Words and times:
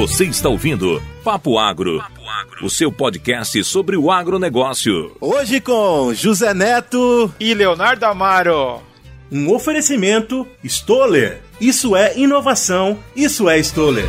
Você 0.00 0.24
está 0.24 0.48
ouvindo 0.48 0.98
Papo 1.22 1.58
Agro, 1.58 2.02
o 2.62 2.70
seu 2.70 2.90
podcast 2.90 3.62
sobre 3.64 3.98
o 3.98 4.10
agronegócio. 4.10 5.14
Hoje 5.20 5.60
com 5.60 6.14
José 6.14 6.54
Neto 6.54 7.30
e 7.38 7.52
Leonardo 7.52 8.06
Amaro. 8.06 8.80
Um 9.30 9.52
oferecimento 9.54 10.48
Stoller. 10.64 11.42
Isso 11.60 11.94
é 11.94 12.18
inovação, 12.18 12.98
isso 13.14 13.46
é 13.46 13.58
Stoller. 13.58 14.06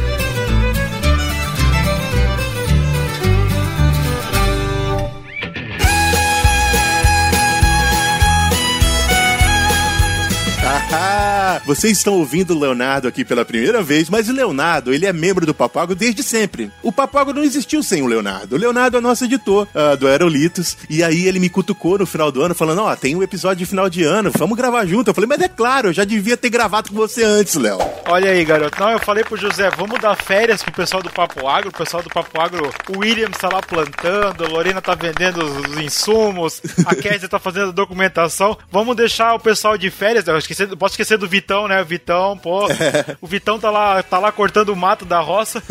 Vocês 11.59 11.97
estão 11.97 12.13
ouvindo 12.13 12.55
o 12.55 12.59
Leonardo 12.59 13.07
aqui 13.07 13.23
pela 13.23 13.46
primeira 13.46 13.82
vez, 13.82 14.09
mas 14.09 14.29
o 14.29 14.33
Leonardo, 14.33 14.93
ele 14.93 15.05
é 15.05 15.14
membro 15.14 15.46
do 15.46 15.54
Papago 15.54 15.96
desde 15.96 16.23
sempre. 16.23 16.71
O 16.82 16.92
Papago 16.92 17.33
não 17.33 17.43
existiu 17.43 17.83
sem 17.83 18.01
o 18.01 18.07
Leonardo. 18.07 18.55
O 18.55 18.59
Leonardo 18.59 18.97
é 18.97 19.01
nosso 19.01 19.25
editor 19.25 19.68
uh, 19.73 19.97
do 19.97 20.07
Aerolitos, 20.07 20.78
e 20.89 21.04
aí 21.04 21.28
ele 21.28 21.39
me 21.39 21.50
cutucou 21.50 21.97
no 21.97 22.06
final 22.06 22.32
do 22.32 22.42
ano, 22.42 22.56
falando, 22.56 22.82
ó, 22.82 22.92
oh, 22.92 22.95
tem 22.95 23.15
um 23.15 23.23
episódio 23.23 23.57
de 23.57 23.65
final 23.65 23.89
de 23.89 24.04
ano, 24.04 24.32
vamos 24.37 24.57
gravar 24.57 24.86
junto. 24.86 25.09
Eu 25.09 25.14
falei, 25.14 25.28
mas 25.28 25.42
é 25.42 25.47
claro, 25.47 25.89
eu 25.89 25.93
já 25.93 26.04
devia 26.04 26.37
ter 26.37 26.50
gravado 26.50 26.89
com 26.89 26.95
você 26.95 27.23
antes, 27.23 27.56
Léo. 27.56 27.79
Olha 28.07 28.31
aí, 28.31 28.43
garoto. 28.43 28.79
Não, 28.79 28.92
eu 28.92 29.00
falei 29.00 29.23
pro 29.23 29.37
José, 29.37 29.70
vamos 29.71 30.00
dar 30.00 30.15
férias 30.15 30.64
pro 30.64 30.71
pessoal 30.71 31.01
do 31.01 31.09
Papo 31.09 31.47
Agro, 31.47 31.70
o 31.70 31.78
pessoal 31.78 32.03
do 32.03 32.09
Papo 32.09 32.39
Agro, 32.39 32.70
o 32.89 33.00
William 33.00 33.30
tá 33.30 33.50
lá 33.50 33.61
plantando, 33.61 34.45
a 34.45 34.47
Lorena 34.47 34.81
tá 34.81 34.95
vendendo 34.95 35.44
os, 35.44 35.70
os 35.70 35.78
insumos, 35.80 36.61
a 36.86 36.95
Kézia 36.95 37.30
tá 37.30 37.39
fazendo 37.39 37.70
a 37.70 37.73
documentação. 37.73 38.58
Vamos 38.72 38.95
deixar 38.95 39.33
o 39.33 39.39
pessoal 39.39 39.78
de 39.78 39.89
férias, 39.89 40.28
eu 40.28 40.38
esqueci, 40.38 40.67
posso 40.75 40.94
esquecer 40.94 41.17
do 41.17 41.28
Vitão, 41.41 41.67
né? 41.67 41.83
Vitão, 41.83 42.38
pô. 42.38 42.67
o 43.19 43.27
Vitão 43.27 43.59
tá 43.59 43.72
lá, 43.72 44.03
tá 44.03 44.19
lá 44.19 44.31
cortando 44.31 44.70
o 44.70 44.75
mato 44.75 45.03
da 45.06 45.20
roça. 45.20 45.61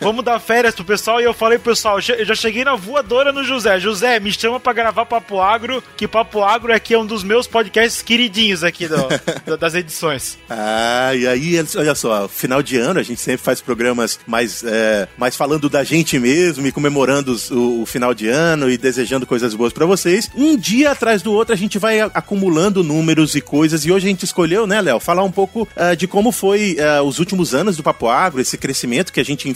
Vamos 0.00 0.24
dar 0.24 0.38
férias 0.38 0.74
pro 0.74 0.84
pessoal. 0.84 1.20
E 1.20 1.24
eu 1.24 1.34
falei 1.34 1.58
pro 1.58 1.72
pessoal, 1.72 1.98
eu 1.98 2.24
já 2.24 2.34
cheguei 2.34 2.64
na 2.64 2.76
voadora 2.76 3.32
no 3.32 3.42
José. 3.42 3.80
José, 3.80 4.20
me 4.20 4.32
chama 4.32 4.60
pra 4.60 4.72
gravar 4.72 5.04
Papo 5.04 5.40
Agro, 5.40 5.82
que 5.96 6.06
Papo 6.06 6.42
Agro 6.42 6.72
aqui 6.72 6.94
é 6.94 6.98
um 6.98 7.04
dos 7.04 7.24
meus 7.24 7.48
podcasts 7.48 8.02
queridinhos 8.02 8.62
aqui 8.62 8.86
do, 8.88 9.56
das 9.56 9.74
edições. 9.74 10.38
Ah, 10.48 11.12
e 11.14 11.26
aí, 11.26 11.56
olha 11.76 11.94
só, 11.94 12.28
final 12.28 12.62
de 12.62 12.76
ano 12.76 13.00
a 13.00 13.02
gente 13.02 13.20
sempre 13.20 13.42
faz 13.42 13.60
programas 13.60 14.20
mais, 14.26 14.62
é, 14.64 15.08
mais 15.18 15.34
falando 15.34 15.68
da 15.68 15.82
gente 15.82 16.18
mesmo 16.18 16.66
e 16.66 16.72
comemorando 16.72 17.32
os, 17.32 17.50
o, 17.50 17.82
o, 17.82 17.86
final 17.86 18.14
de 18.14 18.28
ano 18.28 18.70
e 18.70 18.78
desejando 18.78 19.26
coisas 19.26 19.54
boas 19.54 19.72
para 19.72 19.86
vocês. 19.86 20.30
Um 20.36 20.56
dia 20.56 20.92
atrás 20.92 21.20
do 21.20 21.32
outro 21.32 21.52
a 21.52 21.56
gente 21.56 21.78
vai 21.78 22.00
acumulando 22.00 22.84
números 22.84 23.34
e 23.34 23.40
coisas 23.40 23.84
e 23.84 23.90
hoje 23.90 24.06
a 24.06 24.10
gente 24.10 24.24
escolheu, 24.24 24.66
né, 24.66 24.80
Léo, 24.80 25.00
falar 25.16 25.24
um 25.26 25.32
pouco 25.32 25.62
uh, 25.62 25.96
de 25.96 26.06
como 26.06 26.30
foi 26.30 26.76
uh, 26.76 27.02
os 27.02 27.18
últimos 27.18 27.54
anos 27.54 27.76
do 27.76 27.82
Papo 27.82 28.06
Agro, 28.06 28.38
esse 28.38 28.58
crescimento 28.58 29.10
que 29.10 29.18
a 29.18 29.24
gente 29.24 29.50
uh, 29.50 29.54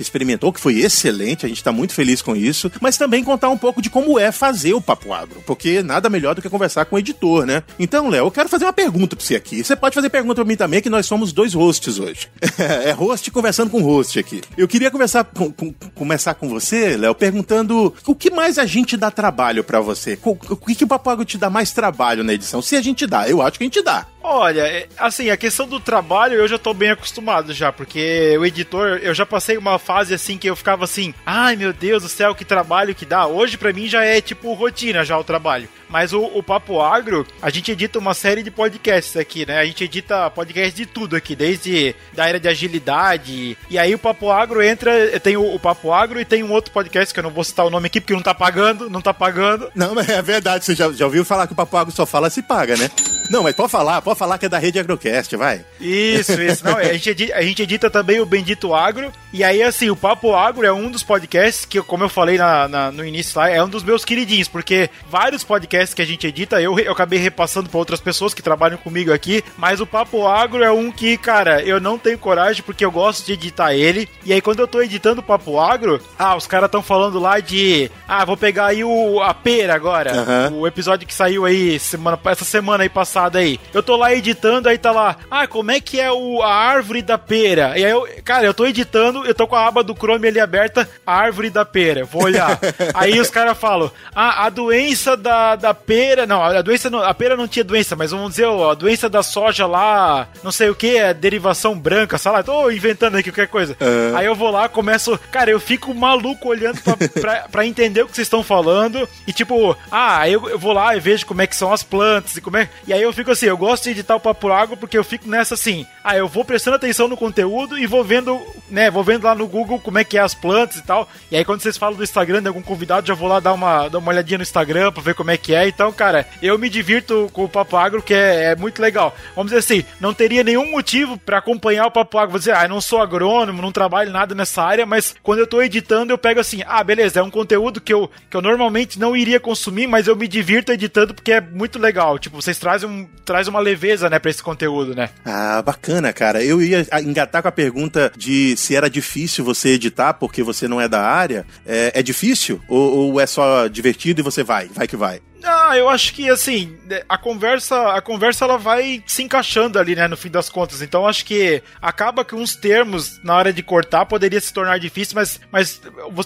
experimentou, 0.00 0.50
que 0.50 0.58
foi 0.58 0.80
excelente, 0.80 1.44
a 1.44 1.48
gente 1.48 1.58
está 1.58 1.70
muito 1.70 1.92
feliz 1.92 2.22
com 2.22 2.34
isso, 2.34 2.72
mas 2.80 2.96
também 2.96 3.22
contar 3.22 3.50
um 3.50 3.58
pouco 3.58 3.82
de 3.82 3.90
como 3.90 4.18
é 4.18 4.32
fazer 4.32 4.72
o 4.72 4.80
Papo 4.80 5.12
Agro, 5.12 5.42
porque 5.46 5.82
nada 5.82 6.08
melhor 6.08 6.34
do 6.34 6.40
que 6.40 6.48
conversar 6.48 6.86
com 6.86 6.96
o 6.96 6.98
editor, 6.98 7.44
né? 7.44 7.62
Então, 7.78 8.08
Léo, 8.08 8.26
eu 8.26 8.30
quero 8.30 8.48
fazer 8.48 8.64
uma 8.64 8.72
pergunta 8.72 9.14
para 9.14 9.24
você 9.24 9.36
aqui. 9.36 9.62
Você 9.62 9.76
pode 9.76 9.94
fazer 9.94 10.08
pergunta 10.08 10.36
para 10.36 10.44
mim 10.44 10.56
também, 10.56 10.80
que 10.80 10.88
nós 10.88 11.04
somos 11.04 11.32
dois 11.32 11.52
hosts 11.52 11.98
hoje. 11.98 12.28
é 12.58 12.92
host 12.92 13.30
conversando 13.30 13.70
com 13.70 13.82
host 13.82 14.18
aqui. 14.18 14.40
Eu 14.56 14.66
queria 14.66 14.90
conversar 14.90 15.24
com, 15.24 15.52
com, 15.52 15.74
começar 15.94 16.32
com 16.34 16.48
você, 16.48 16.96
Léo, 16.96 17.14
perguntando 17.14 17.92
o 18.06 18.14
que 18.14 18.30
mais 18.30 18.58
a 18.58 18.64
gente 18.64 18.96
dá 18.96 19.10
trabalho 19.10 19.62
para 19.62 19.80
você? 19.80 20.18
O, 20.24 20.30
o 20.30 20.56
que, 20.56 20.74
que 20.74 20.84
o 20.84 20.88
Papo 20.88 21.10
Agro 21.10 21.24
te 21.26 21.36
dá 21.36 21.50
mais 21.50 21.72
trabalho 21.72 22.24
na 22.24 22.32
edição? 22.32 22.62
Se 22.62 22.74
a 22.74 22.80
gente 22.80 23.06
dá, 23.06 23.28
eu 23.28 23.42
acho 23.42 23.58
que 23.58 23.64
a 23.64 23.66
gente 23.66 23.82
dá. 23.82 24.06
Olha, 24.26 24.62
é, 24.62 24.88
assim, 24.98 25.30
a 25.30 25.36
questão 25.36 25.66
do 25.66 25.80
trabalho 25.80 26.34
eu 26.34 26.48
já 26.48 26.58
tô 26.58 26.72
bem 26.74 26.90
acostumado 26.90 27.52
já, 27.52 27.72
porque 27.72 28.36
o 28.38 28.44
editor, 28.44 28.98
eu 29.02 29.14
já 29.14 29.26
passei 29.26 29.56
uma 29.56 29.78
fase 29.78 30.14
assim 30.14 30.38
que 30.38 30.48
eu 30.48 30.56
ficava 30.56 30.84
assim, 30.84 31.14
ai 31.24 31.56
meu 31.56 31.72
Deus 31.72 32.02
do 32.02 32.08
céu, 32.08 32.34
que 32.34 32.44
trabalho 32.44 32.94
que 32.94 33.06
dá. 33.06 33.26
Hoje 33.26 33.56
para 33.56 33.72
mim 33.72 33.86
já 33.86 34.04
é 34.04 34.20
tipo 34.20 34.52
rotina 34.52 35.04
já 35.04 35.18
o 35.18 35.24
trabalho. 35.24 35.68
Mas 35.94 36.12
o, 36.12 36.24
o, 36.24 36.42
Papo 36.42 36.80
Agro, 36.80 37.24
a 37.40 37.50
gente 37.50 37.70
edita 37.70 38.00
uma 38.00 38.14
série 38.14 38.42
de 38.42 38.50
podcasts 38.50 39.16
aqui, 39.16 39.46
né? 39.46 39.60
A 39.60 39.64
gente 39.64 39.84
edita 39.84 40.28
podcast 40.28 40.74
de 40.74 40.86
tudo 40.86 41.14
aqui, 41.14 41.36
desde 41.36 41.94
da 42.12 42.28
era 42.28 42.40
de 42.40 42.48
agilidade. 42.48 43.56
E 43.70 43.78
aí 43.78 43.94
o 43.94 43.98
Papo 43.98 44.28
Agro 44.28 44.60
entra, 44.60 44.90
tem 45.20 45.36
o, 45.36 45.54
o, 45.54 45.60
Papo 45.60 45.92
Agro 45.92 46.20
e 46.20 46.24
tem 46.24 46.42
um 46.42 46.50
outro 46.50 46.72
podcast 46.72 47.14
que 47.14 47.20
eu 47.20 47.22
não 47.22 47.30
vou 47.30 47.44
citar 47.44 47.64
o 47.64 47.70
nome 47.70 47.86
aqui 47.86 48.00
porque 48.00 48.12
não 48.12 48.22
tá 48.22 48.34
pagando, 48.34 48.90
não 48.90 49.00
tá 49.00 49.14
pagando. 49.14 49.70
Não, 49.72 49.94
mas 49.94 50.08
é 50.08 50.20
verdade, 50.20 50.64
você 50.64 50.74
já, 50.74 50.90
já 50.90 51.04
ouviu 51.04 51.24
falar 51.24 51.46
que 51.46 51.52
o 51.52 51.56
Papo 51.56 51.76
Agro 51.76 51.94
só 51.94 52.04
fala 52.04 52.28
se 52.28 52.42
paga, 52.42 52.76
né? 52.76 52.90
Não, 53.30 53.44
mas 53.44 53.54
pode 53.54 53.70
falar, 53.70 54.02
pode 54.02 54.18
falar 54.18 54.36
que 54.36 54.46
é 54.46 54.48
da 54.48 54.58
rede 54.58 54.80
Agrocast, 54.80 55.36
vai. 55.36 55.64
Isso, 55.80 56.32
isso. 56.42 56.64
Não, 56.64 56.76
a, 56.76 56.92
gente 56.92 57.10
edita, 57.10 57.34
a 57.36 57.42
gente 57.42 57.62
edita 57.62 57.88
também 57.88 58.20
o 58.20 58.26
Bendito 58.26 58.74
Agro. 58.74 59.12
E 59.32 59.42
aí, 59.42 59.62
assim, 59.62 59.90
o 59.90 59.96
Papo 59.96 60.34
Agro 60.34 60.66
é 60.66 60.72
um 60.72 60.90
dos 60.90 61.02
podcasts 61.02 61.64
que, 61.64 61.80
como 61.82 62.04
eu 62.04 62.08
falei 62.08 62.36
na, 62.36 62.68
na, 62.68 62.92
no 62.92 63.04
início 63.04 63.38
lá, 63.38 63.48
é 63.48 63.62
um 63.62 63.68
dos 63.68 63.82
meus 63.82 64.04
queridinhos, 64.04 64.48
porque 64.48 64.90
vários 65.08 65.42
podcasts 65.42 65.83
que 65.92 66.02
a 66.02 66.06
gente 66.06 66.26
edita, 66.26 66.60
eu, 66.60 66.78
eu 66.78 66.92
acabei 66.92 67.18
repassando 67.18 67.68
para 67.68 67.78
outras 67.78 68.00
pessoas 68.00 68.32
que 68.32 68.42
trabalham 68.42 68.78
comigo 68.78 69.12
aqui, 69.12 69.42
mas 69.58 69.80
o 69.80 69.86
Papo 69.86 70.26
Agro 70.26 70.62
é 70.62 70.70
um 70.70 70.90
que, 70.90 71.16
cara, 71.18 71.60
eu 71.62 71.80
não 71.80 71.98
tenho 71.98 72.18
coragem 72.18 72.62
porque 72.62 72.84
eu 72.84 72.90
gosto 72.90 73.26
de 73.26 73.32
editar 73.32 73.74
ele. 73.74 74.08
E 74.24 74.32
aí, 74.32 74.40
quando 74.40 74.60
eu 74.60 74.68
tô 74.68 74.80
editando 74.80 75.20
o 75.20 75.24
Papo 75.24 75.58
Agro, 75.58 76.00
ah, 76.18 76.36
os 76.36 76.46
caras 76.46 76.68
estão 76.68 76.82
falando 76.82 77.18
lá 77.18 77.40
de. 77.40 77.90
Ah, 78.06 78.24
vou 78.24 78.36
pegar 78.36 78.66
aí 78.66 78.84
o, 78.84 79.20
a 79.20 79.34
pera 79.34 79.74
agora. 79.74 80.12
Uhum. 80.50 80.60
O 80.60 80.66
episódio 80.66 81.06
que 81.06 81.14
saiu 81.14 81.44
aí 81.44 81.78
semana, 81.78 82.18
essa 82.26 82.44
semana 82.44 82.84
aí 82.84 82.88
passada 82.88 83.24
passada 83.24 83.38
aí. 83.38 83.58
Eu 83.72 83.82
tô 83.82 83.96
lá 83.96 84.12
editando, 84.12 84.68
aí 84.68 84.78
tá 84.78 84.90
lá, 84.90 85.16
ah, 85.30 85.46
como 85.46 85.70
é 85.70 85.80
que 85.80 86.00
é 86.00 86.10
o, 86.10 86.42
a 86.42 86.52
árvore 86.52 87.02
da 87.02 87.18
pera? 87.18 87.78
E 87.78 87.84
aí 87.84 87.90
eu, 87.90 88.06
cara, 88.24 88.46
eu 88.46 88.54
tô 88.54 88.66
editando, 88.66 89.24
eu 89.24 89.34
tô 89.34 89.46
com 89.46 89.56
a 89.56 89.66
aba 89.66 89.82
do 89.82 89.94
Chrome 89.94 90.28
ali 90.28 90.40
aberta, 90.40 90.88
a 91.06 91.14
árvore 91.14 91.50
da 91.50 91.64
pera. 91.64 92.04
Vou 92.04 92.24
olhar. 92.24 92.58
aí 92.94 93.18
os 93.20 93.30
caras 93.30 93.58
falam, 93.58 93.90
ah, 94.14 94.46
a 94.46 94.50
doença 94.50 95.16
da, 95.16 95.56
da 95.64 95.72
pera, 95.72 96.26
não, 96.26 96.42
a 96.42 96.60
doença, 96.60 96.90
não, 96.90 97.02
a 97.02 97.14
pera 97.14 97.38
não 97.38 97.48
tinha 97.48 97.64
doença, 97.64 97.96
mas 97.96 98.10
vamos 98.10 98.32
dizer, 98.32 98.44
ó, 98.44 98.72
a 98.72 98.74
doença 98.74 99.08
da 99.08 99.22
soja 99.22 99.66
lá, 99.66 100.28
não 100.42 100.52
sei 100.52 100.68
o 100.68 100.74
que, 100.74 100.98
é 100.98 101.14
derivação 101.14 101.74
branca, 101.74 102.18
sei 102.18 102.30
lá, 102.30 102.42
tô 102.42 102.70
inventando 102.70 103.16
aqui 103.16 103.30
qualquer 103.30 103.48
coisa. 103.48 103.74
Uhum. 103.80 104.14
Aí 104.14 104.26
eu 104.26 104.34
vou 104.34 104.50
lá, 104.50 104.68
começo, 104.68 105.18
cara, 105.30 105.50
eu 105.50 105.58
fico 105.58 105.94
maluco 105.94 106.50
olhando 106.50 106.82
pra, 106.82 106.96
pra, 107.18 107.48
pra 107.48 107.66
entender 107.66 108.02
o 108.02 108.06
que 108.06 108.14
vocês 108.14 108.26
estão 108.26 108.42
falando 108.42 109.08
e 109.26 109.32
tipo, 109.32 109.74
ah, 109.90 110.28
eu, 110.28 110.50
eu 110.50 110.58
vou 110.58 110.74
lá 110.74 110.94
e 110.94 111.00
vejo 111.00 111.24
como 111.24 111.40
é 111.40 111.46
que 111.46 111.56
são 111.56 111.72
as 111.72 111.82
plantas 111.82 112.36
e 112.36 112.42
como 112.42 112.58
é, 112.58 112.68
e 112.86 112.92
aí 112.92 113.00
eu 113.00 113.12
fico 113.14 113.30
assim, 113.30 113.46
eu 113.46 113.56
gosto 113.56 113.84
de 113.84 113.90
editar 113.92 114.16
o 114.16 114.20
Papo 114.20 114.52
Água 114.52 114.76
porque 114.76 114.98
eu 114.98 115.04
fico 115.04 115.26
nessa 115.26 115.54
assim, 115.54 115.86
ah, 116.04 116.14
eu 116.14 116.28
vou 116.28 116.44
prestando 116.44 116.76
atenção 116.76 117.08
no 117.08 117.16
conteúdo 117.16 117.78
e 117.78 117.86
vou 117.86 118.04
vendo, 118.04 118.38
né, 118.68 118.90
vou 118.90 119.02
vendo 119.02 119.24
lá 119.24 119.34
no 119.34 119.48
Google 119.48 119.80
como 119.80 119.98
é 119.98 120.04
que 120.04 120.18
é 120.18 120.20
as 120.20 120.34
plantas 120.34 120.76
e 120.76 120.82
tal. 120.82 121.08
E 121.30 121.36
aí 121.38 121.44
quando 121.44 121.62
vocês 121.62 121.78
falam 121.78 121.96
do 121.96 122.04
Instagram 122.04 122.42
de 122.42 122.48
algum 122.48 122.60
convidado, 122.60 123.06
já 123.06 123.14
vou 123.14 123.30
lá 123.30 123.40
dar 123.40 123.54
uma, 123.54 123.88
dar 123.88 123.96
uma 123.96 124.10
olhadinha 124.10 124.36
no 124.36 124.42
Instagram 124.42 124.92
pra 124.92 125.02
ver 125.02 125.14
como 125.14 125.30
é 125.30 125.38
que 125.38 125.53
é. 125.53 125.53
Então, 125.68 125.92
cara, 125.92 126.26
eu 126.42 126.58
me 126.58 126.68
divirto 126.68 127.28
com 127.32 127.44
o 127.44 127.48
Papo 127.48 127.76
Agro, 127.76 128.02
que 128.02 128.14
é, 128.14 128.52
é 128.52 128.56
muito 128.56 128.80
legal. 128.80 129.14
Vamos 129.34 129.52
dizer 129.52 129.60
assim, 129.60 129.84
não 130.00 130.14
teria 130.14 130.42
nenhum 130.42 130.70
motivo 130.70 131.16
para 131.18 131.38
acompanhar 131.38 131.86
o 131.86 131.90
Papo 131.90 132.18
Agro. 132.18 132.30
Vou 132.32 132.38
dizer, 132.38 132.54
ah, 132.54 132.64
eu 132.64 132.68
não 132.68 132.80
sou 132.80 133.00
agrônomo, 133.00 133.62
não 133.62 133.72
trabalho 133.72 134.10
nada 134.10 134.34
nessa 134.34 134.62
área, 134.62 134.86
mas 134.86 135.14
quando 135.22 135.40
eu 135.40 135.46
tô 135.46 135.62
editando, 135.62 136.12
eu 136.12 136.18
pego 136.18 136.40
assim, 136.40 136.62
ah, 136.66 136.82
beleza, 136.82 137.20
é 137.20 137.22
um 137.22 137.30
conteúdo 137.30 137.80
que 137.80 137.92
eu, 137.92 138.10
que 138.30 138.36
eu 138.36 138.42
normalmente 138.42 138.98
não 138.98 139.16
iria 139.16 139.40
consumir, 139.40 139.86
mas 139.86 140.06
eu 140.06 140.16
me 140.16 140.26
divirto 140.28 140.72
editando 140.72 141.14
porque 141.14 141.32
é 141.32 141.40
muito 141.40 141.78
legal. 141.78 142.18
Tipo, 142.18 142.40
vocês 142.40 142.58
trazem 142.58 142.88
um, 142.88 143.06
traz 143.24 143.48
uma 143.48 143.60
leveza, 143.60 144.08
né, 144.08 144.18
pra 144.18 144.30
esse 144.30 144.42
conteúdo, 144.42 144.94
né? 144.94 145.10
Ah, 145.24 145.62
bacana, 145.62 146.12
cara. 146.12 146.42
Eu 146.42 146.62
ia 146.62 146.86
engatar 147.02 147.42
com 147.42 147.48
a 147.48 147.52
pergunta 147.52 148.12
de 148.16 148.56
se 148.56 148.74
era 148.74 148.88
difícil 148.88 149.44
você 149.44 149.70
editar 149.70 150.14
porque 150.14 150.42
você 150.42 150.68
não 150.68 150.80
é 150.80 150.88
da 150.88 151.02
área. 151.02 151.46
É, 151.66 151.92
é 151.94 152.02
difícil? 152.02 152.60
Ou, 152.68 153.12
ou 153.12 153.20
é 153.20 153.26
só 153.26 153.66
divertido 153.66 154.20
e 154.20 154.24
você 154.24 154.42
vai? 154.42 154.68
Vai 154.68 154.86
que 154.86 154.96
vai? 154.96 155.20
Ah, 155.44 155.76
eu 155.76 155.88
acho 155.88 156.14
que 156.14 156.30
assim, 156.30 156.76
a 157.08 157.18
conversa, 157.18 157.92
a 157.92 158.00
conversa 158.00 158.44
ela 158.44 158.56
vai 158.56 159.02
se 159.06 159.22
encaixando 159.22 159.78
ali, 159.78 159.94
né, 159.94 160.08
no 160.08 160.16
fim 160.16 160.30
das 160.30 160.48
contas. 160.48 160.80
Então 160.80 161.06
acho 161.06 161.24
que 161.24 161.62
acaba 161.80 162.24
que 162.24 162.34
uns 162.34 162.56
termos 162.56 163.22
na 163.22 163.36
hora 163.36 163.52
de 163.52 163.62
cortar 163.62 164.06
poderia 164.06 164.40
se 164.40 164.52
tornar 164.52 164.78
difícil, 164.78 165.14
mas 165.14 165.40
mas 165.52 165.80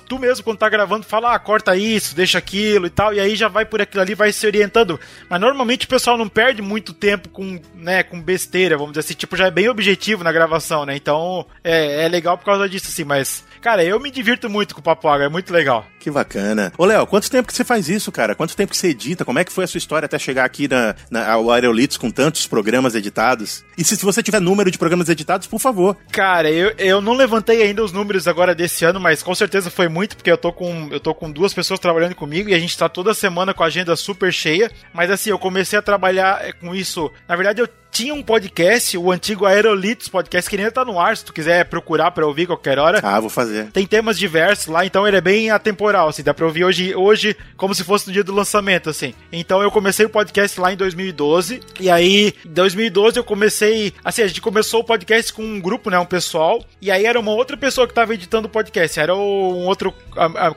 tu 0.06 0.19
mesmo 0.19 0.44
quando 0.44 0.58
tá 0.58 0.69
gravando 0.69 1.04
fala, 1.04 1.34
ah, 1.34 1.38
corta 1.38 1.76
isso, 1.76 2.14
deixa 2.14 2.38
aquilo 2.38 2.87
e 2.87 2.90
tal, 2.90 3.12
e 3.12 3.20
aí 3.20 3.34
já 3.34 3.48
vai 3.48 3.64
por 3.64 3.81
aquilo 3.81 4.02
ali, 4.02 4.14
vai 4.14 4.32
se 4.32 4.46
orientando. 4.46 5.00
Mas 5.28 5.40
normalmente 5.40 5.87
o 5.87 5.88
pessoal 5.88 6.16
não 6.16 6.28
perde 6.28 6.62
muito 6.62 6.93
tempo 6.93 7.28
com, 7.28 7.60
né, 7.75 8.02
com 8.02 8.20
besteira, 8.20 8.76
vamos 8.76 8.93
dizer 8.93 9.00
assim, 9.00 9.14
tipo, 9.14 9.37
já 9.37 9.46
é 9.46 9.50
bem 9.50 9.69
objetivo 9.69 10.22
na 10.22 10.32
gravação, 10.32 10.87
né? 10.87 10.96
Então, 10.96 11.46
é, 11.64 12.04
é 12.04 12.08
legal 12.08 12.38
por 12.38 12.44
causa 12.44 12.69
disso 12.69 12.87
assim, 12.88 13.04
mas 13.04 13.44
Cara, 13.60 13.84
eu 13.84 13.99
me 13.99 14.10
divirto 14.10 14.49
muito 14.49 14.75
com 14.75 14.81
o 14.81 14.84
Papo 14.84 15.08
Água, 15.08 15.26
é 15.26 15.28
muito 15.28 15.52
legal. 15.52 15.87
Que 15.99 16.10
bacana. 16.10 16.72
Ô, 16.78 16.84
Léo, 16.84 17.06
quanto 17.06 17.31
tempo 17.31 17.49
que 17.49 17.55
você 17.55 17.64
faz 17.64 17.88
isso, 17.88 18.10
cara? 18.12 18.34
Quanto 18.34 18.56
tempo 18.56 18.70
que 18.70 18.76
você 18.76 18.88
edita? 18.88 19.25
Como 19.25 19.38
é 19.38 19.44
que 19.44 19.52
foi 19.52 19.64
a 19.64 19.66
sua 19.66 19.78
história 19.78 20.06
até 20.06 20.19
chegar 20.19 20.44
aqui 20.44 20.69
na, 20.69 20.94
na 21.10 21.31
ao 21.31 21.50
Aerolitos 21.50 21.96
com 21.96 22.10
tantos 22.10 22.46
programas 22.46 22.94
editados? 22.94 23.64
E 23.76 23.84
se, 23.84 23.96
se 23.96 24.05
você 24.05 24.22
tiver 24.22 24.40
número 24.40 24.70
de 24.70 24.78
programas 24.78 25.08
editados, 25.08 25.46
por 25.46 25.58
favor. 25.58 25.96
Cara, 26.10 26.50
eu, 26.50 26.72
eu 26.78 27.00
não 27.00 27.14
levantei 27.14 27.62
ainda 27.62 27.82
os 27.82 27.93
números 27.93 28.28
agora 28.28 28.55
desse 28.55 28.84
ano, 28.84 29.00
mas 29.00 29.22
com 29.22 29.34
certeza 29.34 29.70
foi 29.70 29.88
muito, 29.88 30.16
porque 30.16 30.31
eu 30.31 30.38
tô 30.38 30.52
com, 30.52 30.88
eu 30.90 31.00
tô 31.00 31.14
com 31.14 31.31
duas 31.31 31.52
pessoas 31.52 31.81
trabalhando 31.81 32.14
comigo 32.14 32.49
e 32.49 32.55
a 32.55 32.58
gente 32.58 32.78
tá 32.78 32.88
toda 32.88 33.12
semana 33.12 33.52
com 33.52 33.62
a 33.62 33.66
agenda 33.66 33.94
super 33.96 34.32
cheia. 34.32 34.70
Mas 34.94 35.10
assim, 35.10 35.31
eu 35.31 35.38
comecei 35.38 35.78
a 35.78 35.82
trabalhar 35.82 36.52
com 36.55 36.75
isso. 36.75 37.10
Na 37.28 37.37
verdade, 37.37 37.60
eu 37.60 37.69
tinha 37.90 38.14
um 38.14 38.23
podcast, 38.23 38.96
o 38.96 39.11
antigo 39.11 39.44
Aerolitos 39.44 40.08
Podcast, 40.08 40.49
que 40.49 40.56
ainda 40.56 40.70
tá 40.70 40.85
no 40.85 41.00
ar, 41.00 41.17
se 41.17 41.25
tu 41.25 41.32
quiser 41.32 41.64
procurar 41.64 42.11
pra 42.11 42.26
ouvir 42.26 42.46
qualquer 42.46 42.79
hora. 42.79 43.00
Ah, 43.02 43.19
vou 43.19 43.31
fazer. 43.31 43.70
Tem 43.73 43.87
temas 43.87 44.19
diversos 44.19 44.67
lá, 44.67 44.87
então 44.87 45.06
ele 45.06 45.17
é 45.17 45.20
bem 45.20 45.50
atemporal, 45.50 46.08
assim, 46.08 46.23
dá 46.23 46.32
pra 46.32 46.46
ouvir 46.46 46.64
hoje, 46.64 46.94
hoje 46.94 47.37
como 47.56 47.75
se 47.75 47.82
fosse 47.82 48.06
no 48.06 48.12
dia 48.12 48.23
do 48.23 48.35
lançamento, 48.35 48.88
assim. 48.88 49.14
Então 49.32 49.62
eu 49.62 49.70
comecei 49.70 50.06
o 50.06 50.11
podcast 50.11 50.61
lá 50.61 50.73
em 50.73 50.76
2012, 50.76 51.61
e 51.81 51.90
aí, 51.90 52.35
em 52.44 52.52
2012 52.52 53.19
eu 53.19 53.25
comecei, 53.25 53.93
assim, 54.05 54.23
a 54.23 54.26
gente 54.26 54.41
começou 54.41 54.81
o 54.81 54.84
podcast 54.84 55.32
com 55.32 55.43
um 55.43 55.61
grupo, 55.61 55.91
né, 55.91 55.99
um 55.99 56.06
pessoal, 56.06 56.64
e 56.81 56.91
aí 56.91 57.05
era 57.05 57.19
uma 57.19 57.32
outra 57.32 57.56
pessoa 57.56 57.88
que 57.88 57.94
tava 57.94 58.14
editando 58.14 58.46
o 58.46 58.50
podcast, 58.50 59.00
era 59.00 59.14
um 59.14 59.67
outro 59.67 59.93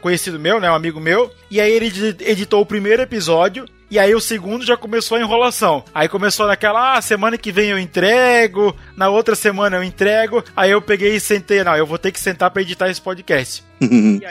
conhecido 0.02 0.40
meu, 0.40 0.60
né, 0.60 0.70
um 0.70 0.76
amigo 0.76 1.00
meu, 1.00 1.32
e 1.50 1.60
aí 1.60 1.72
ele 1.72 1.92
editou 2.20 2.62
o 2.62 2.66
primeiro 2.66 3.02
episódio, 3.02 3.66
e 3.92 4.00
aí 4.00 4.16
o 4.16 4.22
segundo 4.22 4.66
já 4.66 4.78
começou 4.78 5.18
a 5.18 5.22
enrolação. 5.22 5.84
Aí 5.94 6.08
começou 6.08 6.48
naquela, 6.48 6.96
ah, 6.96 7.02
semana 7.02 7.38
que 7.38 7.52
vem 7.52 7.72
eu 7.72 7.78
entrego, 7.78 8.74
na 8.96 9.10
outra 9.10 9.36
semana 9.36 9.76
eu 9.76 9.84
entrego. 9.84 10.42
Aí 10.56 10.72
eu 10.72 10.82
peguei 10.82 11.14
e 11.18 11.20
sentei, 11.20 11.62
não, 11.62 11.76
eu 11.76 11.86
vou 11.86 11.98
ter 11.98 12.14
que 12.14 12.20
sentar 12.20 12.50
para 12.52 12.62
editar 12.62 12.90
esse 12.90 13.02
podcast. 13.02 13.70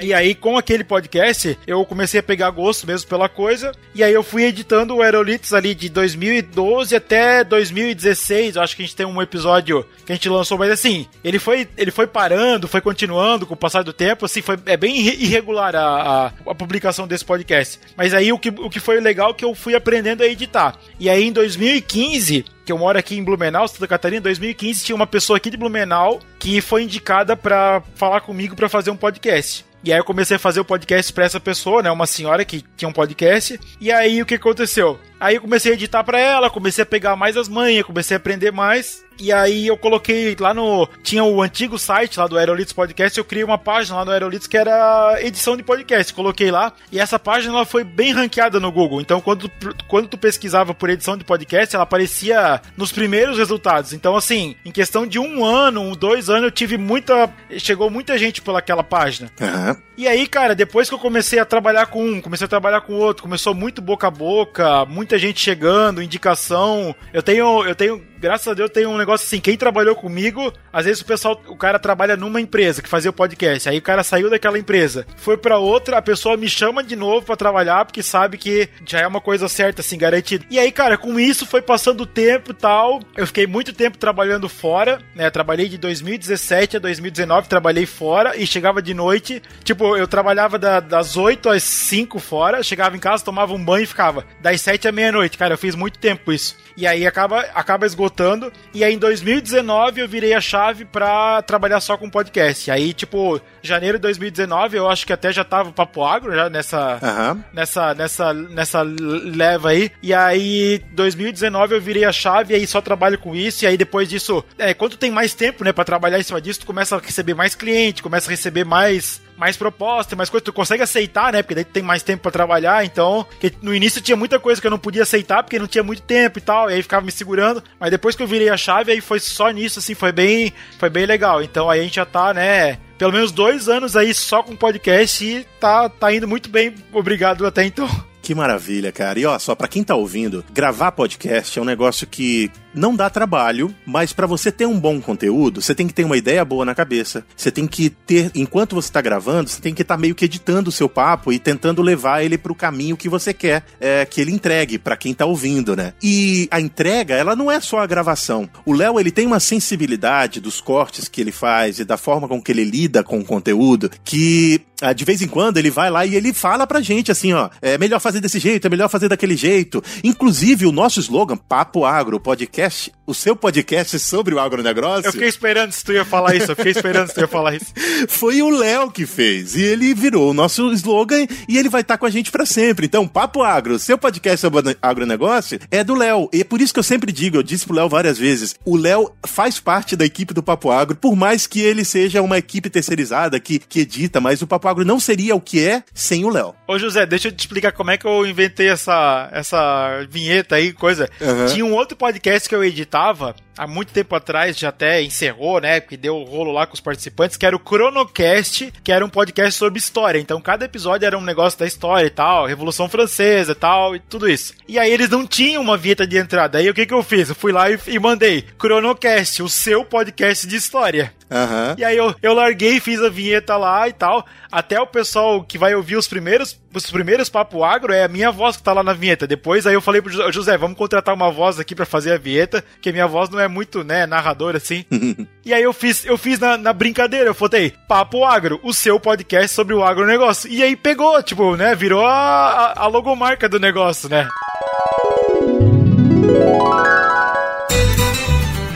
e 0.00 0.14
aí, 0.14 0.34
com 0.34 0.56
aquele 0.56 0.84
podcast, 0.84 1.58
eu 1.66 1.84
comecei 1.84 2.20
a 2.20 2.22
pegar 2.22 2.50
gosto 2.50 2.86
mesmo 2.86 3.08
pela 3.08 3.28
coisa. 3.28 3.72
E 3.94 4.02
aí 4.02 4.12
eu 4.12 4.22
fui 4.22 4.44
editando 4.44 4.94
o 4.94 5.02
Aerolitos 5.02 5.52
ali 5.52 5.74
de 5.74 5.88
2012 5.88 6.94
até 6.94 7.42
2016. 7.42 8.56
Eu 8.56 8.62
acho 8.62 8.76
que 8.76 8.82
a 8.82 8.86
gente 8.86 8.96
tem 8.96 9.06
um 9.06 9.20
episódio 9.20 9.84
que 10.06 10.12
a 10.12 10.14
gente 10.14 10.28
lançou, 10.28 10.56
mas 10.56 10.70
assim, 10.70 11.06
ele 11.24 11.38
foi, 11.38 11.68
ele 11.76 11.90
foi 11.90 12.06
parando, 12.06 12.68
foi 12.68 12.80
continuando 12.80 13.44
com 13.44 13.54
o 13.54 13.56
passar 13.56 13.82
do 13.82 13.92
tempo. 13.92 14.24
Assim, 14.24 14.40
foi, 14.40 14.56
é 14.66 14.76
bem 14.76 14.96
irregular 14.96 15.74
a, 15.74 15.84
a, 15.84 16.26
a 16.50 16.54
publicação 16.54 17.08
desse 17.08 17.24
podcast. 17.24 17.80
Mas 17.96 18.14
aí 18.14 18.32
o 18.32 18.38
que, 18.38 18.50
o 18.50 18.70
que 18.70 18.78
foi 18.78 19.00
legal 19.00 19.30
é 19.30 19.34
que 19.34 19.44
eu 19.44 19.49
fui 19.54 19.74
aprendendo 19.74 20.22
a 20.22 20.26
editar. 20.26 20.76
E 20.98 21.08
aí 21.08 21.24
em 21.24 21.32
2015 21.32 22.44
que 22.64 22.72
eu 22.72 22.78
moro 22.78 22.98
aqui 22.98 23.16
em 23.16 23.24
Blumenau, 23.24 23.66
Santa 23.66 23.88
Catarina, 23.88 24.20
em 24.20 24.22
2015 24.22 24.84
tinha 24.84 24.94
uma 24.94 25.06
pessoa 25.06 25.36
aqui 25.36 25.50
de 25.50 25.56
Blumenau 25.56 26.20
que 26.38 26.60
foi 26.60 26.84
indicada 26.84 27.36
para 27.36 27.82
falar 27.94 28.20
comigo 28.20 28.54
para 28.54 28.68
fazer 28.68 28.90
um 28.90 28.96
podcast. 28.96 29.64
E 29.82 29.92
aí 29.92 29.98
eu 29.98 30.04
comecei 30.04 30.36
a 30.36 30.38
fazer 30.38 30.60
o 30.60 30.64
podcast 30.64 31.12
para 31.12 31.24
essa 31.24 31.40
pessoa, 31.40 31.82
né, 31.82 31.90
uma 31.90 32.06
senhora 32.06 32.44
que 32.44 32.62
tinha 32.76 32.88
um 32.88 32.92
podcast. 32.92 33.58
E 33.80 33.90
aí 33.90 34.20
o 34.20 34.26
que 34.26 34.34
aconteceu? 34.34 34.98
Aí 35.20 35.34
eu 35.34 35.42
comecei 35.42 35.72
a 35.72 35.74
editar 35.74 36.02
para 36.02 36.18
ela, 36.18 36.48
comecei 36.48 36.82
a 36.82 36.86
pegar 36.86 37.14
mais 37.14 37.36
as 37.36 37.48
manhas, 37.48 37.84
comecei 37.84 38.16
a 38.16 38.18
aprender 38.18 38.50
mais. 38.50 39.04
E 39.20 39.30
aí 39.30 39.66
eu 39.66 39.76
coloquei 39.76 40.34
lá 40.40 40.54
no. 40.54 40.88
Tinha 41.02 41.22
o 41.22 41.42
antigo 41.42 41.78
site 41.78 42.18
lá 42.18 42.26
do 42.26 42.38
Aerolitos 42.38 42.72
Podcast, 42.72 43.18
eu 43.18 43.24
criei 43.24 43.44
uma 43.44 43.58
página 43.58 43.98
lá 43.98 44.04
no 44.06 44.10
Aerolitos 44.12 44.46
que 44.46 44.56
era 44.56 45.18
edição 45.20 45.58
de 45.58 45.62
podcast. 45.62 46.14
Coloquei 46.14 46.50
lá. 46.50 46.72
E 46.90 46.98
essa 46.98 47.18
página 47.18 47.52
ela 47.52 47.66
foi 47.66 47.84
bem 47.84 48.12
ranqueada 48.12 48.58
no 48.58 48.72
Google. 48.72 48.98
Então, 48.98 49.20
quando, 49.20 49.50
quando 49.86 50.08
tu 50.08 50.16
pesquisava 50.16 50.72
por 50.72 50.88
edição 50.88 51.18
de 51.18 51.24
podcast, 51.24 51.76
ela 51.76 51.82
aparecia 51.82 52.62
nos 52.78 52.90
primeiros 52.90 53.36
resultados. 53.36 53.92
Então, 53.92 54.16
assim, 54.16 54.56
em 54.64 54.72
questão 54.72 55.06
de 55.06 55.18
um 55.18 55.44
ano, 55.44 55.94
dois 55.94 56.30
anos, 56.30 56.44
eu 56.44 56.50
tive 56.50 56.78
muita. 56.78 57.30
Chegou 57.58 57.90
muita 57.90 58.16
gente 58.16 58.40
pelaquela 58.40 58.82
página. 58.82 59.30
Uhum. 59.38 59.76
E 60.00 60.08
aí, 60.08 60.26
cara, 60.26 60.54
depois 60.54 60.88
que 60.88 60.94
eu 60.94 60.98
comecei 60.98 61.38
a 61.38 61.44
trabalhar 61.44 61.84
com 61.84 62.02
um, 62.02 62.22
comecei 62.22 62.46
a 62.46 62.48
trabalhar 62.48 62.80
com 62.80 62.94
outro, 62.94 63.22
começou 63.22 63.54
muito 63.54 63.82
boca 63.82 64.06
a 64.06 64.10
boca, 64.10 64.86
muita 64.86 65.18
gente 65.18 65.38
chegando, 65.38 66.02
indicação. 66.02 66.96
Eu 67.12 67.22
tenho, 67.22 67.62
eu 67.66 67.74
tenho 67.74 68.02
graças 68.20 68.46
a 68.46 68.54
Deus 68.54 68.70
tem 68.70 68.86
um 68.86 68.98
negócio 68.98 69.26
assim, 69.26 69.40
quem 69.40 69.56
trabalhou 69.56 69.96
comigo, 69.96 70.52
às 70.70 70.84
vezes 70.84 71.00
o 71.00 71.06
pessoal, 71.06 71.40
o 71.48 71.56
cara 71.56 71.78
trabalha 71.78 72.16
numa 72.16 72.40
empresa 72.40 72.82
que 72.82 72.88
fazia 72.88 73.10
o 73.10 73.14
podcast, 73.14 73.68
aí 73.68 73.78
o 73.78 73.82
cara 73.82 74.04
saiu 74.04 74.28
daquela 74.28 74.58
empresa, 74.58 75.06
foi 75.16 75.36
para 75.36 75.56
outra, 75.56 75.96
a 75.96 76.02
pessoa 76.02 76.36
me 76.36 76.48
chama 76.48 76.84
de 76.84 76.94
novo 76.94 77.24
para 77.24 77.36
trabalhar 77.36 77.84
porque 77.86 78.02
sabe 78.02 78.36
que 78.36 78.68
já 78.86 79.00
é 79.00 79.06
uma 79.06 79.20
coisa 79.20 79.48
certa 79.48 79.80
assim, 79.80 79.96
garantida. 79.96 80.44
E 80.50 80.58
aí, 80.58 80.70
cara, 80.70 80.98
com 80.98 81.18
isso 81.18 81.46
foi 81.46 81.62
passando 81.62 82.02
o 82.02 82.06
tempo 82.06 82.52
tal, 82.52 83.00
eu 83.16 83.26
fiquei 83.26 83.46
muito 83.46 83.72
tempo 83.72 83.96
trabalhando 83.96 84.48
fora, 84.48 85.00
né? 85.14 85.30
Trabalhei 85.30 85.68
de 85.68 85.78
2017 85.78 86.76
a 86.76 86.80
2019, 86.80 87.48
trabalhei 87.48 87.86
fora 87.86 88.36
e 88.36 88.46
chegava 88.46 88.82
de 88.82 88.92
noite, 88.92 89.42
tipo, 89.64 89.89
eu 89.96 90.06
trabalhava 90.06 90.58
da, 90.58 90.80
das 90.80 91.16
8 91.16 91.48
às 91.50 91.62
5 91.62 92.18
fora, 92.18 92.62
chegava 92.62 92.96
em 92.96 93.00
casa, 93.00 93.24
tomava 93.24 93.52
um 93.52 93.64
banho 93.64 93.84
e 93.84 93.86
ficava 93.86 94.24
das 94.40 94.60
7 94.60 94.88
à 94.88 94.92
meia-noite. 94.92 95.38
Cara, 95.38 95.54
eu 95.54 95.58
fiz 95.58 95.74
muito 95.74 95.98
tempo 95.98 96.32
isso. 96.32 96.56
E 96.76 96.86
aí 96.86 97.06
acaba, 97.06 97.40
acaba 97.54 97.86
esgotando. 97.86 98.52
E 98.72 98.82
aí 98.82 98.94
em 98.94 98.98
2019 98.98 100.00
eu 100.00 100.08
virei 100.08 100.34
a 100.34 100.40
chave 100.40 100.84
pra 100.84 101.42
trabalhar 101.42 101.80
só 101.80 101.96
com 101.96 102.08
podcast. 102.08 102.70
Aí, 102.70 102.92
tipo, 102.92 103.40
janeiro 103.62 103.98
de 103.98 104.02
2019 104.02 104.76
eu 104.76 104.88
acho 104.88 105.06
que 105.06 105.12
até 105.12 105.32
já 105.32 105.44
tava 105.44 105.72
Papo 105.72 106.02
Agro 106.02 106.34
já 106.34 106.48
nessa, 106.48 106.98
uhum. 107.02 107.42
nessa, 107.52 107.94
nessa, 107.94 108.32
nessa 108.32 108.82
leva 108.82 109.70
aí. 109.70 109.90
E 110.02 110.14
aí 110.14 110.82
2019 110.92 111.74
eu 111.74 111.80
virei 111.80 112.04
a 112.04 112.12
chave 112.12 112.54
e 112.54 112.56
aí 112.56 112.66
só 112.66 112.80
trabalho 112.80 113.18
com 113.18 113.34
isso. 113.34 113.64
E 113.64 113.66
aí 113.66 113.76
depois 113.76 114.08
disso, 114.08 114.44
é, 114.58 114.72
quando 114.72 114.96
tem 114.96 115.10
mais 115.10 115.34
tempo, 115.34 115.64
né, 115.64 115.72
pra 115.72 115.84
trabalhar 115.84 116.18
em 116.18 116.22
cima 116.22 116.40
disso, 116.40 116.60
tu 116.60 116.66
começa 116.66 116.96
a 116.96 116.98
receber 116.98 117.34
mais 117.34 117.54
cliente, 117.54 118.02
começa 118.02 118.28
a 118.28 118.32
receber 118.32 118.64
mais 118.64 119.20
mais 119.40 119.56
proposta, 119.56 120.14
mais 120.14 120.28
coisa, 120.28 120.44
tu 120.44 120.52
consegue 120.52 120.82
aceitar, 120.82 121.32
né? 121.32 121.42
Porque 121.42 121.54
daí 121.54 121.64
tu 121.64 121.72
tem 121.72 121.82
mais 121.82 122.02
tempo 122.02 122.22
para 122.22 122.30
trabalhar, 122.30 122.84
então, 122.84 123.26
no 123.62 123.74
início 123.74 124.02
tinha 124.02 124.16
muita 124.16 124.38
coisa 124.38 124.60
que 124.60 124.66
eu 124.66 124.70
não 124.70 124.78
podia 124.78 125.02
aceitar 125.02 125.42
porque 125.42 125.58
não 125.58 125.66
tinha 125.66 125.82
muito 125.82 126.02
tempo 126.02 126.38
e 126.38 126.42
tal, 126.42 126.70
e 126.70 126.74
aí 126.74 126.82
ficava 126.82 127.04
me 127.04 127.10
segurando, 127.10 127.64
mas 127.80 127.90
depois 127.90 128.14
que 128.14 128.22
eu 128.22 128.26
virei 128.26 128.50
a 128.50 128.56
chave, 128.58 128.92
aí 128.92 129.00
foi 129.00 129.18
só 129.18 129.48
nisso, 129.48 129.78
assim, 129.78 129.94
foi 129.94 130.12
bem, 130.12 130.52
foi 130.78 130.90
bem 130.90 131.06
legal. 131.06 131.42
Então 131.42 131.70
aí 131.70 131.80
a 131.80 131.82
gente 131.82 131.96
já 131.96 132.04
tá, 132.04 132.34
né, 132.34 132.78
pelo 132.98 133.12
menos 133.12 133.32
dois 133.32 133.66
anos 133.66 133.96
aí 133.96 134.12
só 134.12 134.42
com 134.42 134.54
podcast 134.54 135.24
e 135.24 135.44
tá, 135.58 135.88
tá 135.88 136.12
indo 136.12 136.28
muito 136.28 136.50
bem, 136.50 136.74
obrigado 136.92 137.46
até 137.46 137.64
então. 137.64 137.88
Que 138.22 138.34
maravilha, 138.34 138.92
cara. 138.92 139.18
E 139.18 139.26
ó, 139.26 139.38
só 139.38 139.54
para 139.54 139.68
quem 139.68 139.82
tá 139.82 139.94
ouvindo, 139.94 140.44
gravar 140.52 140.92
podcast 140.92 141.58
é 141.58 141.62
um 141.62 141.64
negócio 141.64 142.06
que 142.06 142.50
não 142.74 142.94
dá 142.94 143.10
trabalho, 143.10 143.74
mas 143.84 144.12
para 144.12 144.26
você 144.26 144.52
ter 144.52 144.66
um 144.66 144.78
bom 144.78 145.00
conteúdo, 145.00 145.60
você 145.60 145.74
tem 145.74 145.86
que 145.86 145.94
ter 145.94 146.04
uma 146.04 146.16
ideia 146.16 146.44
boa 146.44 146.64
na 146.64 146.74
cabeça. 146.74 147.24
Você 147.36 147.50
tem 147.50 147.66
que 147.66 147.90
ter, 147.90 148.30
enquanto 148.34 148.74
você 148.74 148.92
tá 148.92 149.00
gravando, 149.00 149.50
você 149.50 149.60
tem 149.60 149.74
que 149.74 149.82
estar 149.82 149.96
tá 149.96 150.00
meio 150.00 150.14
que 150.14 150.24
editando 150.24 150.68
o 150.68 150.72
seu 150.72 150.88
papo 150.88 151.32
e 151.32 151.38
tentando 151.38 151.82
levar 151.82 152.22
ele 152.22 152.38
pro 152.38 152.54
caminho 152.54 152.96
que 152.96 153.08
você 153.08 153.34
quer 153.34 153.64
é, 153.80 154.04
que 154.04 154.20
ele 154.20 154.32
entregue 154.32 154.78
para 154.78 154.96
quem 154.96 155.14
tá 155.14 155.26
ouvindo, 155.26 155.74
né? 155.74 155.94
E 156.02 156.48
a 156.50 156.60
entrega, 156.60 157.14
ela 157.14 157.34
não 157.34 157.50
é 157.50 157.60
só 157.60 157.80
a 157.80 157.86
gravação. 157.86 158.48
O 158.64 158.72
Léo, 158.72 159.00
ele 159.00 159.10
tem 159.10 159.26
uma 159.26 159.40
sensibilidade 159.40 160.40
dos 160.40 160.60
cortes 160.60 161.08
que 161.08 161.20
ele 161.20 161.32
faz 161.32 161.78
e 161.78 161.84
da 161.84 161.96
forma 161.96 162.28
com 162.28 162.40
que 162.40 162.52
ele 162.52 162.64
lida 162.64 163.02
com 163.02 163.18
o 163.18 163.24
conteúdo 163.24 163.90
que 164.04 164.60
ah, 164.80 164.92
de 164.92 165.04
vez 165.04 165.20
em 165.20 165.28
quando 165.28 165.58
ele 165.58 165.70
vai 165.70 165.90
lá 165.90 166.06
e 166.06 166.14
ele 166.14 166.32
fala 166.32 166.66
pra 166.66 166.80
gente 166.80 167.12
assim, 167.12 167.32
ó, 167.32 167.50
é 167.60 167.76
melhor 167.76 168.00
fazer 168.00 168.09
desse 168.18 168.40
jeito, 168.40 168.66
é 168.66 168.70
melhor 168.70 168.88
fazer 168.88 169.08
daquele 169.08 169.36
jeito. 169.36 169.82
Inclusive, 170.02 170.66
o 170.66 170.72
nosso 170.72 170.98
slogan, 170.98 171.36
Papo 171.36 171.84
Agro, 171.84 172.18
podcast 172.18 172.90
o 173.10 173.14
seu 173.14 173.34
podcast 173.34 173.98
sobre 173.98 174.34
o 174.34 174.38
agronegócio. 174.38 175.08
Eu 175.08 175.12
fiquei 175.12 175.28
esperando 175.28 175.72
se 175.72 175.84
tu 175.84 175.92
ia 175.92 176.04
falar 176.04 176.36
isso, 176.36 176.52
eu 176.52 176.56
fiquei 176.56 176.70
esperando 176.70 177.08
se 177.08 177.14
tu 177.14 177.20
ia 177.20 177.26
falar 177.26 177.56
isso. 177.56 177.66
Foi 178.08 178.40
o 178.40 178.50
Léo 178.50 178.90
que 178.90 179.04
fez. 179.04 179.56
E 179.56 179.62
ele 179.62 179.92
virou 179.92 180.30
o 180.30 180.34
nosso 180.34 180.72
slogan 180.72 181.26
e 181.48 181.58
ele 181.58 181.68
vai 181.68 181.80
estar 181.80 181.98
com 181.98 182.06
a 182.06 182.10
gente 182.10 182.30
para 182.30 182.46
sempre. 182.46 182.86
Então, 182.86 183.08
Papo 183.08 183.42
Agro, 183.42 183.80
seu 183.80 183.98
podcast 183.98 184.40
sobre 184.40 184.76
agronegócio 184.80 185.58
é 185.72 185.82
do 185.82 185.96
Léo. 185.96 186.30
E 186.32 186.42
é 186.42 186.44
por 186.44 186.60
isso 186.60 186.72
que 186.72 186.78
eu 186.78 186.84
sempre 186.84 187.10
digo, 187.10 187.36
eu 187.36 187.42
disse 187.42 187.66
pro 187.66 187.74
Léo 187.74 187.88
várias 187.88 188.16
vezes, 188.16 188.54
o 188.64 188.76
Léo 188.76 189.10
faz 189.26 189.58
parte 189.58 189.96
da 189.96 190.04
equipe 190.04 190.32
do 190.32 190.42
Papo 190.42 190.70
Agro, 190.70 190.96
por 190.96 191.16
mais 191.16 191.48
que 191.48 191.60
ele 191.60 191.84
seja 191.84 192.22
uma 192.22 192.38
equipe 192.38 192.70
terceirizada 192.70 193.40
que, 193.40 193.58
que 193.58 193.80
edita, 193.80 194.20
mas 194.20 194.40
o 194.40 194.46
Papo 194.46 194.68
Agro 194.68 194.84
não 194.84 195.00
seria 195.00 195.34
o 195.34 195.40
que 195.40 195.66
é 195.66 195.82
sem 195.92 196.24
o 196.24 196.28
Léo. 196.28 196.54
Ô 196.68 196.78
José, 196.78 197.04
deixa 197.04 197.26
eu 197.26 197.32
te 197.32 197.40
explicar 197.40 197.72
como 197.72 197.90
é 197.90 197.98
que 198.00 198.06
eu 198.06 198.26
inventei 198.26 198.68
essa, 198.68 199.28
essa 199.32 200.04
vinheta 200.08 200.56
aí, 200.56 200.72
coisa. 200.72 201.08
Uhum. 201.20 201.46
Tinha 201.46 201.64
um 201.64 201.74
outro 201.74 201.96
podcast 201.96 202.48
que 202.48 202.54
eu 202.54 202.64
editava 202.64 203.36
há 203.60 203.66
muito 203.66 203.92
tempo 203.92 204.14
atrás, 204.14 204.58
já 204.58 204.70
até 204.70 205.02
encerrou, 205.02 205.60
né? 205.60 205.80
Porque 205.80 205.96
deu 205.98 206.16
o 206.16 206.24
rolo 206.24 206.50
lá 206.50 206.66
com 206.66 206.72
os 206.72 206.80
participantes, 206.80 207.36
que 207.36 207.44
era 207.44 207.54
o 207.54 207.60
Chronocast, 207.60 208.72
que 208.82 208.90
era 208.90 209.04
um 209.04 209.10
podcast 209.10 209.52
sobre 209.52 209.78
história. 209.78 210.18
Então 210.18 210.40
cada 210.40 210.64
episódio 210.64 211.04
era 211.04 211.18
um 211.18 211.20
negócio 211.20 211.58
da 211.58 211.66
história 211.66 212.06
e 212.06 212.10
tal, 212.10 212.46
Revolução 212.46 212.88
Francesa 212.88 213.52
e 213.52 213.54
tal, 213.54 213.94
e 213.94 213.98
tudo 213.98 214.30
isso. 214.30 214.54
E 214.66 214.78
aí 214.78 214.90
eles 214.90 215.10
não 215.10 215.26
tinham 215.26 215.62
uma 215.62 215.76
vinheta 215.76 216.06
de 216.06 216.16
entrada. 216.16 216.56
Aí 216.56 216.70
o 216.70 216.74
que 216.74 216.86
que 216.86 216.94
eu 216.94 217.02
fiz? 217.02 217.28
Eu 217.28 217.34
fui 217.34 217.52
lá 217.52 217.70
e, 217.70 217.78
e 217.86 217.98
mandei 217.98 218.46
Chronocast, 218.58 219.42
o 219.42 219.48
seu 219.48 219.84
podcast 219.84 220.46
de 220.46 220.56
história. 220.56 221.12
Uhum. 221.30 221.76
E 221.78 221.84
aí 221.84 221.96
eu, 221.96 222.12
eu 222.20 222.34
larguei, 222.34 222.80
fiz 222.80 223.00
a 223.00 223.08
vinheta 223.08 223.56
lá 223.56 223.88
e 223.88 223.92
tal. 223.92 224.26
Até 224.50 224.80
o 224.80 224.86
pessoal 224.86 225.44
que 225.44 225.56
vai 225.56 225.74
ouvir 225.76 225.96
os 225.96 226.08
primeiros, 226.08 226.58
os 226.74 226.90
primeiros 226.90 227.28
Papo 227.28 227.62
Agro 227.62 227.92
é 227.92 228.02
a 228.02 228.08
minha 228.08 228.32
voz 228.32 228.56
que 228.56 228.64
tá 228.64 228.72
lá 228.72 228.82
na 228.82 228.92
vinheta. 228.92 229.28
Depois 229.28 229.64
aí 229.64 229.74
eu 229.74 229.80
falei 229.80 230.02
pro 230.02 230.32
José, 230.32 230.58
vamos 230.58 230.76
contratar 230.76 231.14
uma 231.14 231.30
voz 231.30 231.60
aqui 231.60 231.72
para 231.72 231.86
fazer 231.86 232.12
a 232.12 232.18
vinheta, 232.18 232.64
que 232.82 232.88
a 232.88 232.92
minha 232.92 233.06
voz 233.06 233.30
não 233.30 233.38
é 233.38 233.46
muito, 233.50 233.84
né, 233.84 234.06
narradora 234.06 234.56
assim. 234.56 234.84
e 235.44 235.52
aí 235.52 235.62
eu 235.62 235.72
fiz, 235.72 236.04
eu 236.04 236.16
fiz 236.16 236.38
na, 236.38 236.56
na 236.56 236.72
brincadeira, 236.72 237.30
eu 237.30 237.34
botei 237.34 237.74
Papo 237.88 238.24
Agro, 238.24 238.60
o 238.62 238.72
seu 238.72 238.98
podcast 238.98 239.54
sobre 239.54 239.74
o 239.74 239.84
agronegócio. 239.84 240.50
E 240.50 240.62
aí 240.62 240.76
pegou, 240.76 241.22
tipo, 241.22 241.56
né, 241.56 241.74
virou 241.74 242.06
a, 242.06 242.72
a, 242.76 242.84
a 242.84 242.86
logomarca 242.86 243.48
do 243.48 243.60
negócio, 243.60 244.08
né? 244.08 244.28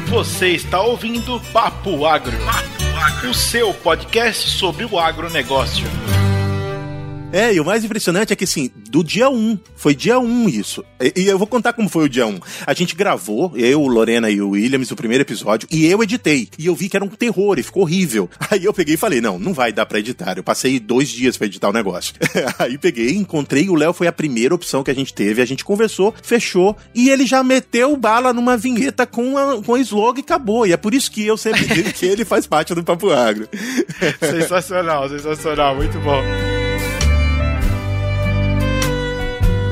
Você 0.08 0.48
está 0.50 0.80
ouvindo 0.80 1.40
Papo 1.52 2.06
Agro, 2.06 2.36
Papo 2.44 2.96
Agro, 3.04 3.30
o 3.30 3.34
seu 3.34 3.74
podcast 3.74 4.50
sobre 4.50 4.84
o 4.84 4.98
agronegócio. 4.98 5.86
É, 7.34 7.52
e 7.52 7.58
o 7.58 7.64
mais 7.64 7.84
impressionante 7.84 8.32
é 8.32 8.36
que, 8.36 8.44
assim, 8.44 8.70
do 8.88 9.02
dia 9.02 9.28
1, 9.28 9.58
foi 9.74 9.92
dia 9.92 10.20
1 10.20 10.48
isso. 10.48 10.84
E, 11.00 11.22
e 11.22 11.26
eu 11.26 11.36
vou 11.36 11.48
contar 11.48 11.72
como 11.72 11.88
foi 11.88 12.04
o 12.04 12.08
dia 12.08 12.24
1. 12.24 12.38
A 12.64 12.72
gente 12.72 12.94
gravou, 12.94 13.52
eu, 13.56 13.84
Lorena 13.88 14.30
e 14.30 14.40
o 14.40 14.50
Williams, 14.50 14.92
o 14.92 14.94
primeiro 14.94 15.22
episódio, 15.22 15.66
e 15.68 15.84
eu 15.84 16.00
editei. 16.00 16.48
E 16.56 16.66
eu 16.66 16.76
vi 16.76 16.88
que 16.88 16.96
era 16.96 17.04
um 17.04 17.08
terror 17.08 17.58
e 17.58 17.64
ficou 17.64 17.82
horrível. 17.82 18.30
Aí 18.48 18.64
eu 18.64 18.72
peguei 18.72 18.94
e 18.94 18.96
falei, 18.96 19.20
não, 19.20 19.36
não 19.36 19.52
vai 19.52 19.72
dar 19.72 19.84
pra 19.84 19.98
editar. 19.98 20.36
Eu 20.36 20.44
passei 20.44 20.78
dois 20.78 21.08
dias 21.08 21.36
pra 21.36 21.48
editar 21.48 21.70
o 21.70 21.72
negócio. 21.72 22.14
Aí 22.56 22.78
peguei, 22.78 23.16
encontrei, 23.16 23.68
o 23.68 23.74
Léo 23.74 23.92
foi 23.92 24.06
a 24.06 24.12
primeira 24.12 24.54
opção 24.54 24.84
que 24.84 24.92
a 24.92 24.94
gente 24.94 25.12
teve, 25.12 25.42
a 25.42 25.44
gente 25.44 25.64
conversou, 25.64 26.14
fechou, 26.22 26.76
e 26.94 27.10
ele 27.10 27.26
já 27.26 27.42
meteu 27.42 27.96
bala 27.96 28.32
numa 28.32 28.56
vinheta 28.56 29.08
com 29.08 29.36
a, 29.36 29.60
com 29.60 29.74
a 29.74 29.80
slogan 29.80 30.20
e 30.20 30.22
acabou. 30.22 30.68
E 30.68 30.72
é 30.72 30.76
por 30.76 30.94
isso 30.94 31.10
que 31.10 31.26
eu 31.26 31.36
sempre 31.36 31.66
digo 31.66 31.92
que 31.92 32.06
ele 32.06 32.24
faz 32.24 32.46
parte 32.46 32.72
do 32.76 32.84
Papo 32.84 33.10
Agro. 33.10 33.48
sensacional, 34.22 35.08
sensacional, 35.08 35.74
muito 35.74 35.98
bom. 35.98 36.53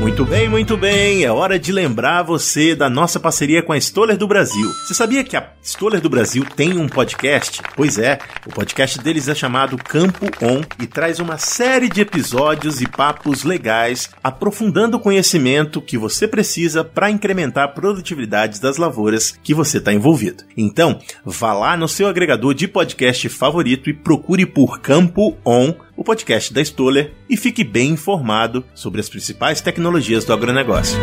Muito 0.02 0.25
bem, 0.25 0.49
muito 0.49 0.76
bem. 0.76 1.23
É 1.23 1.30
hora 1.30 1.61
de 1.61 1.71
lembrar 1.71 2.25
você 2.25 2.75
da 2.75 2.90
nossa 2.90 3.21
parceria 3.21 3.62
com 3.62 3.73
a 3.73 3.78
Stoller 3.78 4.18
do 4.18 4.26
Brasil. 4.26 4.68
Você 4.68 4.94
sabia 4.94 5.23
que 5.23 5.37
a 5.37 5.52
Stoller 5.62 6.00
do 6.00 6.11
Brasil 6.11 6.44
tem 6.56 6.76
um 6.76 6.88
podcast? 6.88 7.62
Pois 7.76 7.99
é, 7.99 8.18
o 8.44 8.50
podcast 8.50 8.99
deles 8.99 9.28
é 9.28 9.35
chamado 9.35 9.78
Campo 9.78 10.26
On 10.42 10.61
e 10.82 10.88
traz 10.88 11.21
uma 11.21 11.38
série 11.38 11.88
de 11.88 12.00
episódios 12.00 12.80
e 12.80 12.88
papos 12.88 13.44
legais, 13.44 14.11
aprofundando 14.25 14.97
o 14.97 15.00
conhecimento 15.00 15.80
que 15.80 15.97
você 15.97 16.26
precisa 16.26 16.82
para 16.82 17.09
incrementar 17.09 17.64
a 17.66 17.68
produtividade 17.68 18.61
das 18.61 18.78
lavouras 18.78 19.38
que 19.40 19.54
você 19.54 19.78
está 19.78 19.92
envolvido. 19.92 20.42
Então, 20.56 20.99
vá 21.25 21.52
lá 21.52 21.76
no 21.76 21.87
seu 21.87 22.09
agregador 22.09 22.54
de 22.54 22.66
podcast 22.66 23.28
favorito 23.28 23.88
e 23.88 23.94
procure 23.94 24.47
por 24.47 24.80
Campo 24.80 25.37
On 25.47 25.73
o 25.97 26.05
podcast 26.05 26.53
da 26.53 26.61
Stoller 26.61 27.13
e 27.29 27.37
fique 27.37 27.65
bem 27.65 27.91
informado 27.91 28.65
sobre 28.75 29.01
as 29.01 29.09
principais 29.09 29.61
tecnologias 29.61 30.25
do 30.25 30.33
agronegócio. 30.33 30.99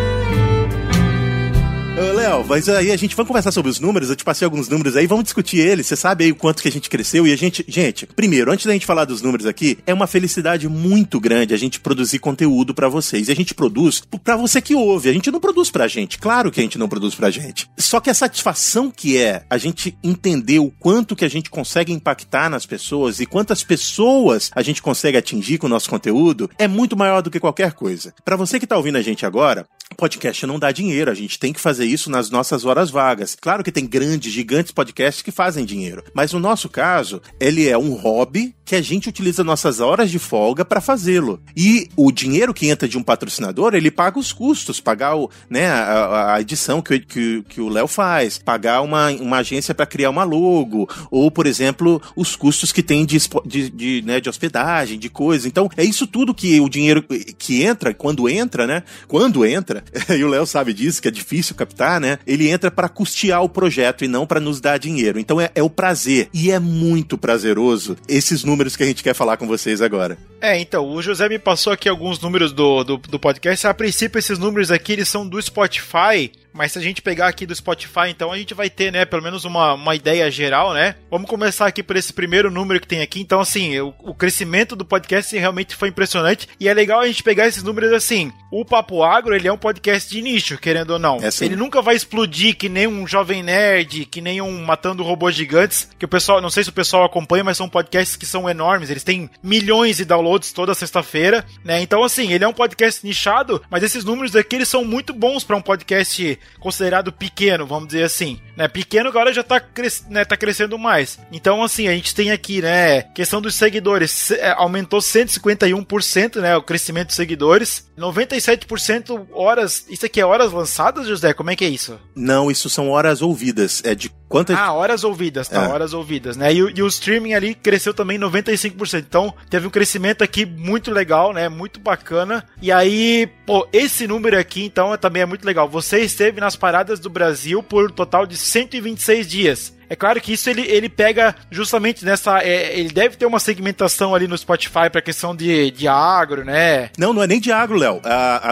Léo, 2.00 2.46
mas 2.48 2.70
aí 2.70 2.92
a 2.92 2.98
gente 2.98 3.16
vai 3.16 3.26
conversar 3.26 3.52
sobre 3.52 3.70
os 3.70 3.80
números, 3.80 4.10
eu 4.10 4.16
te 4.16 4.24
passei 4.24 4.46
alguns 4.46 4.70
números 4.70 4.96
aí, 4.96 5.06
vamos 5.06 5.26
discutir 5.26 5.58
eles. 5.58 5.86
Você 5.88 5.96
sabe 5.96 6.24
aí 6.24 6.32
o 6.32 6.36
quanto 6.36 6.62
que 6.62 6.68
a 6.68 6.72
gente 6.72 6.90
cresceu 6.90 7.28
e 7.28 7.34
a 7.34 7.36
gente, 7.36 7.66
gente, 7.68 8.06
primeiro, 8.06 8.52
antes 8.52 8.66
da 8.66 8.74
gente 8.74 8.86
falar 8.86 9.06
dos 9.06 9.22
números 9.22 9.46
aqui, 9.46 9.78
é 9.86 9.94
uma 9.94 10.08
felicidade 10.08 10.68
muito 10.70 11.20
grande 11.20 11.54
a 11.54 11.58
gente 11.58 11.80
produzir 11.80 12.20
conteúdo 12.20 12.74
para 12.74 12.88
vocês. 12.88 13.28
E 13.28 13.32
a 13.32 13.36
gente 13.36 13.54
produz 13.54 14.02
para 14.24 14.38
você 14.38 14.62
que 14.62 14.76
ouve, 14.76 15.10
a 15.10 15.14
gente 15.14 15.30
não 15.32 15.40
produz 15.40 15.70
pra 15.70 15.88
gente. 15.88 16.18
Claro 16.18 16.52
que 16.52 16.60
a 16.60 16.64
gente 16.64 16.78
não 16.78 16.88
produz 16.88 17.16
pra 17.16 17.30
gente. 17.30 17.70
Só 17.78 18.00
que 18.00 18.10
a 18.10 18.14
satisfação 18.14 18.90
que 18.90 19.18
é 19.18 19.44
a 19.50 19.58
gente 19.58 19.98
entender 20.04 20.60
o 20.60 20.72
quanto 20.72 21.16
que 21.16 21.26
a 21.26 21.30
gente 21.30 21.50
consegue 21.50 21.92
impactar 21.92 22.50
nas 22.50 22.66
pessoas 22.66 23.20
e 23.20 23.26
quantas 23.26 23.64
pessoas 23.64 24.52
a 24.56 24.62
gente 24.62 24.82
consegue 24.82 25.18
atingir 25.18 25.58
com 25.58 25.68
o 25.68 25.70
nosso 25.70 25.90
conteúdo 25.90 26.50
é 26.58 26.68
muito 26.68 26.96
maior 26.96 27.22
do 27.22 27.30
que 27.30 27.40
qualquer 27.40 27.74
coisa. 27.74 28.14
Para 28.24 28.36
você 28.36 28.60
que 28.60 28.68
tá 28.68 28.78
ouvindo 28.78 28.98
a 28.98 29.02
gente 29.02 29.26
agora, 29.26 29.68
podcast 29.96 30.46
não 30.46 30.60
dá 30.60 30.72
dinheiro, 30.72 31.12
a 31.12 31.14
gente 31.14 31.38
tem 31.38 31.52
que 31.52 31.60
fazer 31.60 31.86
isso 31.86 32.10
nas 32.10 32.30
nossas 32.30 32.66
horas 32.66 32.90
vagas. 32.90 33.36
Claro 33.40 33.64
que 33.64 33.72
tem 33.72 33.86
grandes, 33.86 34.32
gigantes 34.32 34.72
podcasts 34.72 35.22
que 35.22 35.32
fazem 35.32 35.66
dinheiro, 35.66 36.04
mas 36.14 36.34
no 36.34 36.40
nosso 36.40 36.70
caso, 36.70 37.22
ele 37.40 37.68
é 37.68 37.78
um 37.78 37.94
hobby 37.94 38.56
que 38.70 38.76
a 38.76 38.82
gente 38.84 39.10
utiliza 39.10 39.44
nossas 39.44 39.80
horas 39.80 40.12
de 40.12 40.20
folga 40.20 40.64
para 40.64 40.80
fazê-lo. 40.80 41.42
E 41.58 41.90
o 41.96 42.12
dinheiro 42.12 42.54
que 42.54 42.68
entra 42.70 42.88
de 42.88 43.00
um 43.00 43.04
patrocinador, 43.04 43.74
ele 43.74 43.90
paga 43.90 44.20
os 44.20 44.32
custos, 44.32 44.80
pagar 44.80 45.16
o, 45.16 45.28
né, 45.50 45.68
a, 45.68 46.36
a 46.36 46.42
edição 46.42 46.80
que, 46.80 47.00
que, 47.00 47.44
que 47.50 47.62
o 47.62 47.68
Léo 47.68 47.88
faz, 47.88 48.38
pagar 48.38 48.82
uma, 48.82 49.10
uma 49.10 49.38
agência 49.38 49.74
para 49.74 49.88
criar 49.88 50.12
uma 50.12 50.24
logo, 50.24 50.88
ou, 51.10 51.32
por 51.32 51.48
exemplo, 51.48 52.00
os 52.16 52.36
custos 52.36 52.72
que 52.72 52.84
tem 52.84 53.08
de, 53.08 53.18
de, 53.44 53.70
de, 53.72 54.02
né, 54.04 54.22
de 54.22 54.30
hospedagem, 54.30 55.00
de 55.00 55.10
coisa. 55.10 55.48
Então, 55.48 55.68
é 55.76 55.84
isso 55.84 56.06
tudo 56.06 56.32
que 56.32 56.62
o 56.62 56.70
dinheiro 56.70 57.04
que 57.40 57.64
entra, 57.64 57.92
quando 57.92 58.30
entra, 58.30 58.68
né? 58.68 58.84
Quando 59.08 59.44
entra, 59.44 59.79
e 60.10 60.24
o 60.24 60.28
Léo 60.28 60.46
sabe 60.46 60.74
disso, 60.74 61.02
que 61.02 61.08
é 61.08 61.12
difícil 61.12 61.56
captar, 61.56 62.00
né? 62.00 62.20
Ele 62.26 62.50
entra 62.50 62.72
para 62.72 62.90
custear 62.90 63.44
o 63.44 63.50
projeto 63.50 64.04
e 64.04 64.08
não 64.08 64.26
para 64.26 64.40
nos 64.40 64.60
dar 64.60 64.78
dinheiro. 64.78 65.20
Então 65.20 65.40
é, 65.40 65.50
é 65.56 65.64
o 65.64 65.70
prazer. 65.70 66.30
E 66.34 66.52
é 66.52 66.60
muito 66.60 67.18
prazeroso 67.18 67.98
esses 68.08 68.44
números 68.44 68.76
que 68.76 68.84
a 68.84 68.86
gente 68.86 69.04
quer 69.04 69.14
falar 69.14 69.38
com 69.38 69.48
vocês 69.48 69.82
agora. 69.82 70.18
É, 70.42 70.60
então, 70.60 70.88
o 70.90 71.02
José 71.02 71.28
me 71.28 71.38
passou 71.38 71.74
aqui 71.74 71.90
alguns 71.90 72.20
números 72.20 72.52
do, 72.54 72.84
do, 72.84 72.98
do 72.98 73.20
podcast. 73.20 73.68
A 73.68 73.74
princípio, 73.74 74.20
esses 74.20 74.40
números 74.40 74.72
aqui 74.72 74.94
eles 74.94 75.10
são 75.10 75.28
do 75.28 75.42
Spotify 75.42 76.32
mas 76.54 76.72
se 76.72 76.80
a 76.80 76.82
gente 76.82 77.02
pegar 77.02 77.28
aqui 77.28 77.46
do 77.46 77.56
Spotify, 77.56 78.10
então 78.10 78.32
a 78.32 78.38
gente 78.38 78.54
vai 78.54 78.70
ter, 78.70 78.92
né, 78.92 79.06
pelo 79.06 79.24
menos 79.24 79.46
uma, 79.46 79.74
uma 79.74 79.96
ideia 79.96 80.30
geral, 80.32 80.74
né? 80.74 80.96
Vamos 81.10 81.30
começar 81.30 81.68
aqui 81.68 81.82
por 81.84 81.96
esse 81.96 82.12
primeiro 82.12 82.52
número 82.52 82.80
que 82.80 82.88
tem 82.88 83.02
aqui. 83.02 83.20
Então, 83.20 83.40
assim, 83.40 83.80
o, 83.80 83.94
o 84.00 84.14
crescimento 84.14 84.76
do 84.76 84.86
podcast 84.86 85.38
realmente 85.38 85.76
foi 85.76 85.90
impressionante. 85.90 86.48
E 86.60 86.68
é 86.68 86.74
legal 86.74 87.00
a 87.00 87.08
gente 87.08 87.24
pegar 87.24 87.48
esses 87.48 87.64
números 87.64 87.92
assim. 87.94 88.32
O 88.52 88.66
Papo 88.66 89.04
Agro, 89.04 89.36
ele 89.36 89.48
é 89.48 89.54
um 89.54 89.58
podcast 89.58 90.10
de 90.10 90.22
nicho, 90.22 90.58
querendo 90.58 90.92
ou 90.92 91.00
não. 91.00 91.18
É 91.18 91.30
ele 91.46 91.56
nunca 91.56 91.82
vai 91.82 91.96
explodir 91.96 92.56
que 92.56 92.68
nem 92.68 92.88
um 92.88 93.08
Jovem 93.08 93.44
Nerd, 93.44 94.06
que 94.06 94.22
nem 94.22 94.42
um 94.42 94.64
Matando 94.64 95.04
Robôs 95.04 95.36
Gigantes, 95.36 95.90
que 95.98 96.06
o 96.06 96.10
pessoal, 96.10 96.42
não 96.42 96.50
sei 96.50 96.64
se 96.64 96.70
o 96.70 96.74
pessoal 96.74 97.04
acompanha, 97.04 97.44
mas 97.44 97.58
são 97.58 97.70
podcasts 97.70 98.16
que 98.16 98.26
são 98.26 98.50
enormes. 98.50 98.90
Eles 98.90 99.04
têm 99.04 99.30
milhões 99.44 99.98
de 99.98 100.06
downloads 100.06 100.52
toda 100.52 100.74
sexta-feira, 100.74 101.46
né? 101.64 101.82
Então, 101.82 102.04
assim, 102.04 102.34
ele 102.34 102.44
é 102.44 102.48
um 102.48 102.54
podcast 102.54 103.06
nichado, 103.06 103.62
mas 103.70 103.84
esses 103.84 104.04
números 104.04 104.36
aqui, 104.36 104.56
eles 104.56 104.68
são 104.68 104.84
muito 104.84 105.14
bons 105.14 105.44
para 105.44 105.56
um 105.56 105.62
podcast 105.62 106.39
considerado 106.60 107.12
pequeno, 107.12 107.66
vamos 107.66 107.90
dizer 107.90 108.04
assim. 108.04 108.40
Né? 108.56 108.68
Pequeno 108.68 109.10
agora 109.10 109.34
já 109.34 109.42
está 109.42 109.60
cres 109.60 110.06
né, 110.10 110.26
tá 110.26 110.36
crescendo 110.36 110.78
mais. 110.78 111.20
Então, 111.32 111.64
assim, 111.64 111.88
a 111.88 111.94
gente 111.94 112.14
tem 112.14 112.32
aqui, 112.32 112.62
né, 112.62 113.02
questão 113.02 113.42
dos 113.42 113.56
seguidores, 113.56 114.32
é, 114.32 114.52
aumentou 114.52 115.00
151%, 115.00 116.42
né, 116.42 116.56
o 116.56 116.64
crescimento 116.64 117.10
de 117.10 117.16
seguidores. 117.16 117.90
97% 117.98 119.28
horas, 119.32 119.86
isso 119.90 120.06
aqui 120.06 120.22
é 120.22 120.26
horas 120.26 120.52
lançadas, 120.52 121.08
José? 121.08 121.34
Como 121.34 121.50
é 121.50 121.56
que 121.56 121.66
é 121.66 121.70
isso? 121.70 122.00
Não, 122.16 122.50
isso 122.50 122.70
são 122.70 122.90
horas 122.90 123.22
ouvidas. 123.22 123.82
É 123.84 123.96
de 123.96 124.10
quantas... 124.30 124.56
Ah, 124.56 124.72
horas 124.72 125.04
ouvidas, 125.04 125.50
tá, 125.50 125.64
é. 125.64 125.68
horas 125.68 125.94
ouvidas, 125.94 126.38
né? 126.38 126.54
E, 126.54 126.58
e, 126.58 126.82
o 126.82 126.88
streaming 126.88 127.34
ali 127.34 127.56
cresceu 127.56 127.94
também 127.94 128.18
95%. 128.18 129.00
Então, 129.00 129.34
teve 129.50 129.68
um 129.68 129.72
crescimento 129.72 130.24
aqui 130.24 130.46
muito 130.46 130.92
legal, 130.92 131.34
né? 131.34 131.50
Muito 131.50 131.80
bacana. 131.80 132.46
E 132.62 132.72
aí, 132.72 133.28
pô, 133.46 133.68
esse 133.74 134.08
número 134.08 134.38
aqui, 134.38 134.64
então, 134.64 134.96
também 134.98 135.24
é 135.24 135.26
muito 135.26 135.46
legal. 135.46 135.68
Você 135.68 136.00
esteve 136.00 136.40
nas 136.40 136.56
paradas 136.56 137.00
do 137.00 137.10
Brasil 137.10 137.64
por 137.64 137.90
um 137.90 137.94
total 137.94 138.26
de 138.26 138.38
126 138.38 139.28
dias. 139.28 139.79
É 139.90 139.96
claro 139.96 140.22
que 140.22 140.34
isso 140.34 140.50
ele, 140.50 140.62
ele 140.62 140.88
pega 140.88 141.36
justamente 141.50 142.06
nessa. 142.06 142.40
É, 142.44 142.80
ele 142.80 142.90
deve 142.90 143.18
ter 143.18 143.26
uma 143.26 143.40
segmentação 143.40 144.14
ali 144.14 144.28
no 144.28 144.38
Spotify 144.38 144.90
para 144.92 145.02
questão 145.02 145.36
de, 145.36 145.72
de 145.72 145.88
agro, 145.88 146.46
né? 146.46 146.92
Não, 146.98 147.12
não 147.12 147.24
é 147.24 147.28
nem 147.28 147.40
de 147.40 147.52
agro, 147.52 147.78
Léo. 147.78 148.00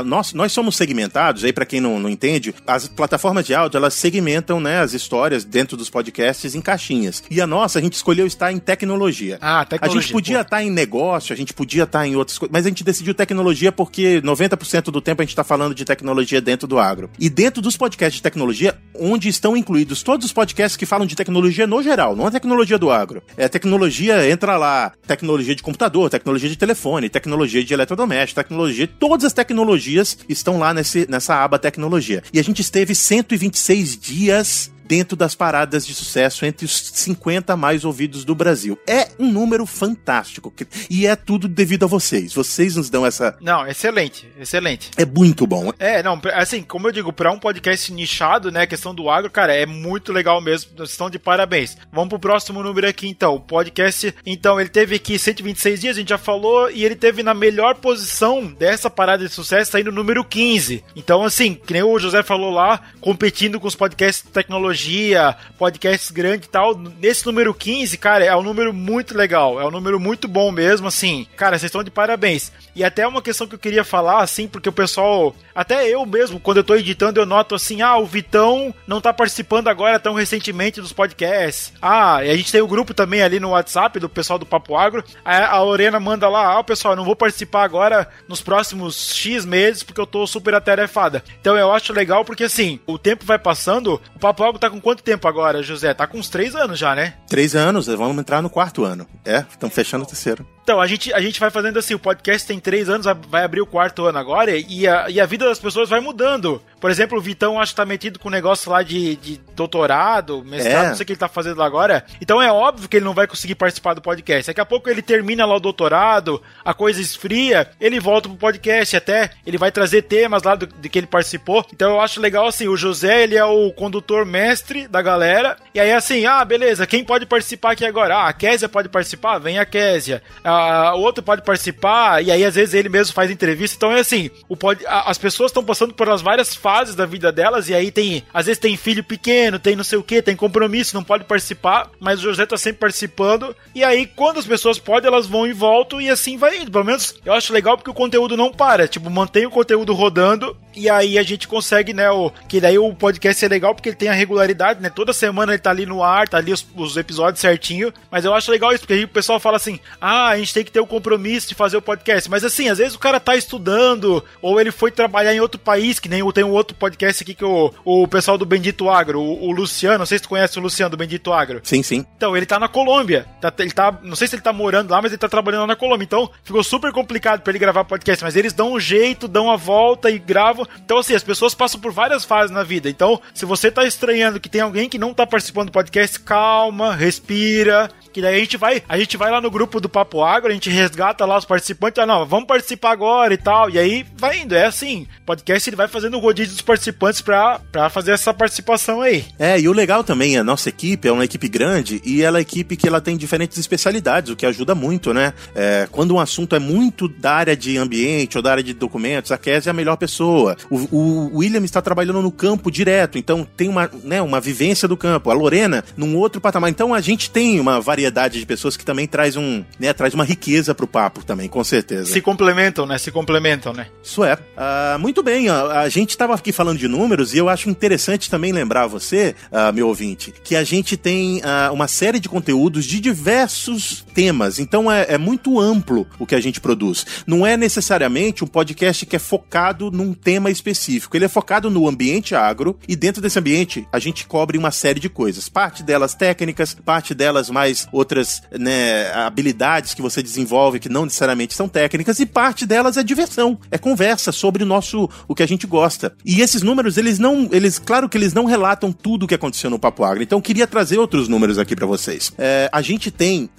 nós, 0.06 0.34
nós 0.34 0.51
somos 0.51 0.75
segmentados, 0.75 1.44
aí 1.44 1.53
para 1.53 1.65
quem 1.65 1.79
não, 1.79 2.00
não 2.00 2.10
entende, 2.10 2.53
as 2.65 2.88
plataformas 2.88 3.46
de 3.46 3.53
áudio 3.53 3.77
elas 3.77 3.94
segmentam 3.94 4.60
né, 4.60 4.79
as 4.79 4.94
histórias 4.94 5.44
dentro 5.44 5.77
dos 5.77 5.89
podcasts 5.89 6.56
em 6.56 6.62
caixinhas. 6.62 7.24
E 7.29 7.39
a 7.39 7.46
nossa, 7.46 7.77
a 7.77 7.82
gente 7.82 7.94
escolheu 7.94 8.25
estar 8.25 8.51
em 8.51 8.58
tecnologia. 8.58 9.38
Ah, 9.39 9.63
tecnologia. 9.63 10.00
A 10.00 10.01
gente 10.01 10.12
podia 10.12 10.38
pô. 10.38 10.41
estar 10.41 10.63
em 10.63 10.72
negócio, 10.72 11.34
a 11.34 11.38
gente 11.38 11.53
podia 11.53 11.84
estar 11.84 12.08
em 12.08 12.15
outras 12.15 12.38
coisas, 12.38 12.51
mas 12.51 12.65
a 12.65 12.70
gente 12.70 12.84
decidiu 12.84 13.13
tecnologia 13.13 13.72
porque 13.72 14.22
90% 14.22 14.86
do 14.86 15.01
tempo 15.01 15.22
a 15.22 15.25
gente 15.25 15.34
está 15.34 15.44
falando 15.44 15.75
de 15.75 15.86
tecnologia 15.86 16.41
dentro 16.41 16.67
do 16.67 16.79
agro. 16.79 17.10
E 17.20 17.29
dentro 17.29 17.62
dos 17.62 17.77
podcasts 17.77 18.15
de 18.15 18.24
tecnologia, 18.24 18.75
onde 18.96 19.29
estão 19.29 19.56
incluídos 19.56 20.01
todos 20.01 20.25
os 20.25 20.34
podcasts 20.34 20.75
que 20.75 20.86
falam 20.86 21.06
de 21.06 21.15
tecnologia 21.15 21.26
tecnologia 21.27 21.67
no 21.67 21.84
geral, 21.84 22.15
não 22.15 22.25
a 22.25 22.31
tecnologia 22.31 22.77
do 22.77 22.89
agro. 22.89 23.22
É 23.36 23.50
tecnologia, 23.50 24.29
entra 24.29 24.57
lá, 24.57 24.93
tecnologia 25.05 25.53
de 25.53 25.62
computador, 25.62 26.10
tecnologia 26.10 26.50
de 26.50 26.57
telefone, 26.57 27.10
tecnologia 27.10 27.63
de 27.63 27.74
eletrodoméstico, 27.74 28.41
tecnologia, 28.41 28.88
todas 28.88 29.25
as 29.25 29.34
tecnologias 29.34 30.17
estão 30.29 30.57
lá 30.57 30.74
nesse, 30.74 31.05
nessa 31.10 31.36
aba 31.43 31.60
tecnologia. 31.60 32.24
E 32.34 32.39
a 32.39 32.43
gente 32.43 32.62
esteve 32.62 32.96
126 32.96 33.98
dias 33.98 34.72
dentro 34.88 35.17
das 35.17 35.36
paradas 35.36 35.86
de 35.86 35.94
sucesso 35.94 36.46
entre 36.46 36.65
os 36.65 36.91
50 36.94 37.56
mais 37.58 37.84
ouvidos 37.84 38.24
do 38.24 38.34
Brasil. 38.34 38.79
É 38.88 39.10
um 39.20 39.32
número 39.32 39.65
fantástico. 39.65 40.53
E 40.89 41.06
é 41.06 41.15
tudo 41.15 41.48
devido 41.48 41.84
a 41.84 41.88
vocês. 41.88 42.34
Vocês 42.34 42.75
nos 42.75 42.89
dão 42.89 43.06
essa. 43.06 43.38
Não, 43.41 43.67
excelente, 43.67 44.27
excelente. 44.39 44.91
É 44.96 45.06
muito 45.06 45.46
bom. 45.46 45.72
É, 45.77 46.01
não, 46.01 46.20
assim, 46.34 46.63
como 46.63 46.88
eu 46.88 46.91
digo, 46.91 47.12
para 47.12 47.32
um 47.32 47.39
podcast 47.39 47.91
nichado, 47.91 48.51
né, 48.51 48.62
a 48.62 48.67
questão 48.67 48.96
do 48.96 49.10
agro, 49.10 49.29
cara, 49.29 49.53
é 49.53 49.65
muito 49.65 50.13
legal 50.13 50.39
mesmo. 50.39 50.72
Vocês 50.75 50.91
estão 50.91 51.10
de 51.10 51.20
parabéns. 51.20 51.77
Vamos 51.91 52.10
pro 52.10 52.20
próximo 52.20 52.63
número 52.63 52.88
aqui, 52.88 53.08
então. 53.08 53.36
O 53.36 53.39
podcast, 53.39 54.13
então, 54.25 54.60
ele 54.60 54.70
teve 54.70 54.96
aqui 54.96 55.20
126 55.20 55.82
dias, 55.82 55.98
a 55.98 56.00
gente 56.00 56.10
já 56.10 56.17
falou, 56.17 56.70
e 56.72 56.86
ele 56.86 56.96
teve 56.96 57.24
na 57.24 57.34
melhor 57.34 57.75
posição 57.75 58.46
dessa 58.46 58.89
parada 58.89 59.27
de 59.27 59.34
sucesso, 59.34 59.75
aí 59.75 59.84
no 59.84 59.91
número 59.91 60.24
15. 60.24 60.84
Então, 60.96 61.24
assim, 61.24 61.56
que 61.56 61.74
nem 61.74 61.84
o 61.84 62.00
José 62.00 62.24
falou 62.24 62.51
lá, 62.51 62.82
competindo 63.01 63.60
com 63.60 63.67
os 63.67 63.75
podcasts 63.75 64.24
de 64.24 64.32
tecnologia 64.32 64.76
tecnologia, 64.77 65.36
podcasts 65.57 66.12
grandes 66.12 66.48
e 66.48 66.51
tal. 66.51 66.77
Nesse 66.77 67.25
número 67.25 67.53
15, 67.53 67.98
cara, 67.98 68.24
é 68.24 68.36
um 68.36 68.43
número 68.43 68.74
muito 68.74 69.17
legal. 69.17 69.60
É 69.60 69.65
um 69.65 69.72
número 69.72 70.00
muito 70.00 70.27
bom 70.27 70.51
mesmo, 70.51 70.88
assim. 70.88 71.27
Cara, 71.36 71.57
vocês 71.57 71.69
estão 71.69 71.84
de 71.84 71.91
parabéns. 71.91 72.51
E 72.75 72.84
até 72.84 73.07
uma 73.07 73.24
questão 73.24 73.48
que 73.48 73.55
eu 73.55 73.60
queria 73.60 73.84
falar, 73.84 74.22
assim, 74.22 74.48
porque 74.48 74.69
o 74.69 74.74
pessoal. 74.74 75.36
Até 75.55 75.89
eu 75.89 76.05
mesmo, 76.05 76.39
quando 76.39 76.57
eu 76.57 76.63
tô 76.63 76.75
editando, 76.75 77.19
eu 77.19 77.25
noto 77.25 77.55
assim: 77.55 77.81
ah, 77.81 77.98
o 77.98 78.05
Vitão 78.05 78.74
não 78.86 79.01
tá 79.01 79.12
participando 79.12 79.67
agora 79.67 80.00
tão 80.00 80.13
recentemente 80.13 80.79
dos 80.79 80.93
podcasts. 80.93 81.74
Ah, 81.81 82.24
e 82.24 82.29
a 82.29 82.38
gente 82.38 82.51
tem 82.51 82.62
o 82.62 82.67
grupo 82.67 82.93
também 82.93 83.24
ali 83.24 83.39
no 83.39 83.50
WhatsApp 83.50 84.00
do 84.00 84.07
pessoal 84.07 84.38
do 84.38 84.46
Papo 84.46 84.75
Agro. 84.75 85.03
A, 85.25 85.55
a 85.55 85.63
Lorena 85.63 86.00
manda 86.00 86.29
lá: 86.29 86.60
ah, 86.60 86.63
pessoal, 86.63 86.96
não 86.96 87.03
vou 87.03 87.15
participar 87.15 87.63
agora 87.63 88.07
nos 88.27 88.41
próximos 88.41 89.15
X 89.15 89.43
meses 89.43 89.81
porque 89.81 90.00
eu 90.00 90.05
tô 90.05 90.27
super 90.27 90.53
atarefada. 90.53 91.24
Então 91.41 91.57
eu 91.57 91.72
acho 91.72 91.91
legal 91.91 92.24
porque 92.24 92.43
assim, 92.43 92.79
o 92.86 93.00
tempo 93.00 93.25
vai 93.25 93.39
passando. 93.39 94.00
O 94.15 94.19
Papo 94.19 94.43
Agro 94.43 94.60
tá 94.60 94.66
com 94.69 94.79
quanto 94.79 95.03
tempo 95.03 95.27
agora, 95.27 95.63
José? 95.63 95.93
Tá 95.93 96.07
com 96.07 96.17
uns 96.17 96.29
três 96.29 96.55
anos 96.55 96.77
já, 96.79 96.95
né? 96.95 97.15
Três 97.27 97.55
anos, 97.55 97.88
vamos 97.88 98.17
entrar 98.17 98.41
no 98.41 98.50
quarto 98.50 98.83
ano. 98.83 99.07
É, 99.25 99.45
estamos 99.50 99.74
fechando 99.74 100.03
o 100.03 100.07
terceiro. 100.07 100.45
Então, 100.67 100.81
a 100.81 100.88
gente, 100.88 101.13
a 101.13 101.21
gente 101.21 101.39
vai 101.39 101.50
fazendo 101.50 101.79
assim, 101.79 101.93
o 101.93 102.00
podcast 102.00 102.45
tem 102.45 102.59
três 102.59 102.89
anos, 102.89 103.07
vai 103.29 103.45
abrir 103.45 103.62
o 103.62 103.65
quarto 103.65 104.05
ano 104.05 104.17
agora, 104.17 104.51
e 104.53 104.86
a, 104.86 105.09
e 105.09 105.17
a 105.17 105.25
vida 105.25 105.45
das 105.45 105.59
pessoas 105.59 105.89
vai 105.89 106.01
mudando. 106.01 106.62
Por 106.79 106.91
exemplo, 106.91 107.17
o 107.17 107.21
Vitão 107.21 107.59
acho 107.59 107.71
que 107.71 107.77
tá 107.77 107.86
metido 107.86 108.19
com 108.19 108.27
um 108.27 108.31
negócio 108.31 108.69
lá 108.69 108.83
de, 108.83 109.15
de 109.15 109.39
doutorado, 109.55 110.43
mestrado, 110.43 110.86
é. 110.86 110.89
não 110.89 110.95
sei 110.95 111.03
o 111.03 111.05
que 111.05 111.13
ele 111.13 111.19
tá 111.19 111.29
fazendo 111.29 111.57
lá 111.57 111.65
agora. 111.65 112.05
Então 112.21 112.41
é 112.41 112.51
óbvio 112.51 112.89
que 112.89 112.97
ele 112.97 113.05
não 113.05 113.13
vai 113.13 113.25
conseguir 113.27 113.55
participar 113.55 113.93
do 113.93 114.01
podcast. 114.01 114.47
Daqui 114.47 114.59
a 114.59 114.65
pouco 114.65 114.89
ele 114.89 115.01
termina 115.01 115.45
lá 115.45 115.55
o 115.55 115.59
doutorado, 115.59 116.41
a 116.65 116.74
coisa 116.74 117.01
esfria, 117.01 117.69
ele 117.79 118.00
volta 118.00 118.27
pro 118.27 118.38
podcast 118.38 118.95
até, 118.95 119.31
ele 119.45 119.57
vai 119.57 119.71
trazer 119.71 120.03
temas 120.03 120.43
lá 120.43 120.53
do, 120.55 120.67
de 120.67 120.89
que 120.89 121.00
ele 121.00 121.07
participou. 121.07 121.65
Então 121.74 121.91
eu 121.91 122.01
acho 122.01 122.19
legal 122.19 122.45
assim, 122.45 122.67
o 122.67 122.77
José, 122.77 123.24
ele 123.24 123.38
é 123.38 123.45
o 123.45 123.71
condutor 123.71 124.25
mestre 124.25 124.56
da 124.89 125.01
galera, 125.01 125.57
e 125.73 125.79
aí 125.79 125.91
assim, 125.91 126.25
ah, 126.25 126.43
beleza, 126.43 126.87
quem 126.87 127.03
pode 127.03 127.25
participar 127.25 127.71
aqui 127.71 127.85
agora? 127.85 128.15
Ah, 128.15 128.27
a 128.27 128.33
Késia 128.33 128.69
pode 128.69 128.89
participar? 128.89 129.37
Vem 129.39 129.59
a 129.59 129.65
Késia. 129.65 130.21
Ah, 130.43 130.93
o 130.95 131.01
outro 131.01 131.23
pode 131.23 131.41
participar, 131.43 132.23
e 132.23 132.31
aí 132.31 132.43
às 132.43 132.55
vezes 132.55 132.73
ele 132.73 132.89
mesmo 132.89 133.13
faz 133.13 133.31
entrevista. 133.31 133.75
Então 133.75 133.91
é 133.91 133.99
assim, 133.99 134.29
o 134.47 134.55
pod, 134.55 134.83
as 134.87 135.17
pessoas 135.17 135.51
estão 135.51 135.63
passando 135.63 135.93
por 135.93 136.09
as 136.09 136.21
várias 136.21 136.55
fases 136.55 136.95
da 136.95 137.05
vida 137.05 137.31
delas, 137.31 137.69
e 137.69 137.73
aí 137.73 137.91
tem, 137.91 138.23
às 138.33 138.45
vezes 138.45 138.59
tem 138.59 138.77
filho 138.77 139.03
pequeno, 139.03 139.59
tem 139.59 139.75
não 139.75 139.83
sei 139.83 139.97
o 139.97 140.03
que, 140.03 140.21
tem 140.21 140.35
compromisso, 140.35 140.95
não 140.95 141.03
pode 141.03 141.23
participar, 141.23 141.89
mas 141.99 142.19
o 142.19 142.23
José 142.23 142.45
tá 142.45 142.57
sempre 142.57 142.79
participando, 142.79 143.55
e 143.73 143.83
aí 143.83 144.05
quando 144.05 144.39
as 144.39 144.45
pessoas 144.45 144.79
podem, 144.79 145.07
elas 145.07 145.27
vão 145.27 145.45
e 145.45 145.53
voltam, 145.53 146.01
e 146.01 146.09
assim 146.09 146.37
vai 146.37 146.57
indo. 146.57 146.71
Pelo 146.71 146.85
menos 146.85 147.15
eu 147.25 147.33
acho 147.33 147.53
legal 147.53 147.77
porque 147.77 147.91
o 147.91 147.93
conteúdo 147.93 148.37
não 148.37 148.51
para, 148.51 148.87
tipo, 148.87 149.09
mantém 149.09 149.45
o 149.45 149.51
conteúdo 149.51 149.93
rodando, 149.93 150.57
e 150.75 150.89
aí 150.89 151.17
a 151.17 151.23
gente 151.23 151.47
consegue, 151.47 151.93
né, 151.93 152.09
o, 152.09 152.31
que 152.47 152.61
daí 152.61 152.77
o 152.77 152.93
podcast 152.93 153.43
é 153.43 153.47
legal 153.47 153.73
porque 153.73 153.89
ele 153.89 153.95
tem 153.95 154.09
a 154.09 154.13
regularidade, 154.13 154.46
né, 154.81 154.89
toda 154.89 155.13
semana 155.13 155.53
ele 155.53 155.61
tá 155.61 155.69
ali 155.69 155.85
no 155.85 156.03
ar, 156.03 156.27
tá 156.27 156.37
ali 156.37 156.51
os, 156.51 156.65
os 156.75 156.97
episódios 156.97 157.41
certinho, 157.41 157.93
mas 158.11 158.25
eu 158.25 158.33
acho 158.33 158.51
legal 158.51 158.71
isso, 158.71 158.81
porque 158.81 158.93
aí 158.93 159.03
o 159.03 159.09
pessoal 159.09 159.39
fala 159.39 159.57
assim, 159.57 159.79
ah, 159.99 160.27
a 160.27 160.37
gente 160.37 160.53
tem 160.53 160.63
que 160.63 160.71
ter 160.71 160.79
o 160.79 160.87
compromisso 160.87 161.47
de 161.47 161.55
fazer 161.55 161.77
o 161.77 161.81
podcast, 161.81 162.29
mas 162.29 162.43
assim, 162.43 162.69
às 162.69 162.77
vezes 162.77 162.95
o 162.95 162.99
cara 162.99 163.19
tá 163.19 163.35
estudando, 163.35 164.23
ou 164.41 164.59
ele 164.59 164.71
foi 164.71 164.91
trabalhar 164.91 165.33
em 165.33 165.39
outro 165.39 165.59
país, 165.59 165.99
que 165.99 166.09
nem 166.09 166.27
tem 166.31 166.43
um 166.43 166.51
outro 166.51 166.75
podcast 166.75 166.97
podcast 167.07 167.23
aqui 167.23 167.33
que 167.33 167.45
o, 167.45 167.73
o 167.85 168.07
pessoal 168.07 168.37
do 168.37 168.45
Bendito 168.45 168.89
Agro, 168.89 169.21
o, 169.21 169.47
o, 169.47 169.51
Luciano, 169.51 169.99
não 169.99 170.05
sei 170.05 170.17
se 170.17 170.23
tu 170.23 170.29
conhece 170.29 170.57
o 170.57 170.61
Luciano 170.61 170.91
do 170.91 170.97
Bendito 170.97 171.31
Agro. 171.31 171.61
Sim, 171.63 171.83
sim. 171.83 172.05
Então, 172.15 172.35
ele 172.35 172.45
tá 172.45 172.59
na 172.59 172.67
Colômbia. 172.67 173.25
Tá, 173.41 173.53
ele 173.59 173.71
tá, 173.71 173.97
não 174.03 174.15
sei 174.15 174.27
se 174.27 174.35
ele 174.35 174.41
tá 174.41 174.53
morando 174.53 174.91
lá, 174.91 175.01
mas 175.01 175.11
ele 175.11 175.19
tá 175.19 175.29
trabalhando 175.29 175.61
lá 175.61 175.67
na 175.67 175.75
Colômbia. 175.75 176.05
Então, 176.05 176.29
ficou 176.43 176.63
super 176.63 176.91
complicado 176.91 177.41
para 177.41 177.51
ele 177.51 177.59
gravar 177.59 177.83
podcast, 177.83 178.23
mas 178.23 178.35
eles 178.35 178.53
dão 178.53 178.73
um 178.73 178.79
jeito, 178.79 179.27
dão 179.27 179.51
a 179.51 179.55
volta 179.55 180.09
e 180.09 180.17
gravam. 180.17 180.67
Então, 180.83 180.97
assim, 180.97 181.13
as 181.13 181.23
pessoas 181.23 181.53
passam 181.53 181.79
por 181.79 181.91
várias 181.91 182.25
fases 182.25 182.51
na 182.51 182.63
vida. 182.63 182.89
Então, 182.89 183.21
se 183.33 183.45
você 183.45 183.69
tá 183.69 183.85
estranhando 183.85 184.37
que 184.39 184.50
tem 184.50 184.62
alguém 184.62 184.89
que 184.89 184.98
não 184.98 185.13
tá 185.13 185.25
participando 185.25 185.67
do 185.67 185.72
podcast, 185.72 186.20
calma, 186.20 186.96
respira, 186.96 187.89
que 188.12 188.22
daí 188.22 188.36
a 188.36 188.39
gente 188.39 188.58
vai, 188.58 188.84
a 188.88 188.98
gente 188.98 189.15
vai 189.17 189.29
lá 189.29 189.39
no 189.39 189.51
grupo 189.51 189.79
do 189.79 189.88
Papo 189.88 190.24
Agro, 190.24 190.50
a 190.50 190.53
gente 190.53 190.70
resgata 190.70 191.25
lá 191.25 191.38
os 191.38 191.46
participantes, 191.46 192.01
ah, 192.01 192.06
não, 192.06 192.25
vamos 192.25 192.48
participar 192.48 192.91
agora 192.91 193.34
e 193.34 193.38
tal, 193.38 193.70
e 193.70 193.77
aí 193.77 194.06
vai 194.15 194.39
indo, 194.39 194.56
é 194.56 194.65
assim, 194.65 195.08
o 195.22 195.25
podcast 195.25 195.70
ele 195.70 195.75
vai 195.75 195.88
fazendo 195.88 196.17
o 196.17 196.20
rodízio 196.20 196.53
dos 196.53 196.62
participantes 196.62 197.22
pra, 197.22 197.60
pra 197.72 197.89
fazer 197.89 198.12
essa 198.12 198.34
participação 198.34 199.01
aí. 199.01 199.25
É, 199.38 199.60
e 199.60 199.70
o 199.70 199.74
legal 199.74 200.03
também, 200.03 200.38
a 200.38 200.44
nossa 200.44 200.70
equipe 200.70 201.08
é 201.08 201.12
uma 201.12 201.25
equipe 201.25 201.48
grande 201.48 202.01
e 202.03 202.22
ela 202.24 202.38
é 202.38 202.39
uma 202.39 202.41
equipe 202.41 202.75
que 202.75 202.88
ela 202.88 203.01
tem 203.01 203.17
diferentes 203.17 203.58
especialidades, 203.58 204.32
o 204.32 204.36
que 204.36 204.46
ajuda 204.46 204.74
muito, 204.74 205.13
né? 205.13 205.34
É, 205.53 205.88
quando 205.91 206.15
um 206.15 206.20
assunto 206.20 206.56
é 206.56 206.60
muito 206.60 207.08
da 207.08 207.34
área 207.34 207.56
de 207.56 207.77
ambiente 207.77 208.38
ou 208.38 208.41
da 208.41 208.51
área 208.51 208.63
de 208.63 208.74
documentos, 208.74 209.32
a 209.32 209.38
Kes 209.38 209.67
é 209.67 209.70
a 209.70 209.74
melhor 209.74 209.96
pessoa. 209.96 210.56
O, 210.70 210.98
o 210.98 211.38
William 211.38 211.63
está 211.63 211.82
trabalhando 211.82 212.22
no 212.22 212.32
campo 212.32 212.72
direto, 212.72 213.17
então 213.17 213.48
tem 213.56 213.70
uma, 213.70 213.89
né, 214.03 214.22
uma 214.27 214.39
vivência 214.39 214.88
do 214.88 214.98
campo. 214.98 215.31
A 215.31 215.34
Lorena, 215.34 215.84
num 215.96 216.15
outro 216.15 216.41
patamar. 216.41 216.69
Então 216.69 216.93
a 216.93 217.01
gente 217.01 217.29
tem 217.29 217.60
uma 217.60 217.79
variedade 217.79 218.39
de 218.39 218.46
pessoas 218.46 218.77
que 218.77 218.86
também 218.86 219.07
traz 219.07 219.36
um, 219.36 219.63
né, 219.80 219.93
traz 219.93 220.13
uma 220.13 220.23
riqueza 220.23 220.75
pro 220.75 220.88
papo 220.88 221.25
também, 221.25 221.47
com 221.47 221.63
certeza. 221.63 222.12
Se 222.12 222.21
complementam, 222.21 222.86
né? 222.86 222.97
Se 222.97 223.12
complementam, 223.12 223.73
né? 223.73 223.88
Isso 224.04 224.23
é. 224.23 224.34
Uh, 224.34 224.99
muito 224.99 225.23
bem, 225.23 225.49
a, 225.49 225.82
a 225.82 225.89
gente 225.89 226.12
estava 226.12 226.34
aqui 226.34 226.51
falando 226.51 226.78
de 226.78 226.88
números 226.88 227.34
e 227.34 227.38
eu 227.38 227.49
acho 227.49 227.69
interessante 227.69 228.30
também 228.30 228.51
lembrar 228.51 228.88
você, 228.88 229.36
uh, 229.51 229.73
meu 229.73 229.88
ouvinte, 229.88 230.34
que 230.43 230.56
a 230.56 230.63
gente 230.63 230.97
tem 230.97 231.38
uh, 231.38 231.73
uma 231.73 231.88
série 231.88 232.19
de 232.19 232.30
conteúdos 232.30 232.86
de 232.86 232.99
diversos 232.99 234.06
temas. 234.17 234.58
Então 234.58 234.91
é, 234.91 235.06
é 235.10 235.17
muito 235.19 235.60
amplo 235.60 236.08
o 236.17 236.25
que 236.25 236.34
a 236.34 236.41
gente 236.41 236.60
produz. 236.60 237.06
Não 237.27 237.45
é 237.45 237.56
necessariamente 237.56 238.43
um 238.43 238.47
podcast 238.47 239.06
que 239.06 239.15
é 239.15 239.19
focado 239.19 239.91
num 239.91 240.12
tema 240.12 240.49
específico. 240.49 241.15
Ele 241.15 241.25
é 241.25 241.27
focado 241.27 241.69
no 241.69 241.88
ambiente 241.88 242.34
agro 242.34 242.80
e 242.88 242.95
dentro 242.95 243.21
desse 243.21 243.38
ambiente 243.38 243.88
a 243.93 243.99
gente 243.99 244.25
cobre 244.25 244.58
uma 244.58 244.71
série 244.71 244.99
de 244.99 245.08
coisas. 245.08 245.47
Parte 245.47 245.84
delas 245.84 246.15
técnicas, 246.15 246.75
parte 246.84 247.13
delas 247.13 247.51
mais 247.51 247.88
outras 247.91 248.41
né, 248.58 249.12
habilidades 249.13 249.93
que 249.93 250.01
você 250.01 250.23
desenvolve 250.23 250.80
que 250.80 250.89
não 250.89 251.06
necessariamente 251.06 251.53
são 251.53 251.69
técnicas, 251.69 252.19
e 252.19 252.25
parte 252.25 252.65
delas 252.65 252.97
é 252.97 253.03
diversão, 253.03 253.60
é 253.69 253.77
conversa 253.77 254.32
sobre 254.32 254.63
o 254.63 254.65
nosso 254.65 255.08
o 255.27 255.36
que 255.36 255.43
a 255.43 255.47
gente 255.47 255.67
gosta. 255.67 256.15
E 256.25 256.41
esses 256.41 256.63
números, 256.63 256.97
eles 256.97 257.19
não, 257.19 257.49
eles, 257.51 257.77
claro 257.77 258.10
que 258.10 258.17
eles 258.17 258.34
não 258.34 258.45
relatam 258.45 258.91
tudo 258.91 259.23
o 259.23 259.27
que 259.27 259.36
aconteceu 259.36 259.69
no 259.69 259.77
Papo 259.77 260.03
Agro. 260.03 260.23
Então, 260.23 260.41
queria 260.41 260.65
trazer 260.65 260.97
outros 260.97 261.27
números 261.27 261.60
aqui 261.60 261.75
para 261.75 261.86
vocês. 261.86 262.34
É, 262.38 262.67
a 262.71 262.82
gente 262.82 263.12
tem 263.12 263.49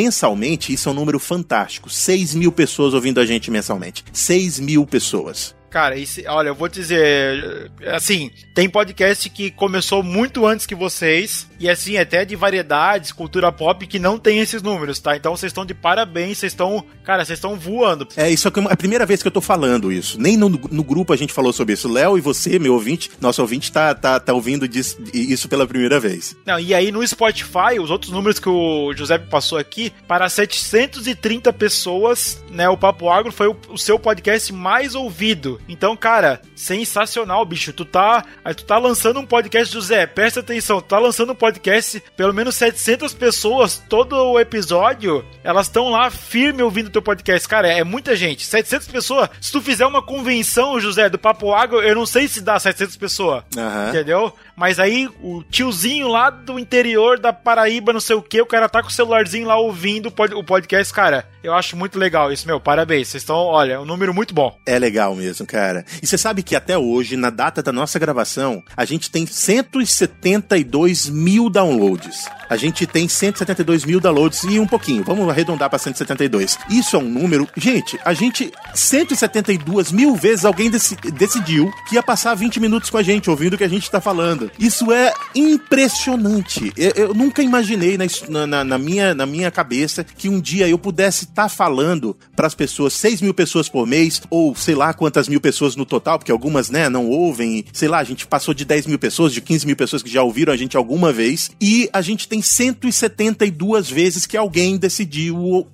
mensalmente, 0.00 0.72
isso 0.72 0.88
é 0.88 0.92
um 0.92 0.94
número 0.94 1.18
fantástico, 1.18 1.90
6 1.90 2.34
mil 2.34 2.50
pessoas 2.50 2.94
ouvindo 2.94 3.20
a 3.20 3.26
gente 3.26 3.50
mensalmente. 3.50 4.02
6 4.10 4.58
mil 4.58 4.86
pessoas. 4.86 5.54
Cara, 5.70 5.96
esse, 5.96 6.26
olha, 6.26 6.48
eu 6.48 6.54
vou 6.54 6.68
dizer, 6.68 7.70
assim, 7.86 8.30
tem 8.52 8.68
podcast 8.68 9.30
que 9.30 9.52
começou 9.52 10.02
muito 10.02 10.44
antes 10.44 10.66
que 10.66 10.74
vocês, 10.74 11.48
e 11.60 11.70
assim, 11.70 11.96
até 11.96 12.24
de 12.24 12.34
variedades, 12.34 13.12
cultura 13.12 13.52
pop, 13.52 13.86
que 13.86 13.98
não 13.98 14.18
tem 14.18 14.40
esses 14.40 14.62
números, 14.62 14.98
tá? 14.98 15.16
Então 15.16 15.36
vocês 15.36 15.50
estão 15.50 15.64
de 15.64 15.72
parabéns, 15.72 16.38
vocês 16.38 16.52
estão, 16.52 16.84
cara, 17.04 17.24
vocês 17.24 17.38
estão 17.38 17.56
voando. 17.56 18.08
É, 18.16 18.28
isso 18.28 18.48
é 18.48 18.52
a 18.68 18.76
primeira 18.76 19.06
vez 19.06 19.22
que 19.22 19.28
eu 19.28 19.32
tô 19.32 19.40
falando 19.40 19.92
isso. 19.92 20.20
Nem 20.20 20.36
no, 20.36 20.48
no 20.48 20.82
grupo 20.82 21.12
a 21.12 21.16
gente 21.16 21.32
falou 21.32 21.52
sobre 21.52 21.74
isso. 21.74 21.88
Léo 21.90 22.18
e 22.18 22.20
você, 22.20 22.58
meu 22.58 22.74
ouvinte, 22.74 23.10
nosso 23.20 23.40
ouvinte, 23.40 23.70
tá, 23.70 23.94
tá, 23.94 24.18
tá 24.18 24.34
ouvindo 24.34 24.66
disso, 24.66 24.98
isso 25.14 25.48
pela 25.48 25.66
primeira 25.66 26.00
vez. 26.00 26.36
Não, 26.44 26.58
e 26.58 26.74
aí 26.74 26.90
no 26.90 27.06
Spotify, 27.06 27.78
os 27.80 27.90
outros 27.90 28.10
números 28.10 28.40
que 28.40 28.48
o 28.48 28.92
José 28.94 29.18
passou 29.18 29.56
aqui, 29.58 29.92
para 30.08 30.28
730 30.28 31.52
pessoas, 31.52 32.42
né, 32.50 32.68
o 32.68 32.76
Papo 32.76 33.08
Agro 33.08 33.30
foi 33.30 33.46
o, 33.46 33.56
o 33.68 33.78
seu 33.78 33.98
podcast 33.98 34.52
mais 34.52 34.96
ouvido. 34.96 35.59
Então, 35.68 35.96
cara, 35.96 36.40
sensacional, 36.54 37.44
bicho. 37.44 37.72
Tu 37.72 37.84
tá, 37.84 38.24
tu 38.56 38.64
tá 38.64 38.78
lançando 38.78 39.20
um 39.20 39.26
podcast, 39.26 39.72
José, 39.72 40.06
presta 40.06 40.40
atenção, 40.40 40.80
tu 40.80 40.88
tá 40.88 40.98
lançando 40.98 41.32
um 41.32 41.36
podcast, 41.36 42.02
pelo 42.16 42.34
menos 42.34 42.54
700 42.56 43.14
pessoas, 43.14 43.82
todo 43.88 44.16
o 44.16 44.38
episódio, 44.38 45.24
elas 45.44 45.66
estão 45.66 45.90
lá 45.90 46.10
firme 46.10 46.62
ouvindo 46.62 46.90
teu 46.90 47.02
podcast. 47.02 47.48
Cara, 47.48 47.68
é 47.68 47.84
muita 47.84 48.16
gente. 48.16 48.44
700 48.44 48.88
pessoas. 48.88 49.28
Se 49.40 49.52
tu 49.52 49.60
fizer 49.60 49.86
uma 49.86 50.02
convenção, 50.02 50.80
José, 50.80 51.08
do 51.08 51.18
Papo 51.18 51.52
Água, 51.52 51.82
eu 51.82 51.94
não 51.94 52.06
sei 52.06 52.28
se 52.28 52.40
dá 52.40 52.58
700 52.58 52.96
pessoas. 52.96 53.44
Uhum. 53.56 53.88
Entendeu? 53.88 54.34
Mas 54.60 54.78
aí 54.78 55.08
o 55.22 55.42
tiozinho 55.42 56.06
lá 56.06 56.28
do 56.28 56.58
interior 56.58 57.18
da 57.18 57.32
Paraíba, 57.32 57.94
não 57.94 57.98
sei 57.98 58.14
o 58.14 58.20
que, 58.20 58.42
o 58.42 58.46
cara 58.46 58.68
tá 58.68 58.82
com 58.82 58.88
o 58.88 58.92
celularzinho 58.92 59.46
lá 59.46 59.56
ouvindo 59.56 60.12
o 60.36 60.44
podcast, 60.44 60.92
cara. 60.92 61.26
Eu 61.42 61.54
acho 61.54 61.74
muito 61.74 61.98
legal 61.98 62.30
isso, 62.30 62.46
meu. 62.46 62.60
Parabéns. 62.60 63.08
Vocês 63.08 63.22
estão, 63.22 63.36
olha, 63.36 63.80
um 63.80 63.86
número 63.86 64.12
muito 64.12 64.34
bom. 64.34 64.54
É 64.66 64.78
legal 64.78 65.16
mesmo, 65.16 65.46
cara. 65.46 65.86
E 66.02 66.06
você 66.06 66.18
sabe 66.18 66.42
que 66.42 66.54
até 66.54 66.76
hoje, 66.76 67.16
na 67.16 67.30
data 67.30 67.62
da 67.62 67.72
nossa 67.72 67.98
gravação, 67.98 68.62
a 68.76 68.84
gente 68.84 69.10
tem 69.10 69.24
172 69.24 71.08
mil 71.08 71.48
downloads. 71.48 72.28
a 72.50 72.56
gente 72.56 72.86
tem 72.86 73.08
172 73.08 73.86
mil 73.86 73.98
downloads 74.00 74.44
e 74.44 74.58
um 74.58 74.66
pouquinho. 74.66 75.02
Vamos 75.02 75.26
arredondar 75.30 75.70
para 75.70 75.78
172. 75.78 76.58
Isso 76.68 76.96
é 76.96 76.98
um 76.98 77.08
número. 77.08 77.48
Gente, 77.56 77.98
a 78.04 78.12
gente. 78.12 78.52
172 78.74 79.92
mil 79.92 80.14
vezes 80.14 80.44
alguém 80.44 80.70
dec 80.70 80.80
decidiu 81.12 81.72
que 81.88 81.94
ia 81.94 82.02
passar 82.02 82.34
20 82.34 82.60
minutos 82.60 82.90
com 82.90 82.98
a 82.98 83.02
gente, 83.02 83.30
ouvindo 83.30 83.54
o 83.54 83.58
que 83.58 83.64
a 83.64 83.68
gente 83.68 83.90
tá 83.90 84.00
falando. 84.00 84.49
Isso 84.58 84.92
é 84.92 85.12
impressionante. 85.34 86.72
Eu, 86.76 86.90
eu 86.96 87.14
nunca 87.14 87.42
imaginei 87.42 87.96
na, 87.96 88.46
na, 88.46 88.64
na, 88.64 88.78
minha, 88.78 89.14
na 89.14 89.26
minha 89.26 89.50
cabeça 89.50 90.04
que 90.04 90.28
um 90.28 90.40
dia 90.40 90.68
eu 90.68 90.78
pudesse 90.78 91.24
estar 91.24 91.44
tá 91.44 91.48
falando 91.48 92.16
para 92.34 92.46
as 92.46 92.54
pessoas, 92.54 92.92
6 92.94 93.22
mil 93.22 93.34
pessoas 93.34 93.68
por 93.68 93.86
mês, 93.86 94.22
ou 94.30 94.54
sei 94.54 94.74
lá 94.74 94.92
quantas 94.92 95.28
mil 95.28 95.40
pessoas 95.40 95.76
no 95.76 95.86
total, 95.86 96.18
porque 96.18 96.32
algumas, 96.32 96.70
né, 96.70 96.88
não 96.88 97.08
ouvem. 97.08 97.64
Sei 97.72 97.88
lá, 97.88 97.98
a 97.98 98.04
gente 98.04 98.26
passou 98.26 98.52
de 98.54 98.64
10 98.64 98.86
mil 98.86 98.98
pessoas, 98.98 99.32
de 99.32 99.40
15 99.40 99.66
mil 99.66 99.76
pessoas 99.76 100.02
que 100.02 100.10
já 100.10 100.22
ouviram 100.22 100.52
a 100.52 100.56
gente 100.56 100.76
alguma 100.76 101.12
vez. 101.12 101.50
E 101.60 101.88
a 101.92 102.02
gente 102.02 102.28
tem 102.28 102.42
172 102.42 103.90
vezes 103.90 104.26
que 104.26 104.36
alguém 104.36 104.76
decidiu 104.76 105.66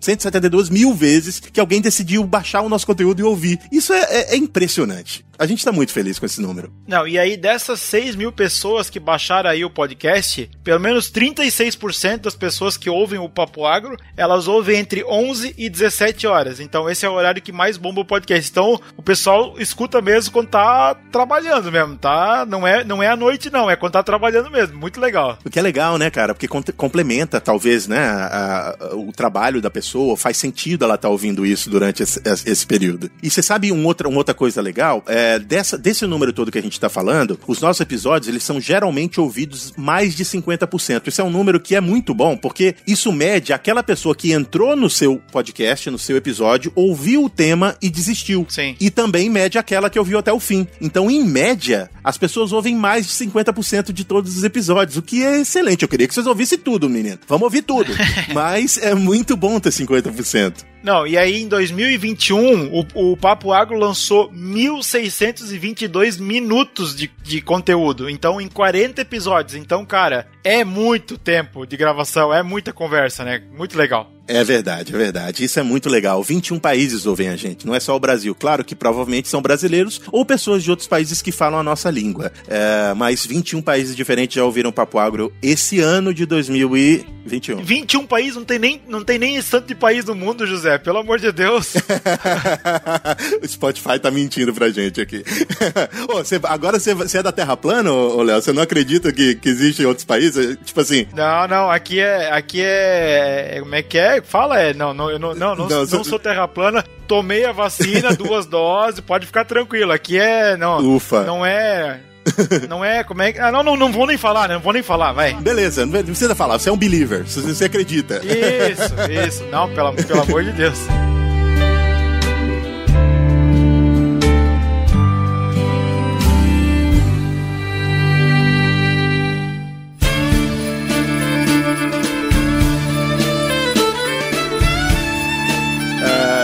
172 0.00 0.70
mil 0.70 0.94
vezes 0.94 1.40
que 1.40 1.60
alguém 1.60 1.80
decidiu 1.80 2.24
baixar 2.24 2.62
o 2.62 2.68
nosso 2.68 2.86
conteúdo 2.86 3.20
e 3.20 3.24
ouvir. 3.24 3.58
Isso 3.70 3.92
é, 3.92 4.00
é, 4.00 4.34
é 4.34 4.36
impressionante. 4.36 5.24
A 5.40 5.46
gente 5.46 5.64
tá 5.64 5.72
muito 5.72 5.90
feliz 5.90 6.18
com 6.18 6.26
esse 6.26 6.38
número. 6.38 6.70
Não, 6.86 7.08
e 7.08 7.18
aí 7.18 7.34
dessas 7.34 7.80
6 7.80 8.14
mil 8.14 8.30
pessoas 8.30 8.90
que 8.90 9.00
baixaram 9.00 9.48
aí 9.48 9.64
o 9.64 9.70
podcast, 9.70 10.50
pelo 10.62 10.78
menos 10.78 11.10
36% 11.10 12.18
das 12.18 12.34
pessoas 12.34 12.76
que 12.76 12.90
ouvem 12.90 13.18
o 13.18 13.26
Papo 13.26 13.64
Agro, 13.64 13.96
elas 14.18 14.46
ouvem 14.46 14.78
entre 14.78 15.02
11 15.02 15.54
e 15.56 15.70
17 15.70 16.26
horas. 16.26 16.60
Então 16.60 16.90
esse 16.90 17.06
é 17.06 17.08
o 17.08 17.14
horário 17.14 17.40
que 17.40 17.52
mais 17.52 17.78
bomba 17.78 18.02
o 18.02 18.04
podcast. 18.04 18.50
Então 18.50 18.78
o 18.98 19.02
pessoal 19.02 19.54
escuta 19.58 20.02
mesmo 20.02 20.30
quando 20.30 20.48
tá 20.48 20.94
trabalhando 21.10 21.72
mesmo, 21.72 21.96
tá? 21.96 22.44
Não 22.46 22.66
é, 22.66 22.84
não 22.84 23.02
é 23.02 23.08
à 23.08 23.16
noite 23.16 23.48
não, 23.48 23.70
é 23.70 23.76
quando 23.76 23.92
tá 23.92 24.02
trabalhando 24.02 24.50
mesmo. 24.50 24.76
Muito 24.76 25.00
legal. 25.00 25.38
O 25.42 25.48
que 25.48 25.58
é 25.58 25.62
legal, 25.62 25.96
né, 25.96 26.10
cara? 26.10 26.34
Porque 26.34 26.48
complementa 26.48 27.40
talvez, 27.40 27.88
né, 27.88 27.98
a, 27.98 28.76
a, 28.78 28.94
o 28.94 29.10
trabalho 29.10 29.49
da 29.58 29.70
pessoa, 29.70 30.14
faz 30.18 30.36
sentido 30.36 30.84
ela 30.84 30.96
estar 30.96 31.08
tá 31.08 31.12
ouvindo 31.12 31.46
isso 31.46 31.70
durante 31.70 32.02
esse, 32.02 32.20
esse 32.44 32.66
período. 32.66 33.10
E 33.22 33.30
você 33.30 33.40
sabe 33.40 33.72
um 33.72 33.86
outra, 33.86 34.06
uma 34.06 34.18
outra 34.18 34.34
coisa 34.34 34.60
legal? 34.60 35.02
É, 35.06 35.38
dessa, 35.38 35.78
desse 35.78 36.06
número 36.06 36.30
todo 36.30 36.52
que 36.52 36.58
a 36.58 36.62
gente 36.62 36.74
está 36.74 36.90
falando, 36.90 37.40
os 37.46 37.60
nossos 37.60 37.80
episódios 37.80 38.28
eles 38.28 38.42
são 38.42 38.60
geralmente 38.60 39.18
ouvidos 39.18 39.72
mais 39.78 40.14
de 40.14 40.24
50%. 40.24 41.06
Isso 41.06 41.22
é 41.22 41.24
um 41.24 41.30
número 41.30 41.58
que 41.58 41.74
é 41.74 41.80
muito 41.80 42.12
bom, 42.12 42.36
porque 42.36 42.74
isso 42.86 43.10
mede 43.10 43.52
aquela 43.54 43.82
pessoa 43.82 44.14
que 44.14 44.32
entrou 44.32 44.76
no 44.76 44.90
seu 44.90 45.20
podcast, 45.32 45.88
no 45.88 45.98
seu 45.98 46.16
episódio, 46.16 46.70
ouviu 46.74 47.24
o 47.24 47.30
tema 47.30 47.76
e 47.80 47.88
desistiu. 47.88 48.44
Sim. 48.48 48.76
E 48.78 48.90
também 48.90 49.30
mede 49.30 49.58
aquela 49.58 49.88
que 49.88 49.98
ouviu 49.98 50.18
até 50.18 50.32
o 50.32 50.40
fim. 50.40 50.66
Então, 50.80 51.10
em 51.10 51.24
média, 51.24 51.90
as 52.02 52.18
pessoas 52.18 52.52
ouvem 52.52 52.74
mais 52.74 53.06
de 53.06 53.12
50% 53.12 53.92
de 53.92 54.04
todos 54.04 54.36
os 54.36 54.44
episódios, 54.44 54.96
o 54.96 55.02
que 55.02 55.22
é 55.22 55.40
excelente. 55.40 55.82
Eu 55.82 55.88
queria 55.88 56.06
que 56.06 56.14
vocês 56.14 56.26
ouvissem 56.26 56.58
tudo, 56.58 56.88
menino. 56.88 57.18
Vamos 57.26 57.44
ouvir 57.44 57.62
tudo. 57.62 57.92
Mas 58.34 58.78
é 58.78 58.94
muito 58.94 59.29
bom 59.36 59.58
ter 59.60 59.70
50%. 59.70 60.64
Não, 60.82 61.06
e 61.06 61.16
aí 61.18 61.42
em 61.42 61.48
2021, 61.48 62.72
o, 62.72 63.12
o 63.12 63.16
Papo 63.16 63.52
Agro 63.52 63.78
lançou 63.78 64.30
1.622 64.32 66.18
minutos 66.20 66.96
de, 66.96 67.10
de 67.22 67.40
conteúdo. 67.42 68.08
Então, 68.08 68.40
em 68.40 68.48
40 68.48 69.02
episódios. 69.02 69.54
Então, 69.56 69.84
cara, 69.84 70.26
é 70.42 70.64
muito 70.64 71.18
tempo 71.18 71.66
de 71.66 71.76
gravação, 71.76 72.32
é 72.32 72.42
muita 72.42 72.72
conversa, 72.72 73.24
né? 73.24 73.42
Muito 73.56 73.76
legal. 73.76 74.10
É 74.30 74.44
verdade, 74.44 74.94
é 74.94 74.98
verdade. 74.98 75.44
Isso 75.44 75.58
é 75.58 75.62
muito 75.62 75.88
legal. 75.88 76.22
21 76.22 76.58
países 76.58 77.04
ouvem 77.04 77.28
a 77.28 77.36
gente, 77.36 77.66
não 77.66 77.74
é 77.74 77.80
só 77.80 77.96
o 77.96 78.00
Brasil. 78.00 78.34
Claro 78.34 78.64
que 78.64 78.76
provavelmente 78.76 79.28
são 79.28 79.42
brasileiros 79.42 80.00
ou 80.12 80.24
pessoas 80.24 80.62
de 80.62 80.70
outros 80.70 80.86
países 80.86 81.20
que 81.20 81.32
falam 81.32 81.58
a 81.58 81.62
nossa 81.62 81.90
língua. 81.90 82.32
É, 82.46 82.94
mas 82.94 83.26
21 83.26 83.60
países 83.60 83.96
diferentes 83.96 84.36
já 84.36 84.44
ouviram 84.44 84.70
Papo 84.70 84.98
Agro 84.98 85.32
esse 85.42 85.80
ano 85.80 86.14
de 86.14 86.24
2021. 86.26 87.64
21 87.64 88.06
países? 88.06 88.36
Não 88.36 88.44
tem 88.44 88.58
nem, 88.58 88.80
não 88.88 89.02
tem 89.02 89.18
nem 89.18 89.42
tanto 89.42 89.66
de 89.66 89.74
país 89.74 90.04
no 90.04 90.14
mundo, 90.14 90.46
José. 90.46 90.78
Pelo 90.78 90.98
amor 90.98 91.18
de 91.18 91.32
Deus. 91.32 91.74
o 93.42 93.48
Spotify 93.48 93.98
tá 93.98 94.10
mentindo 94.10 94.54
pra 94.54 94.70
gente 94.70 95.00
aqui. 95.00 95.24
oh, 96.08 96.18
você, 96.18 96.40
agora 96.44 96.78
você, 96.78 96.94
você, 96.94 97.18
é 97.18 97.22
da 97.22 97.32
Terra 97.32 97.56
plana, 97.56 97.92
ô 97.92 98.22
Léo? 98.22 98.40
Você 98.40 98.52
não 98.52 98.62
acredita 98.62 99.12
que, 99.12 99.34
que 99.34 99.48
existem 99.48 99.86
outros 99.86 100.04
países? 100.04 100.56
Tipo 100.64 100.80
assim. 100.80 101.06
Não, 101.14 101.48
não. 101.48 101.70
Aqui 101.70 101.98
é. 101.98 102.30
Aqui 102.30 102.60
é. 102.62 103.58
Como 103.60 103.74
é 103.74 103.82
que 103.82 103.98
é? 103.98 104.19
Fala 104.22 104.60
é, 104.60 104.74
não, 104.74 104.92
não, 104.94 105.10
eu 105.10 105.18
não, 105.18 105.34
não, 105.34 105.54
não, 105.54 105.68
não, 105.68 105.84
não 105.86 106.04
sou 106.04 106.18
terra 106.18 106.46
plana, 106.48 106.84
tomei 107.06 107.44
a 107.44 107.52
vacina, 107.52 108.14
duas 108.16 108.46
doses, 108.46 109.00
pode 109.00 109.26
ficar 109.26 109.44
tranquilo. 109.44 109.92
Aqui 109.92 110.18
é, 110.18 110.56
não, 110.56 110.96
Ufa. 110.96 111.22
não 111.24 111.44
é, 111.44 112.00
não 112.68 112.84
é, 112.84 113.04
como 113.04 113.22
é 113.22 113.32
que. 113.32 113.38
Ah, 113.38 113.50
não, 113.50 113.62
não, 113.62 113.76
não 113.76 113.92
vou 113.92 114.06
nem 114.06 114.16
falar, 114.16 114.48
né? 114.48 114.54
Não 114.54 114.60
vou 114.60 114.72
nem 114.72 114.82
falar, 114.82 115.12
vai. 115.12 115.34
Beleza, 115.34 115.86
não 115.86 116.02
precisa 116.02 116.34
falar, 116.34 116.58
você 116.58 116.68
é 116.68 116.72
um 116.72 116.76
believer, 116.76 117.24
você 117.24 117.64
acredita. 117.64 118.20
Isso, 118.24 118.94
isso. 119.26 119.44
Não, 119.50 119.68
pelo, 119.72 119.92
pelo 119.94 120.22
amor 120.22 120.44
de 120.44 120.52
Deus. 120.52 120.78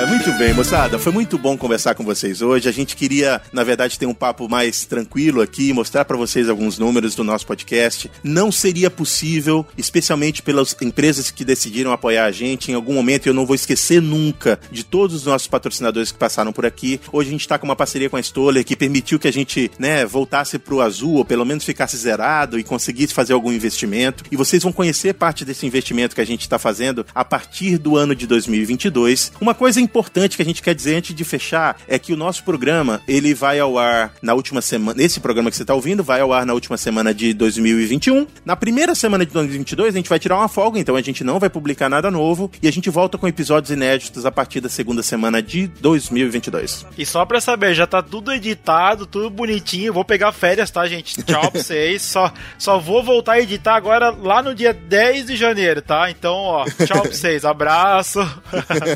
Oui. 0.09 0.16
Muito 0.27 0.39
bem, 0.41 0.53
moçada. 0.53 0.99
Foi 0.99 1.13
muito 1.13 1.39
bom 1.39 1.57
conversar 1.57 1.95
com 1.95 2.03
vocês 2.03 2.43
hoje. 2.43 2.69
A 2.69 2.73
gente 2.73 2.97
queria, 2.97 3.41
na 3.53 3.63
verdade, 3.63 3.97
ter 3.97 4.07
um 4.07 4.13
papo 4.13 4.49
mais 4.49 4.85
tranquilo 4.85 5.41
aqui, 5.41 5.73
mostrar 5.73 6.05
para 6.05 6.17
vocês 6.17 6.49
alguns 6.49 6.81
números 6.81 7.15
do 7.15 7.23
nosso 7.23 7.47
podcast. 7.47 8.11
Não 8.25 8.51
seria 8.51 8.91
possível, 8.91 9.65
especialmente 9.79 10.43
pelas 10.43 10.75
empresas 10.83 11.31
que 11.31 11.45
decidiram 11.45 11.93
apoiar 11.93 12.25
a 12.25 12.33
gente. 12.33 12.73
Em 12.73 12.75
algum 12.75 12.93
momento 12.93 13.29
eu 13.29 13.33
não 13.33 13.47
vou 13.47 13.55
esquecer 13.55 14.03
nunca 14.03 14.59
de 14.69 14.83
todos 14.83 15.15
os 15.15 15.27
nossos 15.27 15.47
patrocinadores 15.47 16.11
que 16.11 16.19
passaram 16.19 16.53
por 16.53 16.67
aqui. 16.67 17.01
Hoje 17.13 17.29
a 17.29 17.33
gente 17.33 17.43
está 17.43 17.57
com 17.57 17.65
uma 17.65 17.77
parceria 17.77 18.11
com 18.11 18.17
a 18.17 18.21
Stoller 18.21 18.65
que 18.65 18.75
permitiu 18.75 19.21
que 19.21 19.29
a 19.29 19.33
gente, 19.33 19.71
né, 19.79 20.05
voltasse 20.05 20.59
pro 20.59 20.81
azul, 20.81 21.19
ou 21.19 21.25
pelo 21.25 21.45
menos 21.45 21.63
ficasse 21.63 21.97
zerado 21.97 22.59
e 22.59 22.65
conseguisse 22.65 23.15
fazer 23.15 23.33
algum 23.33 23.53
investimento. 23.53 24.25
E 24.29 24.37
vocês 24.37 24.61
vão 24.61 24.73
conhecer 24.73 25.15
parte 25.15 25.45
desse 25.45 25.65
investimento 25.65 26.17
que 26.17 26.21
a 26.21 26.27
gente 26.27 26.41
está 26.41 26.59
fazendo 26.59 27.07
a 27.15 27.25
partir 27.25 27.79
do 27.79 27.97
ano 27.97 28.13
de 28.13 28.27
2022. 28.27 29.31
Uma 29.41 29.55
coisa 29.55 29.81
importante 29.81 30.16
importante 30.17 30.37
que 30.37 30.43
a 30.43 30.47
gente 30.47 30.63
quer 30.63 30.75
dizer 30.75 30.97
antes 30.97 31.15
de 31.15 31.25
fechar 31.25 31.77
é 31.87 31.99
que 31.99 32.13
o 32.13 32.17
nosso 32.17 32.43
programa, 32.43 33.03
ele 33.07 33.35
vai 33.35 33.61
ao 33.61 33.79
ar 33.79 34.15
na 34.23 34.33
última 34.33 34.63
semana, 34.63 35.03
esse 35.03 35.21
programa 35.21 35.51
que 35.51 35.57
você 35.57 35.63
está 35.63 35.75
ouvindo, 35.75 36.03
vai 36.03 36.21
ao 36.21 36.33
ar 36.33 36.47
na 36.47 36.55
última 36.55 36.79
semana 36.79 37.13
de 37.13 37.35
2021. 37.35 38.27
Na 38.45 38.57
primeira 38.57 38.95
semana 38.95 39.27
de 39.27 39.33
2022, 39.33 39.95
a 39.95 39.99
gente 39.99 40.09
vai 40.09 40.19
tirar 40.19 40.37
uma 40.37 40.49
folga, 40.49 40.81
então 40.81 40.97
a 40.97 41.03
gente 41.03 41.23
não 41.23 41.39
vai 41.39 41.51
publicar 41.51 41.91
nada 41.91 42.11
novo 42.11 42.51
e 42.63 42.69
a 42.69 42.73
gente 42.73 42.89
volta 42.89 43.19
com 43.19 43.29
episódios 43.29 43.71
inéditos 43.71 44.25
a 44.25 44.33
partir 44.33 44.61
da 44.61 44.71
segunda 44.71 45.03
semana 45.03 45.43
de 45.43 45.67
2022. 45.67 46.87
E 46.97 47.05
só 47.05 47.27
pra 47.27 47.41
saber, 47.41 47.75
já 47.75 47.87
tá 47.87 48.03
tudo 48.03 48.33
editado, 48.33 49.07
tudo 49.07 49.29
bonitinho. 49.29 49.93
Vou 49.93 50.05
pegar 50.05 50.33
férias, 50.33 50.71
tá, 50.71 50.87
gente? 50.87 51.23
Tchau 51.23 51.51
pra 51.51 51.61
vocês. 51.61 52.03
só, 52.03 52.33
só 52.59 52.79
vou 52.79 53.03
voltar 53.03 53.33
a 53.33 53.41
editar 53.41 53.75
agora 53.75 54.11
lá 54.11 54.43
no 54.43 54.55
dia 54.55 54.73
10 54.73 55.27
de 55.27 55.37
janeiro, 55.37 55.83
tá? 55.83 56.11
Então, 56.11 56.35
ó, 56.35 56.65
tchau 56.65 57.03
pra 57.03 57.11
vocês. 57.11 57.45
Abraço. 57.45 58.21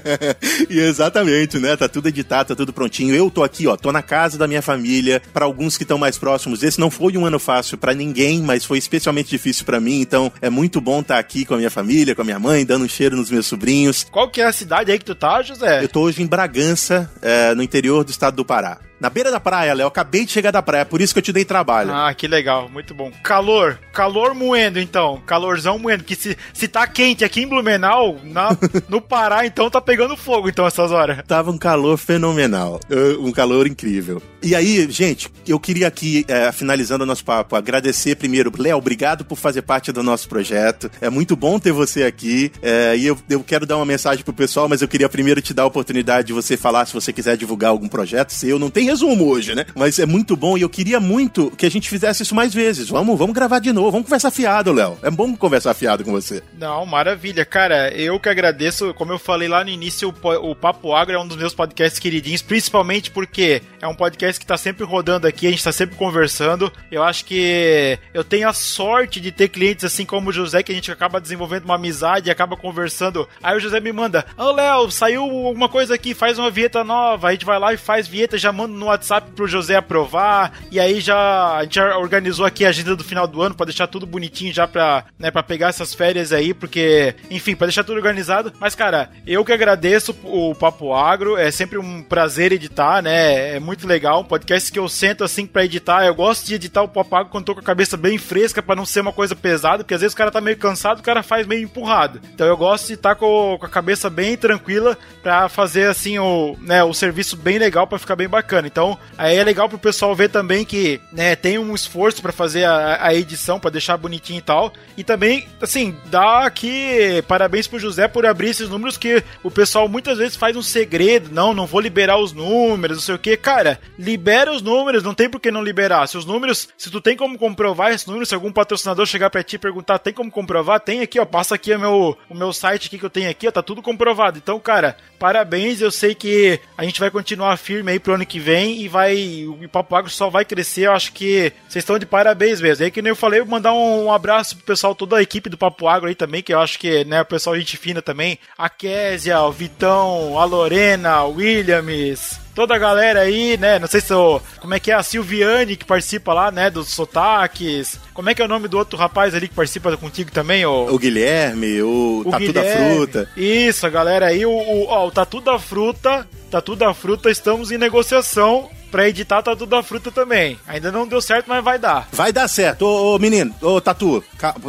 e 0.70 0.78
exatamente 0.78 1.09
Exatamente, 1.10 1.58
né? 1.58 1.76
Tá 1.76 1.88
tudo 1.88 2.08
editado, 2.08 2.50
tá 2.50 2.54
tudo 2.54 2.72
prontinho. 2.72 3.14
Eu 3.14 3.30
tô 3.30 3.42
aqui, 3.42 3.66
ó, 3.66 3.76
tô 3.76 3.90
na 3.90 4.00
casa 4.00 4.38
da 4.38 4.46
minha 4.46 4.62
família. 4.62 5.20
Para 5.32 5.44
alguns 5.44 5.76
que 5.76 5.82
estão 5.82 5.98
mais 5.98 6.16
próximos, 6.16 6.62
esse 6.62 6.78
não 6.78 6.90
foi 6.90 7.16
um 7.16 7.26
ano 7.26 7.38
fácil 7.38 7.76
para 7.76 7.92
ninguém, 7.92 8.40
mas 8.40 8.64
foi 8.64 8.78
especialmente 8.78 9.28
difícil 9.28 9.64
para 9.64 9.80
mim. 9.80 10.00
Então 10.00 10.32
é 10.40 10.48
muito 10.48 10.80
bom 10.80 11.00
estar 11.00 11.14
tá 11.14 11.20
aqui 11.20 11.44
com 11.44 11.54
a 11.54 11.56
minha 11.56 11.70
família, 11.70 12.14
com 12.14 12.22
a 12.22 12.24
minha 12.24 12.38
mãe, 12.38 12.64
dando 12.64 12.84
um 12.84 12.88
cheiro 12.88 13.16
nos 13.16 13.30
meus 13.30 13.46
sobrinhos. 13.46 14.06
Qual 14.10 14.30
que 14.30 14.40
é 14.40 14.46
a 14.46 14.52
cidade 14.52 14.92
aí 14.92 14.98
que 14.98 15.04
tu 15.04 15.14
tá, 15.14 15.42
José? 15.42 15.82
Eu 15.82 15.88
tô 15.88 16.02
hoje 16.02 16.22
em 16.22 16.26
Bragança, 16.26 17.10
é, 17.20 17.54
no 17.54 17.62
interior 17.62 18.04
do 18.04 18.10
estado 18.10 18.36
do 18.36 18.44
Pará. 18.44 18.78
Na 19.00 19.08
beira 19.08 19.30
da 19.30 19.40
praia, 19.40 19.72
Léo. 19.72 19.86
Acabei 19.86 20.26
de 20.26 20.30
chegar 20.32 20.50
da 20.50 20.62
praia, 20.62 20.84
por 20.84 21.00
isso 21.00 21.14
que 21.14 21.18
eu 21.18 21.22
te 21.22 21.32
dei 21.32 21.44
trabalho. 21.44 21.90
Ah, 21.92 22.12
que 22.12 22.28
legal, 22.28 22.68
muito 22.68 22.94
bom. 22.94 23.10
Calor, 23.24 23.78
calor 23.92 24.34
moendo 24.34 24.78
então. 24.78 25.22
Calorzão 25.26 25.78
moendo. 25.78 26.04
Que 26.04 26.14
se, 26.14 26.36
se 26.52 26.68
tá 26.68 26.86
quente 26.86 27.24
aqui 27.24 27.42
em 27.42 27.46
Blumenau, 27.46 28.18
na, 28.24 28.50
no 28.88 29.00
Pará, 29.00 29.46
então 29.46 29.70
tá 29.70 29.80
pegando 29.80 30.16
fogo 30.16 30.48
então 30.48 30.66
essas 30.66 30.92
horas. 30.92 31.18
Tava 31.26 31.50
um 31.50 31.58
calor 31.58 31.96
fenomenal. 31.96 32.78
Um 33.18 33.32
calor 33.32 33.66
incrível. 33.66 34.22
E 34.42 34.54
aí, 34.54 34.90
gente, 34.90 35.30
eu 35.46 35.58
queria 35.60 35.86
aqui, 35.86 36.24
é, 36.28 36.50
finalizando 36.52 37.04
o 37.04 37.06
nosso 37.06 37.24
papo, 37.24 37.56
agradecer 37.56 38.16
primeiro, 38.16 38.50
Léo, 38.56 38.78
obrigado 38.78 39.24
por 39.24 39.36
fazer 39.36 39.62
parte 39.62 39.92
do 39.92 40.02
nosso 40.02 40.28
projeto. 40.28 40.90
É 41.00 41.10
muito 41.10 41.36
bom 41.36 41.58
ter 41.58 41.72
você 41.72 42.04
aqui. 42.04 42.50
É, 42.62 42.96
e 42.96 43.06
eu, 43.06 43.18
eu 43.28 43.42
quero 43.42 43.66
dar 43.66 43.76
uma 43.76 43.84
mensagem 43.84 44.24
pro 44.24 44.32
pessoal, 44.32 44.68
mas 44.68 44.82
eu 44.82 44.88
queria 44.88 45.08
primeiro 45.08 45.40
te 45.42 45.54
dar 45.54 45.64
a 45.64 45.66
oportunidade 45.66 46.28
de 46.28 46.32
você 46.32 46.56
falar 46.56 46.86
se 46.86 46.94
você 46.94 47.12
quiser 47.12 47.36
divulgar 47.36 47.70
algum 47.70 47.88
projeto 47.88 48.32
seu. 48.32 48.58
Não 48.58 48.70
tem 48.70 48.89
resumo 48.90 49.28
hoje, 49.28 49.54
né? 49.54 49.64
Mas 49.74 49.98
é 49.98 50.06
muito 50.06 50.36
bom 50.36 50.58
e 50.58 50.62
eu 50.62 50.68
queria 50.68 50.98
muito 50.98 51.50
que 51.52 51.64
a 51.64 51.70
gente 51.70 51.88
fizesse 51.88 52.22
isso 52.22 52.34
mais 52.34 52.52
vezes. 52.52 52.88
Vamos, 52.88 53.16
vamos 53.16 53.34
gravar 53.34 53.60
de 53.60 53.72
novo, 53.72 53.92
vamos 53.92 54.06
conversar 54.06 54.30
fiado, 54.30 54.72
Léo. 54.72 54.98
É 55.02 55.10
bom 55.10 55.34
conversar 55.36 55.74
fiado 55.74 56.04
com 56.04 56.10
você. 56.10 56.42
Não, 56.58 56.84
maravilha. 56.84 57.44
Cara, 57.44 57.90
eu 57.94 58.18
que 58.18 58.28
agradeço. 58.28 58.92
Como 58.94 59.12
eu 59.12 59.18
falei 59.18 59.48
lá 59.48 59.62
no 59.62 59.70
início, 59.70 60.12
o, 60.42 60.54
Papo 60.54 60.94
Agro 60.94 61.14
é 61.14 61.18
um 61.18 61.26
dos 61.26 61.36
meus 61.36 61.54
podcasts 61.54 62.00
queridinhos, 62.00 62.42
principalmente 62.42 63.10
porque 63.10 63.62
é 63.80 63.86
um 63.86 63.94
podcast 63.94 64.40
que 64.40 64.46
tá 64.46 64.56
sempre 64.56 64.84
rodando 64.84 65.26
aqui, 65.26 65.46
a 65.46 65.50
gente 65.50 65.62
tá 65.62 65.72
sempre 65.72 65.96
conversando. 65.96 66.72
Eu 66.90 67.02
acho 67.02 67.24
que 67.24 67.98
eu 68.12 68.24
tenho 68.24 68.48
a 68.48 68.52
sorte 68.52 69.20
de 69.20 69.30
ter 69.30 69.48
clientes 69.48 69.84
assim 69.84 70.04
como 70.04 70.30
o 70.30 70.32
José, 70.32 70.62
que 70.62 70.72
a 70.72 70.74
gente 70.74 70.90
acaba 70.90 71.20
desenvolvendo 71.20 71.64
uma 71.64 71.76
amizade 71.76 72.28
e 72.28 72.30
acaba 72.30 72.56
conversando. 72.56 73.28
Aí 73.42 73.56
o 73.56 73.60
José 73.60 73.78
me 73.78 73.92
manda: 73.92 74.26
Ô 74.36 74.42
oh, 74.44 74.52
Léo, 74.52 74.90
saiu 74.90 75.22
alguma 75.22 75.68
coisa 75.68 75.94
aqui, 75.94 76.12
faz 76.12 76.38
uma 76.38 76.50
vinheta 76.50 76.82
nova. 76.82 77.28
A 77.28 77.32
gente 77.32 77.44
vai 77.44 77.58
lá 77.58 77.72
e 77.72 77.76
faz 77.76 78.08
vinheta, 78.08 78.36
já 78.36 78.50
manda 78.50 78.79
no 78.80 78.86
WhatsApp 78.86 79.30
pro 79.32 79.46
José 79.46 79.76
aprovar. 79.76 80.52
E 80.70 80.80
aí 80.80 81.00
já 81.00 81.56
a 81.56 81.62
gente 81.62 81.74
já 81.76 81.96
organizou 81.98 82.44
aqui 82.44 82.64
a 82.64 82.70
agenda 82.70 82.96
do 82.96 83.04
final 83.04 83.26
do 83.26 83.40
ano 83.40 83.54
para 83.54 83.66
deixar 83.66 83.86
tudo 83.86 84.06
bonitinho 84.06 84.52
já 84.52 84.66
pra, 84.66 85.04
né, 85.18 85.30
pra 85.30 85.42
pegar 85.42 85.68
essas 85.68 85.94
férias 85.94 86.32
aí, 86.32 86.52
porque, 86.52 87.14
enfim, 87.30 87.54
para 87.54 87.68
deixar 87.68 87.84
tudo 87.84 87.96
organizado. 87.96 88.52
Mas, 88.58 88.74
cara, 88.74 89.10
eu 89.26 89.44
que 89.44 89.52
agradeço 89.52 90.16
o 90.24 90.54
Papo 90.54 90.92
Agro, 90.92 91.36
é 91.36 91.50
sempre 91.50 91.78
um 91.78 92.02
prazer 92.02 92.52
editar, 92.52 93.02
né? 93.02 93.56
É 93.56 93.60
muito 93.60 93.86
legal. 93.86 94.20
Um 94.20 94.24
podcast 94.24 94.72
que 94.72 94.78
eu 94.78 94.88
sento 94.88 95.22
assim 95.22 95.46
para 95.46 95.64
editar. 95.64 96.04
Eu 96.04 96.14
gosto 96.14 96.46
de 96.46 96.54
editar 96.54 96.82
o 96.82 96.88
Papo 96.88 97.14
Agro 97.14 97.30
quando 97.30 97.44
tô 97.44 97.54
com 97.54 97.60
a 97.60 97.64
cabeça 97.64 97.96
bem 97.96 98.18
fresca 98.18 98.62
para 98.62 98.76
não 98.76 98.86
ser 98.86 99.00
uma 99.00 99.12
coisa 99.12 99.36
pesada, 99.36 99.84
porque 99.84 99.94
às 99.94 100.00
vezes 100.00 100.14
o 100.14 100.16
cara 100.16 100.30
tá 100.30 100.40
meio 100.40 100.56
cansado, 100.56 101.00
o 101.00 101.02
cara 101.02 101.22
faz 101.22 101.46
meio 101.46 101.62
empurrado. 101.62 102.20
Então 102.34 102.46
eu 102.46 102.56
gosto 102.56 102.86
de 102.86 102.94
estar 102.94 103.10
tá 103.10 103.14
com, 103.14 103.56
com, 103.58 103.66
a 103.66 103.68
cabeça 103.68 104.08
bem 104.08 104.36
tranquila 104.36 104.96
para 105.22 105.48
fazer 105.48 105.88
assim 105.88 106.18
o, 106.18 106.56
né, 106.60 106.82
o 106.82 106.94
serviço 106.94 107.36
bem 107.36 107.58
legal 107.58 107.86
para 107.86 107.98
ficar 107.98 108.16
bem 108.16 108.28
bacana. 108.28 108.68
Então, 108.70 108.96
aí 109.18 109.36
é 109.36 109.44
legal 109.44 109.68
pro 109.68 109.78
pessoal 109.78 110.14
ver 110.14 110.30
também 110.30 110.64
que, 110.64 111.00
né, 111.12 111.34
tem 111.34 111.58
um 111.58 111.74
esforço 111.74 112.22
para 112.22 112.32
fazer 112.32 112.64
a, 112.64 113.04
a 113.04 113.14
edição 113.14 113.58
para 113.58 113.70
deixar 113.70 113.96
bonitinho 113.96 114.38
e 114.38 114.42
tal. 114.42 114.72
E 114.96 115.02
também, 115.02 115.48
assim, 115.60 115.96
dá 116.06 116.46
aqui 116.46 117.22
parabéns 117.26 117.66
pro 117.66 117.78
José 117.78 118.06
por 118.06 118.24
abrir 118.24 118.50
esses 118.50 118.68
números 118.68 118.96
que 118.96 119.22
o 119.42 119.50
pessoal 119.50 119.88
muitas 119.88 120.18
vezes 120.18 120.36
faz 120.36 120.56
um 120.56 120.62
segredo, 120.62 121.30
não, 121.32 121.52
não 121.52 121.66
vou 121.66 121.80
liberar 121.80 122.18
os 122.18 122.32
números, 122.32 122.98
não 122.98 123.02
sei 123.02 123.14
o 123.14 123.18
que. 123.18 123.36
Cara, 123.36 123.80
libera 123.98 124.52
os 124.52 124.62
números, 124.62 125.02
não 125.02 125.14
tem 125.14 125.28
por 125.28 125.40
que 125.40 125.50
não 125.50 125.62
liberar. 125.62 126.06
Se 126.06 126.16
os 126.16 126.24
números, 126.24 126.68
se 126.78 126.90
tu 126.90 127.00
tem 127.00 127.16
como 127.16 127.38
comprovar 127.38 127.92
esses 127.92 128.06
números, 128.06 128.28
se 128.28 128.34
algum 128.34 128.52
patrocinador 128.52 129.06
chegar 129.06 129.30
para 129.30 129.42
ti 129.42 129.56
e 129.56 129.58
perguntar, 129.58 129.98
tem 129.98 130.12
como 130.12 130.30
comprovar? 130.30 130.80
Tem 130.80 131.00
aqui, 131.00 131.18
ó, 131.18 131.24
passa 131.24 131.54
aqui 131.56 131.74
o 131.74 131.78
meu, 131.78 132.18
o 132.28 132.34
meu 132.34 132.52
site 132.52 132.86
aqui 132.86 132.98
que 132.98 133.04
eu 133.04 133.10
tenho 133.10 133.30
aqui, 133.30 133.48
ó, 133.48 133.50
tá 133.50 133.62
tudo 133.62 133.82
comprovado. 133.82 134.38
Então, 134.38 134.60
cara, 134.60 134.96
parabéns, 135.20 135.82
eu 135.82 135.90
sei 135.90 136.14
que 136.14 136.58
a 136.78 136.82
gente 136.82 136.98
vai 136.98 137.10
continuar 137.10 137.58
firme 137.58 137.92
aí 137.92 138.00
pro 138.00 138.14
ano 138.14 138.24
que 138.24 138.40
vem 138.40 138.80
e 138.80 138.88
vai, 138.88 139.44
o 139.46 139.68
Papo 139.68 139.94
Agro 139.94 140.10
só 140.10 140.30
vai 140.30 140.46
crescer, 140.46 140.86
eu 140.86 140.92
acho 140.92 141.12
que 141.12 141.52
vocês 141.68 141.82
estão 141.82 141.98
de 141.98 142.06
parabéns 142.06 142.58
mesmo. 142.58 142.82
Aí 142.82 142.90
que 142.90 143.02
nem 143.02 143.10
eu 143.10 143.16
falei, 143.16 143.38
eu 143.38 143.46
mandar 143.46 143.74
um, 143.74 144.06
um 144.06 144.12
abraço 144.12 144.56
pro 144.56 144.64
pessoal, 144.64 144.94
toda 144.94 145.18
a 145.18 145.22
equipe 145.22 145.50
do 145.50 145.58
Papo 145.58 145.86
Agro 145.86 146.08
aí 146.08 146.14
também, 146.14 146.42
que 146.42 146.54
eu 146.54 146.58
acho 146.58 146.78
que, 146.78 147.04
né, 147.04 147.20
o 147.20 147.26
pessoal 147.26 147.54
gente 147.58 147.76
fina 147.76 148.00
também, 148.00 148.38
a 148.56 148.70
Késia, 148.70 149.42
o 149.42 149.52
Vitão, 149.52 150.38
a 150.38 150.44
Lorena, 150.46 151.22
o 151.24 151.34
Williams, 151.34 152.40
toda 152.54 152.74
a 152.74 152.78
galera 152.78 153.20
aí, 153.20 153.56
né? 153.56 153.78
Não 153.78 153.88
sei 153.88 154.00
se 154.00 154.12
eu, 154.12 154.42
como 154.60 154.74
é 154.74 154.80
que 154.80 154.90
é 154.90 154.94
a 154.94 155.02
Silviane 155.02 155.76
que 155.76 155.84
participa 155.84 156.32
lá, 156.32 156.50
né? 156.50 156.70
Dos 156.70 156.88
sotaques. 156.88 157.98
Como 158.12 158.28
é 158.28 158.34
que 158.34 158.42
é 158.42 158.44
o 158.44 158.48
nome 158.48 158.68
do 158.68 158.78
outro 158.78 158.98
rapaz 158.98 159.34
ali 159.34 159.48
que 159.48 159.54
participa 159.54 159.96
contigo 159.96 160.30
também? 160.30 160.64
O, 160.66 160.92
o 160.92 160.98
Guilherme, 160.98 161.82
o, 161.82 162.22
o 162.26 162.30
Tatu 162.30 162.44
Guilherme. 162.46 162.70
da 162.70 162.94
Fruta. 162.94 163.28
Isso, 163.36 163.86
a 163.86 163.90
galera 163.90 164.26
aí. 164.26 164.44
O, 164.44 164.50
o, 164.50 164.86
ó, 164.88 165.06
o 165.06 165.10
Tatu 165.10 165.40
da 165.40 165.58
Fruta. 165.58 166.26
Tatu 166.50 166.74
da 166.74 166.92
Fruta, 166.92 167.30
estamos 167.30 167.70
em 167.70 167.78
negociação 167.78 168.68
pra 168.90 169.08
editar 169.08 169.40
Tatu 169.42 169.66
da 169.66 169.82
Fruta 169.82 170.10
também. 170.10 170.58
Ainda 170.66 170.90
não 170.90 171.06
deu 171.06 171.20
certo, 171.20 171.46
mas 171.46 171.62
vai 171.62 171.78
dar. 171.78 172.08
Vai 172.12 172.32
dar 172.32 172.48
certo. 172.48 172.82
Ô, 172.84 173.14
ô 173.14 173.18
menino, 173.18 173.54
ô 173.62 173.80
Tatu, 173.80 174.22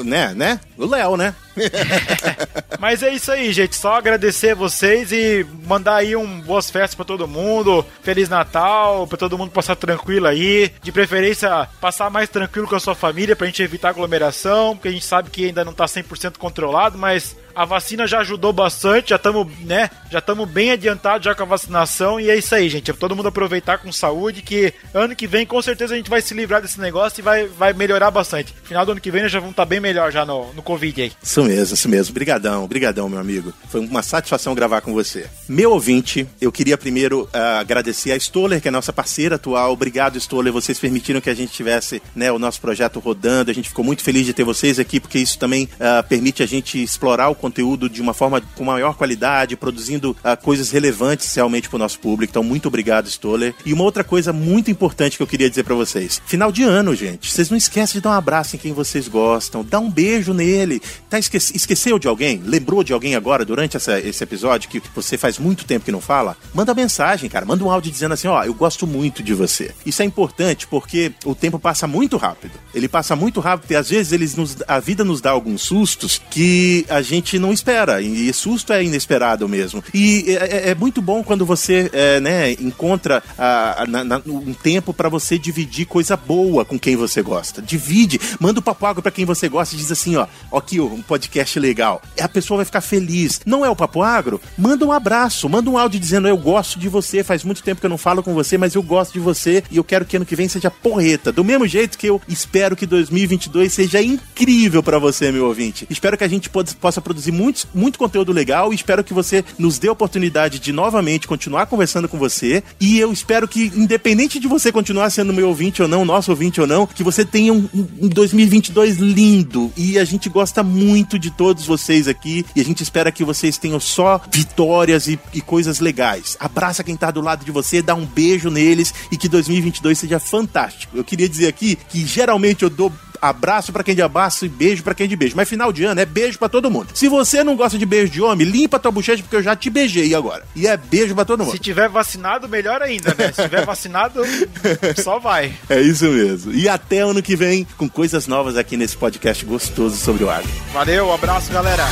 né, 0.06 0.34
né? 0.36 0.60
O 0.78 0.86
Léo, 0.86 1.18
né? 1.18 1.34
Mas 2.80 3.04
é 3.04 3.14
isso 3.14 3.32
aí, 3.32 3.54
gente. 3.54 3.76
Só 3.76 3.94
agradecer 3.96 4.56
vocês 4.56 5.12
e 5.12 5.46
mandar 5.68 5.98
aí 5.98 6.16
um 6.16 6.42
boas 6.42 6.70
festas 6.70 6.96
para 6.96 7.06
todo 7.06 7.28
mundo. 7.28 7.86
Feliz 8.02 8.28
Natal, 8.28 9.06
para 9.08 9.18
todo 9.18 9.38
mundo 9.38 9.52
passar 9.52 9.76
tranquilo 9.76 10.28
aí. 10.28 10.72
De 10.82 10.92
preferência, 10.92 11.68
passar 11.80 12.10
mais 12.10 12.30
tranquilo 12.30 12.68
com 12.68 12.76
a 12.76 12.80
sua 12.80 12.96
família 12.96 13.36
pra 13.36 13.48
gente 13.48 13.62
evitar 13.62 13.90
aglomeração, 13.90 14.76
porque 14.76 14.88
a 14.88 14.92
gente 14.92 15.06
sabe 15.06 15.30
que 15.30 15.46
ainda 15.46 15.64
não 15.64 15.74
tá 15.74 15.86
100% 15.86 16.38
controlado, 16.38 16.98
mas 16.98 17.36
a 17.56 17.66
vacina 17.66 18.08
já 18.08 18.20
ajudou 18.20 18.54
bastante, 18.54 19.10
já 19.10 19.16
estamos, 19.16 19.48
né? 19.60 19.90
Já 20.10 20.20
estamos 20.20 20.50
bem 20.50 20.72
adiantados 20.72 21.26
já 21.26 21.36
com 21.36 21.44
a 21.44 21.46
vacinação 21.46 22.20
e 22.20 22.30
é 22.30 22.38
isso 22.38 22.54
aí, 22.56 22.70
gente. 22.70 22.92
É 22.92 22.94
todo 22.94 23.16
mundo 23.16 23.28
aproveitar 23.28 23.78
com 23.78 23.92
saúde 23.92 24.42
que 24.42 24.74
ano 24.94 25.16
que 25.16 25.28
vem 25.28 25.46
com 25.46 25.62
certeza 25.62 25.94
a 25.94 25.98
gente 25.98 26.10
vai 26.10 26.22
se 26.22 26.34
livrar 26.34 26.62
desse 26.62 26.80
negócio 26.80 27.20
e 27.20 27.22
vai, 27.22 27.48
vai 27.48 27.74
melhorar 27.74 28.12
bastante. 28.12 28.54
Final 28.64 28.86
do 28.86 28.92
ano 28.94 29.02
que 29.02 29.12
vem 29.12 29.22
nós 29.22 29.32
já 29.32 29.40
vamos 29.40 29.52
estar 29.54 29.64
tá 29.64 29.70
bem 29.70 29.80
melhor 29.80 30.12
já 30.12 30.26
no, 30.26 30.54
no 30.54 30.62
Covid 30.62 31.02
aí. 31.02 31.12
Isso 31.22 31.42
mesmo, 31.52 31.74
isso 31.74 31.90
mesmo. 31.90 32.14
Brigadão, 32.14 32.66
brigadão, 32.66 33.10
meu 33.10 33.20
amigo. 33.20 33.54
Foi 33.68 33.82
uma 33.82 34.02
satisfação 34.02 34.56
gravar 34.56 34.82
com 34.82 34.94
você. 34.94 35.26
Meu 35.50 35.72
ouvinte, 35.72 36.26
eu 36.40 36.52
queria 36.52 36.78
primeiro 36.78 37.24
uh, 37.24 37.60
agradecer 37.60 38.12
a 38.12 38.18
Stoller, 38.18 38.62
que 38.62 38.70
é 38.70 38.72
nossa 38.72 38.94
parceira 38.94 39.36
atual. 39.36 39.74
Obrigado, 39.74 40.18
Stoller. 40.18 40.54
Vocês 40.54 40.80
permitiram 40.80 41.20
que 41.20 41.30
a 41.30 41.34
gente 41.34 41.52
tivesse 41.52 42.02
né, 42.16 42.32
o 42.32 42.40
nosso 42.40 42.62
projeto 42.62 43.00
rodando. 43.00 43.52
A 43.52 43.54
gente 43.54 43.68
ficou 43.68 43.84
muito 43.84 44.02
feliz 44.02 44.26
de 44.26 44.34
ter 44.34 44.46
vocês 44.46 44.80
aqui, 44.80 45.00
porque 45.00 45.20
isso 45.20 45.38
também 45.38 45.66
uh, 45.66 46.08
permite 46.08 46.42
a 46.42 46.46
gente 46.46 46.82
explorar 46.82 47.28
o 47.28 47.36
conteúdo 47.36 47.90
de 47.90 48.02
uma 48.02 48.14
forma 48.14 48.42
com 48.56 48.64
maior 48.64 48.96
qualidade, 48.96 49.58
produzindo 49.58 50.12
uh, 50.12 50.42
coisas 50.42 50.72
relevantes 50.72 51.34
realmente 51.36 51.68
para 51.68 51.76
o 51.76 51.80
nosso 51.80 52.00
público. 52.00 52.32
Então, 52.32 52.44
muito 52.44 52.68
obrigado, 52.70 53.10
Stoller. 53.10 53.54
E 53.66 53.74
uma 53.74 53.84
outra 53.84 54.04
coisa 54.04 54.32
muito 54.32 54.72
importante 54.72 55.18
que 55.18 55.24
eu 55.24 55.28
queria 55.28 55.50
dizer 55.50 55.64
para 55.64 55.76
vocês: 55.76 56.22
final 56.26 56.52
de 56.52 56.64
ano, 56.64 56.96
gente. 56.96 57.30
Vocês 57.30 57.50
não 57.50 57.58
esquecem 57.58 57.96
de 57.96 58.02
dar 58.02 58.12
um 58.12 58.14
abraço 58.14 58.56
em 58.56 58.60
quem 58.60 58.72
vocês 58.72 59.10
gostam, 59.10 59.66
dá 59.66 59.80
um 59.80 59.90
beijo 59.90 60.34
nele. 60.34 60.82
Tá 61.10 61.20
esque 61.38 61.72
esqueceu 61.72 61.98
de 61.98 62.08
alguém? 62.08 62.42
Lembrou 62.46 62.84
de 62.84 62.94
alguém 62.94 63.16
agora 63.16 63.46
durante 63.46 63.78
essa, 63.78 64.00
esse 64.00 64.24
episódio 64.24 64.70
que 64.70 64.82
você 64.94 65.18
faz 65.18 65.38
muito 65.38 65.66
tempo 65.66 65.86
que 65.86 65.92
não 65.92 66.02
fala? 66.02 66.38
Manda 66.54 66.74
mensagem, 66.74 67.30
cara. 67.30 67.46
Manda 67.46 67.64
um 67.64 67.72
áudio 67.72 67.92
dizendo 67.92 68.14
assim: 68.14 68.28
ó, 68.28 68.44
eu 68.44 68.54
gosto 68.54 68.86
muito 68.86 69.24
de 69.24 69.34
você. 69.34 69.72
Isso 69.86 70.02
é 70.02 70.06
importante 70.06 70.68
porque 70.68 71.12
o 71.26 71.36
tempo 71.36 71.60
passa 71.60 71.88
muito 71.88 72.18
rápido. 72.18 72.54
Ele 72.74 72.88
passa 72.88 73.16
muito 73.16 73.40
rápido 73.40 73.72
e 73.72 73.76
às 73.76 73.90
vezes 73.90 74.12
eles 74.12 74.36
nos, 74.36 74.58
a 74.68 74.80
vida 74.80 75.04
nos 75.04 75.22
dá 75.22 75.32
alguns 75.32 75.62
sustos 75.62 76.22
que 76.30 76.86
a 76.90 77.02
gente 77.02 77.38
não 77.40 77.52
espera. 77.52 78.02
E 78.02 78.32
susto 78.34 78.74
é 78.74 78.84
inesperado 78.84 79.48
mesmo. 79.48 79.84
E 79.94 80.26
é, 80.28 80.34
é, 80.34 80.70
é 80.70 80.76
muito 80.76 81.02
bom 81.02 81.24
quando 81.24 81.46
você 81.46 81.90
é, 81.94 82.20
né, 82.20 82.52
encontra 82.54 83.24
a, 83.38 83.86
na, 83.88 84.22
um 84.26 84.54
tempo 84.54 84.94
para 84.94 85.10
você 85.10 85.38
dividir 85.38 85.86
coisa 85.86 86.16
boa 86.16 86.64
com 86.64 86.80
quem 86.80 86.96
você 86.96 87.22
gosta. 87.22 87.62
Divide, 87.62 88.20
manda 88.40 88.60
o 88.60 88.64
papo 88.64 88.86
água 88.86 89.02
pra 89.02 89.12
quem 89.12 89.26
você 89.26 89.48
gosta 89.50 89.76
e 89.76 89.78
diz 89.78 89.92
assim: 89.92 90.16
ó, 90.16 90.28
ó 90.52 90.58
aqui 90.58 90.80
um 90.80 91.02
podcast 91.22 91.60
legal. 91.60 92.02
A 92.20 92.28
pessoa 92.28 92.58
vai 92.58 92.66
ficar 92.66 92.82
feliz. 92.82 93.42
Não 93.46 93.66
é 93.66 93.70
o 93.70 93.76
papo 93.76 94.02
agro? 94.02 94.42
Manda 94.58 94.86
um 94.86 94.92
abraço, 94.92 95.48
manda 95.48 95.70
um 95.70 95.78
áudio 95.78 96.00
dizendo: 96.00 96.28
eu 96.28 96.38
gosto 96.38 96.80
de 96.80 96.90
você, 96.90 97.24
faz 97.24 97.44
muito 97.44 97.62
tempo 97.62 97.80
que 97.80 97.86
eu 97.86 97.90
não 97.90 97.98
falo 97.98 98.24
com 98.24 98.34
você, 98.34 98.58
mas 98.58 98.74
eu 98.74 98.82
gosto 98.82 99.14
de 99.14 99.20
você 99.20 99.64
e 99.70 99.78
eu 99.78 99.84
quero 99.84 100.06
que 100.06 100.16
ano 100.16 100.26
que 100.26 100.36
vem 100.36 100.48
seja 100.48 100.72
porreta. 100.72 101.32
Do 101.32 101.44
mesmo 101.44 101.68
jeito 101.68 101.98
que 101.98 102.08
eu 102.08 102.22
espero 102.28 102.76
que 102.76 102.86
2022 102.86 103.72
seja 103.72 104.02
incrível 104.02 104.82
para 104.82 104.98
você, 104.98 105.32
meu 105.32 105.46
ouvinte. 105.46 105.86
Espero 105.90 106.18
que 106.18 106.24
a 106.24 106.28
gente 106.28 106.50
possa 106.50 107.02
produzir 107.02 107.32
muitos 107.32 107.68
muito 107.74 108.00
conteúdo 108.00 108.32
legal 108.32 108.72
e 108.72 108.76
espero 108.76 109.04
que 109.04 109.14
você 109.14 109.44
nos 109.58 109.78
dê 109.78 109.88
a 109.88 109.92
oportunidade 109.92 110.60
de 110.60 110.72
novamente 110.72 111.28
continuar 111.28 111.66
conversando 111.68 112.08
com 112.08 112.18
você. 112.18 112.64
E 112.80 113.00
eu 113.00 113.12
espero 113.12 113.48
que, 113.48 113.72
independente 113.76 114.40
de 114.40 114.48
você 114.48 114.72
continuar 114.72 115.10
sendo 115.10 115.34
meu 115.34 115.48
ouvinte 115.48 115.82
ou 115.82 115.88
não, 115.88 116.06
nosso 116.06 116.32
ouvinte 116.32 116.60
ou 116.60 116.68
não, 116.68 116.88
que 116.88 117.04
você 117.04 117.24
tenha 117.24 117.54
um, 117.54 117.68
um 117.74 118.08
2022 118.08 118.98
lindo. 118.98 119.72
E 119.78 120.00
a 120.00 120.04
gente 120.04 120.30
gosta 120.30 120.64
muito 120.64 121.11
de 121.18 121.32
todos 121.32 121.66
vocês 121.66 122.08
aqui 122.08 122.46
e 122.56 122.62
a 122.62 122.66
gente 122.66 122.84
espera 122.84 123.12
que 123.12 123.24
vocês 123.24 123.58
tenham 123.58 123.80
só 123.80 124.22
vitórias 124.32 125.08
e, 125.08 125.20
e 125.34 125.42
coisas 125.42 125.80
legais. 125.80 126.38
Abraça 126.40 126.84
quem 126.84 126.96
tá 126.96 127.12
do 127.12 127.22
lado 127.22 127.46
de 127.46 127.52
você, 127.52 127.82
dá 127.82 127.96
um 127.96 128.06
beijo 128.06 128.50
neles 128.50 128.94
e 129.12 129.18
que 129.18 129.28
2022 129.28 129.98
seja 129.98 130.20
fantástico. 130.20 130.98
Eu 130.98 131.04
queria 131.04 131.28
dizer 131.28 131.48
aqui 131.48 131.76
que 131.76 132.06
geralmente 132.06 132.64
eu 132.64 132.70
dou 132.70 132.92
abraço 133.22 133.72
para 133.72 133.84
quem 133.84 133.96
de 133.96 134.02
abraço 134.02 134.46
e 134.46 134.50
beijo 134.50 134.84
para 134.84 134.96
quem 134.96 135.08
de 135.08 135.16
beijo. 135.16 135.36
Mas 135.36 135.48
final 135.48 135.72
de 135.72 135.84
ano 135.84 136.02
é 136.02 136.06
beijo 136.06 136.40
para 136.40 136.50
todo 136.50 136.72
mundo. 136.72 136.90
Se 136.94 137.08
você 137.08 137.44
não 137.44 137.56
gosta 137.56 137.78
de 137.78 137.86
beijo 137.86 138.12
de 138.12 138.22
homem, 138.22 138.48
limpa 138.48 138.80
tua 138.80 138.92
bochecha 138.92 139.22
porque 139.22 139.36
eu 139.36 139.44
já 139.44 139.56
te 139.56 139.70
beijei 139.70 140.16
agora. 140.16 140.44
E 140.56 140.68
é 140.68 140.76
beijo 140.76 141.14
para 141.14 141.26
todo 141.26 141.44
mundo. 141.44 141.52
Se 141.52 141.60
tiver 141.60 141.90
vacinado, 141.90 142.50
melhor 142.50 142.82
ainda, 142.82 143.14
né? 143.18 143.32
Se 143.32 143.44
tiver 143.44 143.66
vacinado, 143.66 144.22
só 145.04 145.20
vai. 145.20 145.54
É 145.70 145.80
isso 145.80 146.06
mesmo. 146.06 146.54
E 146.54 146.68
até 146.68 147.00
ano 147.00 147.22
que 147.22 147.36
vem 147.36 147.66
com 147.78 147.90
coisas 147.90 148.28
novas 148.28 148.58
aqui 148.58 148.76
nesse 148.76 148.98
podcast 148.98 149.46
gostoso 149.46 149.96
sobre 149.98 150.24
o 150.24 150.30
agro. 150.30 150.50
Valeu, 150.74 151.08
um 151.08 151.14
abraço, 151.14 151.52
galera. 151.52 151.86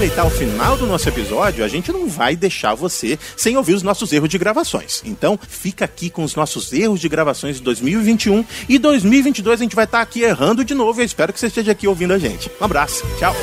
Aproveitar 0.00 0.24
o 0.24 0.30
final 0.30 0.78
do 0.78 0.86
nosso 0.86 1.06
episódio, 1.10 1.62
a 1.62 1.68
gente 1.68 1.92
não 1.92 2.08
vai 2.08 2.34
deixar 2.34 2.74
você 2.74 3.18
sem 3.36 3.58
ouvir 3.58 3.74
os 3.74 3.82
nossos 3.82 4.10
erros 4.10 4.30
de 4.30 4.38
gravações. 4.38 5.02
Então, 5.04 5.38
fica 5.46 5.84
aqui 5.84 6.08
com 6.08 6.24
os 6.24 6.34
nossos 6.34 6.72
erros 6.72 7.00
de 7.00 7.06
gravações 7.06 7.56
de 7.56 7.62
2021 7.62 8.42
e 8.66 8.78
2022 8.78 9.60
a 9.60 9.62
gente 9.62 9.76
vai 9.76 9.84
estar 9.84 10.00
aqui 10.00 10.22
errando 10.22 10.64
de 10.64 10.72
novo. 10.72 11.02
Eu 11.02 11.04
espero 11.04 11.34
que 11.34 11.38
você 11.38 11.48
esteja 11.48 11.72
aqui 11.72 11.86
ouvindo 11.86 12.14
a 12.14 12.18
gente. 12.18 12.50
Um 12.58 12.64
abraço. 12.64 13.04
Tchau. 13.18 13.36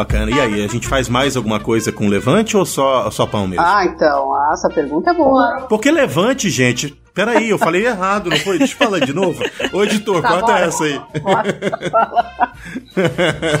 Bacana. 0.00 0.30
E 0.30 0.40
aí, 0.40 0.64
a 0.64 0.68
gente 0.68 0.88
faz 0.88 1.08
mais 1.10 1.36
alguma 1.36 1.60
coisa 1.60 1.92
com 1.92 2.08
Levante 2.08 2.56
ou 2.56 2.64
só, 2.64 3.10
só 3.10 3.26
pão 3.26 3.46
mesmo? 3.46 3.62
Ah, 3.64 3.84
então, 3.84 4.32
essa 4.52 4.68
pergunta 4.70 5.10
é 5.10 5.14
boa. 5.14 5.66
Porque 5.68 5.90
Levante, 5.90 6.48
gente. 6.48 6.96
Peraí, 7.12 7.50
eu 7.50 7.58
falei 7.58 7.84
errado, 7.86 8.30
não 8.30 8.36
foi? 8.38 8.56
Deixa 8.56 8.72
eu 8.72 8.78
falar 8.78 9.00
de 9.00 9.12
novo. 9.12 9.42
Ô, 9.72 9.82
editor, 9.84 10.22
Tá, 10.22 10.28
corta 10.28 10.52
bora. 10.52 10.64
essa 10.64 10.84
aí. 10.84 11.00
Bora, 11.20 11.58
fala. 11.90 12.52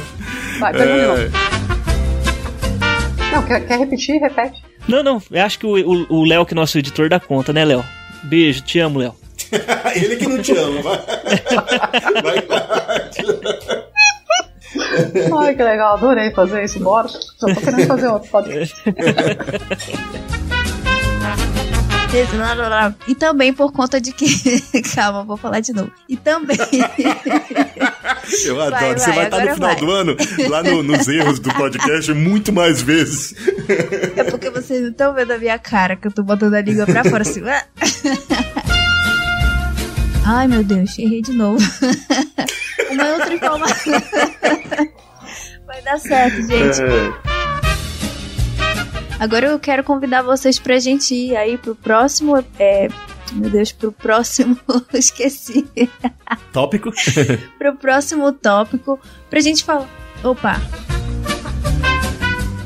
Vai, 0.60 0.72
pergunta 0.72 0.98
de 0.98 1.06
novo. 1.06 1.32
Não, 3.32 3.42
quer, 3.42 3.66
quer 3.66 3.78
repetir? 3.80 4.18
Repete. 4.20 4.62
Não, 4.88 5.02
não, 5.02 5.22
eu 5.30 5.44
acho 5.44 5.58
que 5.58 5.66
o 5.66 6.24
Léo, 6.24 6.46
que 6.46 6.54
é 6.54 6.56
nosso 6.56 6.78
editor, 6.78 7.08
dá 7.10 7.20
conta, 7.20 7.52
né, 7.52 7.64
Léo? 7.66 7.84
Beijo, 8.22 8.62
te 8.62 8.78
amo, 8.78 8.98
Léo. 8.98 9.14
Ele 9.94 10.16
que 10.16 10.26
não 10.26 10.40
te 10.40 10.52
ama, 10.56 10.80
vai. 10.82 10.98
vai. 12.22 13.89
Ai, 15.38 15.54
que 15.54 15.62
legal, 15.62 15.94
adorei 15.96 16.30
fazer 16.30 16.64
isso. 16.64 16.78
Bora. 16.80 17.08
Já 17.08 17.18
tô 17.54 17.60
querendo 17.60 17.86
fazer 17.86 18.08
outro 18.08 18.30
podcast. 18.30 18.74
E 23.06 23.14
também 23.14 23.52
por 23.52 23.72
conta 23.72 24.00
de 24.00 24.12
que. 24.12 24.26
Calma, 24.94 25.22
vou 25.24 25.36
falar 25.36 25.60
de 25.60 25.72
novo. 25.72 25.92
E 26.08 26.16
também. 26.16 26.56
Eu 28.44 28.60
adoro. 28.60 28.70
Vai, 28.80 28.98
Você 28.98 29.06
vai, 29.12 29.14
vai 29.14 29.24
estar 29.26 29.44
no 29.44 29.54
final 29.54 29.70
vai. 29.70 29.76
do 29.76 29.90
ano, 29.90 30.16
lá 30.48 30.62
no- 30.62 30.82
nos 30.82 31.08
erros 31.08 31.38
do 31.38 31.52
podcast, 31.54 32.12
muito 32.12 32.52
mais 32.52 32.82
vezes. 32.82 33.34
é 34.16 34.24
porque 34.24 34.50
vocês 34.50 34.80
não 34.82 34.90
estão 34.90 35.14
vendo 35.14 35.32
a 35.32 35.38
minha 35.38 35.58
cara, 35.58 35.96
que 35.96 36.06
eu 36.06 36.12
tô 36.12 36.22
botando 36.22 36.54
a 36.54 36.60
língua 36.60 36.86
pra 36.86 37.04
fora 37.04 37.22
assim. 37.22 37.42
Ai, 40.32 40.46
meu 40.46 40.62
Deus, 40.62 40.96
errei 40.96 41.20
de 41.22 41.32
novo. 41.32 41.58
Uma 42.88 43.08
outra 43.14 43.34
informação. 43.34 43.92
Vai 45.66 45.82
dar 45.82 45.98
certo, 45.98 46.36
gente. 46.46 46.78
Agora 49.18 49.48
eu 49.48 49.58
quero 49.58 49.82
convidar 49.82 50.22
vocês 50.22 50.56
pra 50.56 50.78
gente 50.78 51.16
ir 51.16 51.36
aí 51.36 51.58
pro 51.58 51.74
próximo. 51.74 52.44
É, 52.60 52.86
meu 53.32 53.50
Deus, 53.50 53.72
pro 53.72 53.90
próximo. 53.90 54.56
Esqueci. 54.94 55.68
Tópico? 56.52 56.92
Pro 57.58 57.74
próximo 57.74 58.32
tópico. 58.32 59.00
Pra 59.28 59.40
gente 59.40 59.64
falar. 59.64 59.88
Opa! 60.22 60.60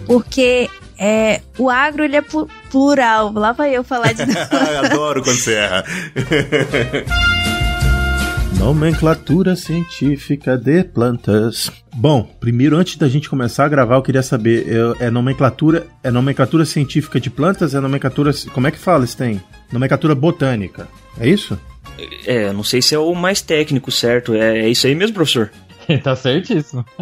Porque 0.04 0.68
é, 0.98 1.40
o 1.56 1.70
agro 1.70 2.04
ele 2.04 2.16
é 2.16 2.24
plural. 2.70 3.32
Lá 3.32 3.52
vai 3.52 3.74
eu 3.74 3.82
falar 3.82 4.12
de 4.12 4.26
novo. 4.26 4.38
Adoro 4.84 5.22
quando 5.22 5.38
você 5.38 5.54
erra. 5.54 5.82
Nomenclatura 8.64 9.54
científica 9.56 10.56
de 10.56 10.82
plantas. 10.82 11.70
Bom, 11.94 12.22
primeiro, 12.40 12.78
antes 12.78 12.96
da 12.96 13.06
gente 13.06 13.28
começar 13.28 13.66
a 13.66 13.68
gravar, 13.68 13.96
eu 13.96 14.02
queria 14.02 14.22
saber, 14.22 14.64
é, 14.98 15.04
é 15.04 15.10
nomenclatura, 15.10 15.86
é 16.02 16.10
nomenclatura 16.10 16.64
científica 16.64 17.20
de 17.20 17.28
plantas? 17.28 17.74
É 17.74 17.80
nomenclatura, 17.80 18.32
como 18.54 18.66
é 18.66 18.70
que 18.70 18.78
fala 18.78 19.04
isso 19.04 19.18
tem? 19.18 19.38
Nomenclatura 19.70 20.14
botânica, 20.14 20.88
é 21.20 21.28
isso? 21.28 21.60
É, 22.24 22.54
não 22.54 22.64
sei 22.64 22.80
se 22.80 22.94
é 22.94 22.98
o 22.98 23.14
mais 23.14 23.42
técnico, 23.42 23.90
certo? 23.90 24.32
É, 24.32 24.60
é 24.60 24.68
isso 24.70 24.86
aí 24.86 24.94
mesmo, 24.94 25.14
professor? 25.14 25.50
tá 26.02 26.16
certíssimo. 26.16 26.84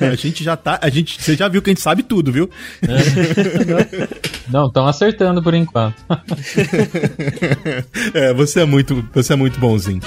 a 0.00 0.14
gente 0.14 0.42
já 0.42 0.56
tá, 0.56 0.78
a 0.82 0.88
gente, 0.88 1.22
você 1.22 1.36
já 1.36 1.48
viu 1.48 1.62
que 1.62 1.70
a 1.70 1.72
gente 1.72 1.82
sabe 1.82 2.02
tudo, 2.02 2.32
viu? 2.32 2.50
Não, 4.48 4.66
estão 4.66 4.86
acertando 4.86 5.42
por 5.42 5.54
enquanto. 5.54 5.96
é, 8.14 8.32
você 8.34 8.60
é 8.60 8.64
muito, 8.64 9.06
você 9.12 9.32
é 9.32 9.36
muito 9.36 9.58
bonzinho. 9.58 10.00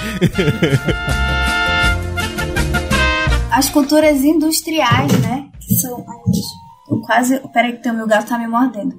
As 3.50 3.68
culturas 3.68 4.22
industriais, 4.22 5.12
né? 5.20 5.48
Que 5.60 5.74
são 5.74 6.04
as. 6.08 7.06
Quase. 7.06 7.40
Peraí, 7.52 7.78
que 7.78 7.88
o 7.88 7.94
meu 7.94 8.06
gato 8.06 8.28
tá 8.28 8.38
me 8.38 8.48
mordendo. 8.48 8.94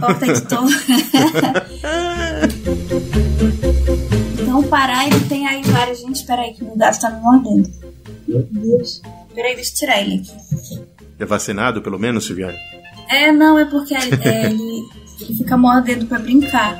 Porta 0.00 0.26
editor. 0.26 0.64
então, 4.40 4.60
o 4.60 4.64
Pará, 4.64 5.06
ele 5.06 5.20
tem 5.28 5.46
aí 5.46 5.62
várias. 5.62 6.00
Gente, 6.00 6.24
peraí, 6.24 6.52
que 6.52 6.64
meu 6.64 6.76
gato 6.76 7.00
tá 7.00 7.10
me 7.10 7.20
mordendo. 7.20 7.68
Meu 8.28 8.46
Deus. 8.50 9.00
Peraí, 9.34 9.54
deixa 9.54 9.70
eu 9.72 9.74
tirar 9.76 10.00
ele 10.02 10.16
aqui. 10.16 10.80
É 11.18 11.24
vacinado, 11.24 11.80
pelo 11.82 11.98
menos, 11.98 12.24
Silviane? 12.26 12.58
É, 13.10 13.32
não, 13.32 13.58
é 13.58 13.64
porque 13.64 13.94
é, 13.94 13.98
é, 13.98 14.46
ele, 14.50 14.82
ele 15.20 15.34
fica 15.36 15.56
mordendo 15.56 16.06
pra 16.06 16.18
brincar. 16.18 16.78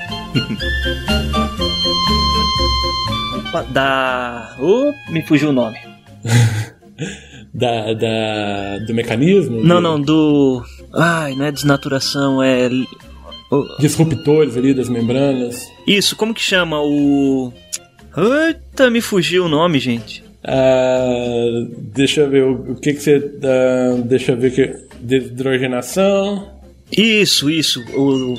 Opa, 3.39 3.63
Da. 3.63 4.57
Ô, 4.61 4.93
me 5.11 5.23
fugiu 5.23 5.51
o 5.51 5.53
nome. 5.53 5.79
da, 7.55 7.95
da, 7.95 8.79
do 8.87 8.95
mecanismo? 8.95 9.63
Não, 9.65 9.77
do- 9.77 9.81
não, 9.83 10.01
do. 10.01 10.63
Ai, 10.95 11.35
não 11.35 11.47
é 11.47 11.53
desnaturação, 11.53 12.43
é. 12.43 12.69
Disruptores 13.81 14.57
ali 14.57 14.75
das 14.75 14.89
membranas. 14.91 15.67
Isso, 15.87 16.15
como 16.17 16.35
que 16.35 16.41
chama 16.43 16.81
o. 16.83 17.53
Eita, 18.17 18.91
me 18.91 19.01
fugiu 19.01 19.47
o 19.47 19.49
nome, 19.49 19.79
gente. 19.79 20.23
Ah, 20.51 21.67
deixa 21.93 22.23
eu 22.23 22.31
ver 22.31 22.43
o, 22.45 22.73
o 22.73 22.75
que 22.77 22.95
que 22.95 23.01
você. 23.01 23.33
ah, 23.45 24.01
deixa 24.05 24.33
eu 24.33 24.37
ver 24.39 24.53
que. 24.53 24.89
Deshidrogenação. 25.01 26.59
Isso, 26.91 27.51
isso. 27.51 27.85
O, 27.95 28.35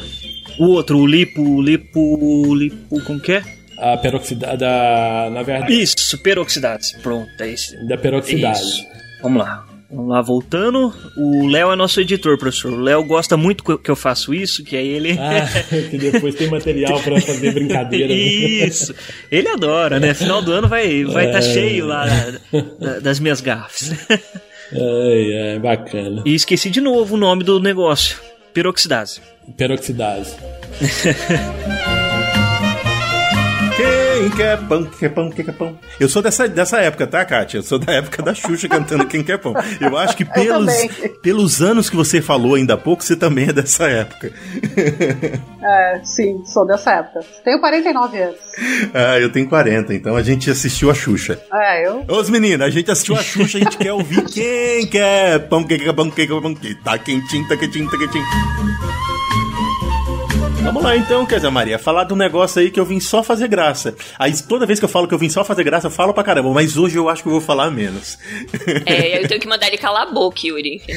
o 0.60 0.70
outro, 0.72 0.98
o 0.98 1.06
lipo. 1.06 1.42
o 1.42 1.62
Lipo. 1.62 2.56
Lipo. 2.56 3.02
Como 3.06 3.20
que 3.20 3.34
é? 3.34 3.44
A 3.78 3.96
peroxidase. 3.98 4.58
Da, 4.58 5.30
na 5.32 5.44
verdade. 5.44 5.80
Isso, 5.82 6.18
peroxidase. 6.24 6.98
Pronto, 7.02 7.30
é 7.40 7.52
esse. 7.52 7.78
Da 7.88 7.98
peroxidase. 7.98 8.62
Isso. 8.62 8.88
Vamos 9.22 9.44
lá. 9.44 9.66
Vamos 9.92 10.10
lá, 10.10 10.22
voltando. 10.22 10.94
O 11.18 11.48
Léo 11.48 11.72
é 11.72 11.76
nosso 11.76 12.00
editor, 12.00 12.38
professor. 12.38 12.72
O 12.74 12.80
Léo 12.80 13.04
gosta 13.04 13.36
muito 13.36 13.64
que 13.64 13.72
eu- 13.72 13.96
faço 13.96 14.34
isso, 14.34 14.64
que 14.64 14.78
aí 14.78 14.88
ele. 14.88 15.18
Ah, 15.20 15.48
que 15.90 15.98
depois 15.98 16.36
tem 16.36 16.48
material 16.48 17.00
pra 17.02 17.20
fazer 17.20 17.52
brincadeira. 17.54 18.08
né? 18.08 18.14
Isso. 18.14 18.94
Ele 19.32 19.48
adora, 19.48 20.00
né? 20.00 20.14
Final 20.14 20.44
do 20.44 20.52
ano 20.52 20.68
vai 20.68 20.86
estar 20.88 21.12
vai 21.14 21.32
tá 21.32 21.40
É. 21.40 21.42
cheio 21.42 21.88
lá 21.88 22.06
da- 22.80 23.00
das 23.00 23.20
minhas 23.20 23.42
gafes. 23.42 23.92
Ai, 24.72 25.54
ai, 25.54 25.60
bacana. 25.60 26.22
E 26.24 26.36
esqueci 26.36 26.70
de 26.70 26.80
novo 26.82 27.16
o 27.16 27.18
nome 27.18 27.44
do 27.44 27.60
negócio. 27.60 28.18
Peroxidase. 28.54 29.22
Peroxidase. 29.58 30.36
Quem 34.20 34.30
quer 34.32 34.58
pão, 34.68 34.84
quem 34.84 35.00
quer 35.00 35.10
pão, 35.10 35.30
quem 35.30 35.46
quer 35.46 35.54
pão. 35.54 35.80
Eu 35.98 36.10
sou 36.10 36.22
dessa, 36.22 36.46
dessa 36.46 36.78
época, 36.80 37.08
tá, 37.08 37.24
Kátia? 37.24 37.60
Eu 37.60 37.64
sou 37.64 37.80
da 37.80 37.94
época 37.94 38.22
da 38.22 38.34
Xuxa 38.34 38.68
cantando 38.68 39.08
Quem 39.08 39.24
Quer 39.24 39.38
Pão. 39.38 39.54
Eu 39.80 39.98
acho 39.98 40.18
que 40.18 40.26
pelos, 40.26 40.74
pelos 41.22 41.62
anos 41.62 41.90
que 41.90 41.96
você 41.96 42.22
falou 42.22 42.56
ainda 42.56 42.74
há 42.74 42.78
pouco, 42.78 43.02
você 43.02 43.16
também 43.16 43.48
é 43.48 43.54
dessa 43.54 43.88
época. 43.88 44.34
É, 45.62 46.02
sim, 46.04 46.44
sou 46.46 46.66
dessa 46.66 46.92
época. 46.92 47.20
Tenho 47.46 47.60
49 47.60 48.18
anos. 48.18 48.38
Ah, 48.94 49.20
eu 49.20 49.32
tenho 49.32 49.48
40, 49.48 49.94
então 49.94 50.16
a 50.16 50.22
gente 50.22 50.50
assistiu 50.50 50.92
a 50.92 50.94
Xuxa. 50.94 51.40
É, 51.54 51.88
eu. 51.88 52.06
Ô, 52.08 52.16
os 52.16 52.30
meninos, 52.30 52.66
a 52.66 52.70
gente 52.70 52.92
assistiu 52.92 53.16
a 53.16 53.24
Xuxa, 53.24 53.58
a 53.58 53.62
gente 53.62 53.78
quer 53.78 53.94
ouvir 53.94 54.24
quem 54.26 54.86
quer 54.88 55.40
pão, 55.48 55.64
quem 55.64 55.80
quer 55.80 55.94
pão, 55.94 56.10
quem 56.12 56.28
quer 56.28 56.42
pão, 56.42 56.54
que 56.54 56.76
tá 56.76 56.98
quentinho, 56.98 57.48
tá 57.48 57.56
quentinho, 57.56 57.90
tá 57.90 57.98
quentinho. 57.98 58.26
Vamos 60.70 60.84
lá 60.84 60.96
então, 60.96 61.26
quer 61.26 61.38
dizer, 61.38 61.50
Maria, 61.50 61.80
falar 61.80 62.04
do 62.04 62.16
negócio 62.16 62.62
aí 62.62 62.70
que 62.70 62.80
eu 62.80 62.86
vim 62.86 63.00
só 63.00 63.24
fazer 63.24 63.48
graça. 63.48 63.96
Aí 64.20 64.32
toda 64.44 64.68
vez 64.68 64.78
que 64.78 64.86
eu 64.86 64.90
falo 64.90 65.08
que 65.08 65.14
eu 65.16 65.18
vim 65.18 65.28
só 65.28 65.44
fazer 65.44 65.64
graça, 65.64 65.88
eu 65.88 65.92
falo 65.92 66.14
pra 66.14 66.24
caramba, 66.24 66.48
mas 66.54 66.78
hoje 66.78 66.96
eu 66.96 67.10
acho 67.10 67.24
que 67.24 67.28
eu 67.28 67.32
vou 67.32 67.42
falar 67.42 67.72
menos. 67.72 68.20
É, 68.86 69.20
eu 69.24 69.28
tenho 69.28 69.42
que 69.42 69.48
mandar 69.48 69.66
ele 69.66 69.80
calar 69.80 70.04
a 70.04 70.12
boca, 70.12 70.42
Yuri. 70.44 70.80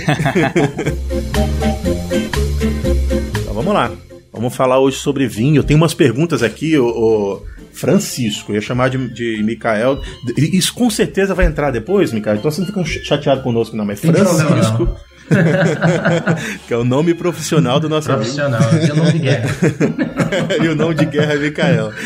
Então 3.40 3.54
vamos 3.54 3.72
lá. 3.72 3.90
Vamos 4.30 4.54
falar 4.54 4.78
hoje 4.78 4.98
sobre 4.98 5.26
vinho. 5.26 5.62
Tem 5.62 5.76
umas 5.76 5.94
perguntas 5.94 6.42
aqui, 6.42 6.78
o, 6.78 6.86
o 6.86 7.42
Francisco. 7.72 8.52
Eu 8.52 8.56
ia 8.56 8.60
chamar 8.60 8.90
de, 8.90 9.08
de 9.12 9.42
Micael. 9.42 10.02
Isso 10.36 10.74
com 10.74 10.90
certeza 10.90 11.34
vai 11.34 11.46
entrar 11.46 11.70
depois, 11.70 12.12
Micael. 12.12 12.36
Então 12.36 12.50
você 12.50 12.60
não 12.60 12.66
fica 12.68 12.84
chateado 12.84 13.42
conosco, 13.42 13.74
não, 13.74 13.84
mas 13.86 14.00
Tem 14.00 14.12
problema, 14.12 14.50
Francisco. 14.50 14.96
que 16.66 16.74
é 16.74 16.76
o 16.76 16.84
nome 16.84 17.14
profissional 17.14 17.80
do 17.80 17.88
nosso 17.88 18.10
amigo. 18.10 18.24
Profissional, 18.24 18.60
nome 18.96 19.12
de 19.12 19.18
guerra. 19.18 19.48
e 20.62 20.68
o 20.68 20.74
nome 20.74 20.94
de 20.94 21.06
guerra 21.06 21.34
é 21.34 21.38
Mikael. 21.38 21.92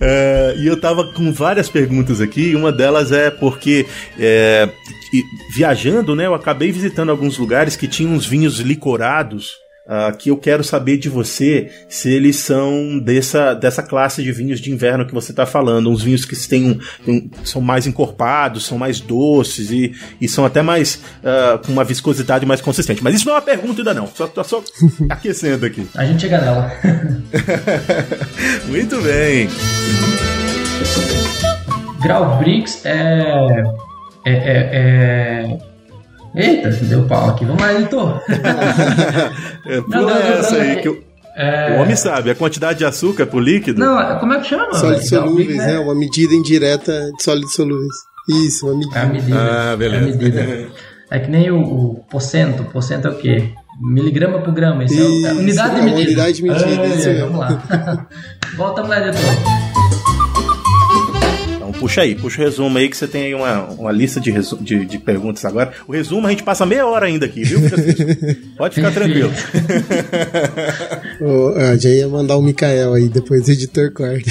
É, 0.00 0.54
e 0.58 0.66
eu 0.66 0.78
tava 0.78 1.12
com 1.12 1.32
várias 1.32 1.68
perguntas 1.68 2.20
aqui, 2.20 2.50
e 2.50 2.56
uma 2.56 2.70
delas 2.70 3.12
é 3.12 3.30
porque 3.30 3.86
é, 4.18 4.68
viajando, 5.54 6.14
né, 6.14 6.26
eu 6.26 6.34
acabei 6.34 6.70
visitando 6.70 7.10
alguns 7.10 7.38
lugares 7.38 7.76
que 7.76 7.88
tinham 7.88 8.12
uns 8.12 8.26
vinhos 8.26 8.58
licorados. 8.58 9.65
Ah, 9.88 10.12
que 10.18 10.30
eu 10.30 10.36
quero 10.36 10.64
saber 10.64 10.96
de 10.96 11.08
você 11.08 11.70
se 11.88 12.10
eles 12.10 12.36
são 12.36 12.98
dessa, 12.98 13.54
dessa 13.54 13.82
classe 13.82 14.22
de 14.22 14.32
vinhos 14.32 14.60
de 14.60 14.70
inverno 14.70 15.06
que 15.06 15.14
você 15.14 15.32
está 15.32 15.46
falando. 15.46 15.90
Uns 15.90 16.02
vinhos 16.02 16.24
que 16.24 16.36
têm 16.48 16.80
um, 17.06 17.10
um- 17.12 17.30
são 17.44 17.60
mais 17.60 17.86
encorpados, 17.86 18.66
são 18.66 18.78
mais 18.78 19.00
doces 19.00 19.70
e, 19.70 19.92
e 20.20 20.28
são 20.28 20.44
até 20.44 20.62
mais 20.62 21.00
ah, 21.24 21.58
com 21.64 21.72
uma 21.72 21.84
viscosidade 21.84 22.44
mais 22.46 22.60
consistente. 22.60 23.02
Mas 23.02 23.14
isso 23.14 23.26
não 23.26 23.34
é 23.34 23.36
uma 23.36 23.42
pergunta 23.42 23.80
ainda 23.80 23.94
não. 23.94 24.06
Só 24.08 24.30
só 24.44 24.62
aquecendo 25.08 25.64
aqui. 25.66 25.86
A 25.94 26.04
gente 26.04 26.20
chega 26.20 26.40
nela. 26.40 26.72
Muito 28.68 29.00
bem. 29.02 29.48
Grau 32.02 32.38
Brix 32.38 32.84
é. 32.84 33.62
É. 34.24 34.32
é, 34.32 34.70
é... 34.72 35.75
Eita, 36.36 36.68
deu 36.84 37.04
pau 37.06 37.30
aqui. 37.30 37.44
Vamos 37.44 37.62
lá, 37.62 37.72
editor. 37.74 38.20
É, 39.66 39.76
Não, 39.78 39.82
pula 39.84 40.00
não, 40.02 40.08
não, 40.08 40.16
essa 40.16 40.54
não, 40.54 40.60
aí 40.60 40.70
é- 40.70 40.76
que 40.76 40.88
o, 40.88 41.02
É... 41.36 41.76
o 41.76 41.82
homem 41.82 41.96
sabe. 41.96 42.30
A 42.30 42.34
quantidade 42.34 42.78
de 42.78 42.84
açúcar 42.84 43.26
por 43.26 43.40
líquido. 43.42 43.80
Não, 43.80 44.18
como 44.20 44.32
é 44.34 44.40
que 44.40 44.46
chama? 44.46 44.72
Sólidos 44.74 45.08
solúveis, 45.08 45.46
Brix 45.48 45.64
né? 45.66 45.78
Uma 45.78 45.94
medida 45.94 46.34
indireta 46.34 47.10
de 47.16 47.22
sólidos 47.22 47.52
solúveis. 47.54 47.94
Isso, 48.46 48.66
uma 48.66 48.76
medida. 48.78 48.98
É 48.98 49.02
a 49.02 49.06
medida. 49.06 49.36
Ah, 49.72 49.76
beleza. 49.76 50.04
É 50.04 50.08
a 50.08 50.12
medida. 50.12 50.68
É 51.08 51.20
que 51.20 51.30
nem 51.30 51.48
o, 51.52 51.60
o 51.60 52.04
porcento. 52.10 52.64
Porcento 52.64 53.06
é 53.06 53.10
o 53.12 53.14
quê? 53.16 53.50
Miligrama 53.80 54.40
por 54.40 54.52
grama. 54.52 54.82
Isso, 54.82 54.94
é 54.94 55.04
Isso, 55.04 55.28
a 55.28 55.32
unidade 55.34 55.74
de 55.76 55.80
é 55.80 55.84
medida. 55.84 56.02
unidade 56.08 56.32
de 56.32 56.42
medida, 56.42 56.86
isso 56.86 57.08
mesmo. 57.08 57.26
Vamos 57.26 57.38
lá. 57.38 58.06
Volta 58.56 58.82
lá, 58.82 58.98
editor. 59.06 59.75
Puxa 61.78 62.00
aí, 62.02 62.14
puxa 62.14 62.40
o 62.40 62.44
resumo 62.44 62.78
aí 62.78 62.88
que 62.88 62.96
você 62.96 63.06
tem 63.06 63.24
aí 63.26 63.34
uma, 63.34 63.64
uma 63.64 63.92
lista 63.92 64.18
de, 64.20 64.30
resu- 64.30 64.56
de, 64.56 64.84
de 64.86 64.98
perguntas 64.98 65.44
agora. 65.44 65.72
O 65.86 65.92
resumo 65.92 66.26
a 66.26 66.30
gente 66.30 66.42
passa 66.42 66.64
meia 66.66 66.86
hora 66.86 67.06
ainda 67.06 67.26
aqui, 67.26 67.44
viu? 67.44 67.60
Pode 68.56 68.74
ficar 68.74 68.90
tranquilo. 68.92 69.30
Ô, 71.20 71.54
ah, 71.56 71.76
já 71.76 71.90
ia 71.90 72.08
mandar 72.08 72.36
o 72.36 72.42
Mikael 72.42 72.94
aí, 72.94 73.08
depois 73.08 73.46
o 73.46 73.50
editor 73.52 73.92
corta. 73.92 74.30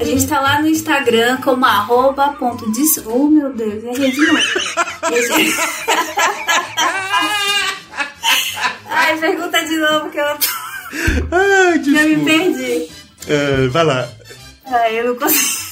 A 0.00 0.04
gente 0.04 0.26
tá 0.26 0.40
lá 0.40 0.60
no 0.60 0.68
Instagram 0.68 1.38
como 1.38 1.64
arroba 1.64 2.28
ponto 2.38 2.70
dis... 2.72 2.98
Oh, 3.06 3.28
meu 3.28 3.52
Deus, 3.54 3.82
errei 3.84 4.10
de 4.10 4.26
novo. 4.26 4.38
A 5.02 5.10
gente- 5.12 5.56
Ai, 8.88 9.18
pergunta 9.18 9.64
de 9.64 9.76
novo 9.76 10.10
que 10.10 10.18
eu 10.18 10.24
Ai, 11.30 11.82
já 11.84 12.02
me 12.04 12.16
perdi. 12.24 12.95
É, 13.26 13.66
vai 13.68 13.84
lá. 13.84 14.08
Ai, 14.64 15.00
eu 15.00 15.04
não 15.06 15.16
consigo. 15.16 15.66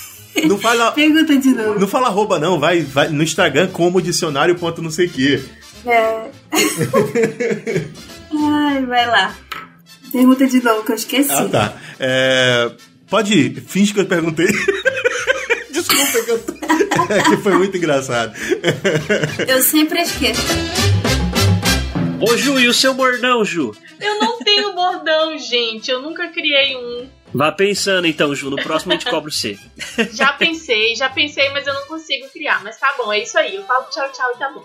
Não 0.48 0.58
fala, 0.58 0.90
Pergunta 0.92 1.36
de 1.36 1.50
novo. 1.50 1.78
não 1.78 1.86
fala 1.86 2.08
arroba 2.08 2.40
não, 2.40 2.58
vai, 2.58 2.80
vai 2.82 3.08
no 3.08 3.22
Instagram 3.22 3.68
como 3.68 4.02
dicionário 4.02 4.56
ponto 4.56 4.82
não 4.82 4.90
sei 4.90 5.06
o 5.06 5.10
que. 5.10 5.44
É. 5.86 6.30
Ai, 8.32 8.84
vai 8.86 9.06
lá. 9.06 9.34
Pergunta 10.10 10.46
de 10.46 10.62
novo 10.62 10.84
que 10.84 10.92
eu 10.92 10.96
esqueci. 10.96 11.30
Ah, 11.32 11.48
tá. 11.48 11.76
É, 12.00 12.70
pode 13.08 13.32
ir, 13.34 13.62
finge 13.66 13.92
que 13.94 14.00
eu 14.00 14.06
perguntei. 14.06 14.46
Desculpa 15.70 16.22
que 16.24 16.30
eu 16.30 16.38
tô... 16.40 16.54
É 17.12 17.22
que 17.22 17.36
foi 17.36 17.52
muito 17.54 17.76
engraçado. 17.76 18.32
Eu 19.46 19.60
sempre 19.62 20.00
esqueço. 20.00 20.40
Ô, 22.20 22.34
Ju, 22.36 22.58
e 22.58 22.66
o 22.66 22.72
seu 22.72 22.94
bordão, 22.94 23.44
Ju? 23.44 23.76
Eu 24.00 24.18
não 24.20 24.38
tenho 24.38 24.72
bordão, 24.72 25.36
gente. 25.36 25.90
Eu 25.90 26.00
nunca 26.00 26.28
criei 26.28 26.74
um. 26.76 27.06
Vá 27.34 27.50
pensando 27.50 28.06
então, 28.06 28.34
Ju. 28.34 28.48
No 28.48 28.56
próximo 28.62 28.92
a 28.92 28.96
gente 28.96 29.10
cobra 29.10 29.28
você. 29.30 29.58
Já 30.12 30.32
pensei, 30.34 30.94
já 30.94 31.08
pensei, 31.10 31.48
mas 31.50 31.66
eu 31.66 31.74
não 31.74 31.86
consigo 31.86 32.28
criar. 32.32 32.62
Mas 32.62 32.78
tá 32.78 32.94
bom, 32.96 33.12
é 33.12 33.20
isso 33.20 33.36
aí. 33.36 33.56
Eu 33.56 33.64
falo 33.64 33.84
tchau, 33.90 34.08
tchau 34.12 34.30
e 34.34 34.38
tá 34.38 34.52
bom. 34.52 34.64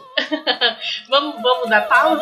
vamos, 1.10 1.42
vamos 1.42 1.70
dar 1.70 1.82
pausa? 1.88 2.22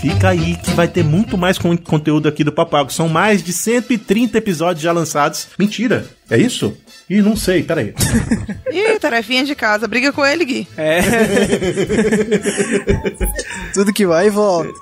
Fica 0.00 0.28
aí 0.28 0.56
que 0.56 0.70
vai 0.72 0.86
ter 0.86 1.02
muito 1.02 1.38
mais 1.38 1.56
con- 1.56 1.78
conteúdo 1.78 2.28
aqui 2.28 2.44
do 2.44 2.52
Papago. 2.52 2.92
São 2.92 3.08
mais 3.08 3.42
de 3.42 3.52
130 3.54 4.36
episódios 4.36 4.82
já 4.82 4.92
lançados. 4.92 5.48
Mentira, 5.58 6.06
é 6.30 6.36
isso? 6.36 6.76
Ih, 7.08 7.20
não 7.20 7.36
sei, 7.36 7.62
peraí. 7.62 7.94
Ih, 8.72 8.98
tarefinha 8.98 9.44
de 9.44 9.54
casa. 9.54 9.86
Briga 9.86 10.10
com 10.12 10.24
ele, 10.24 10.44
Gui. 10.44 10.68
É. 10.76 11.00
Tudo 13.74 13.92
que 13.92 14.06
vai 14.06 14.28
e 14.28 14.30
volta. 14.30 14.72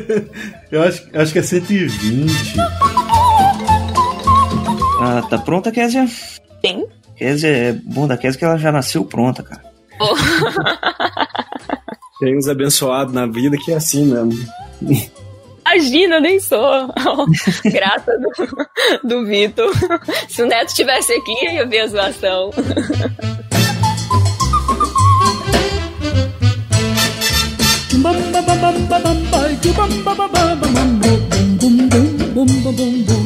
Eu 0.70 0.82
acho, 0.82 1.02
acho 1.14 1.32
que 1.32 1.38
é 1.38 1.42
120. 1.42 2.56
Ah, 5.00 5.22
tá 5.28 5.38
pronta, 5.38 5.72
Kézia? 5.72 6.06
Sim. 6.64 6.84
Kézia 7.16 7.48
é 7.48 7.72
bom 7.72 8.06
da 8.06 8.16
Kézia 8.18 8.38
que 8.38 8.44
ela 8.44 8.58
já 8.58 8.70
nasceu 8.70 9.04
pronta, 9.04 9.42
cara. 9.42 9.62
Tem 12.20 12.36
uns 12.36 12.48
abençoados 12.48 13.14
na 13.14 13.26
vida 13.26 13.56
que 13.56 13.72
é 13.72 13.76
assim 13.76 14.04
mesmo. 14.06 14.32
Imagina, 15.66 16.16
eu 16.16 16.20
nem 16.20 16.38
sou. 16.38 16.88
Grata 17.64 18.12
do, 18.18 19.08
do 19.08 19.26
Vitor. 19.26 19.72
Se 20.28 20.42
o 20.42 20.46
Neto 20.46 20.68
estivesse 20.68 21.12
aqui, 21.12 21.44
ia 21.44 21.66
ver 21.66 21.80
a 21.80 21.86
zoação. 21.88 22.50
Esse 32.86 33.25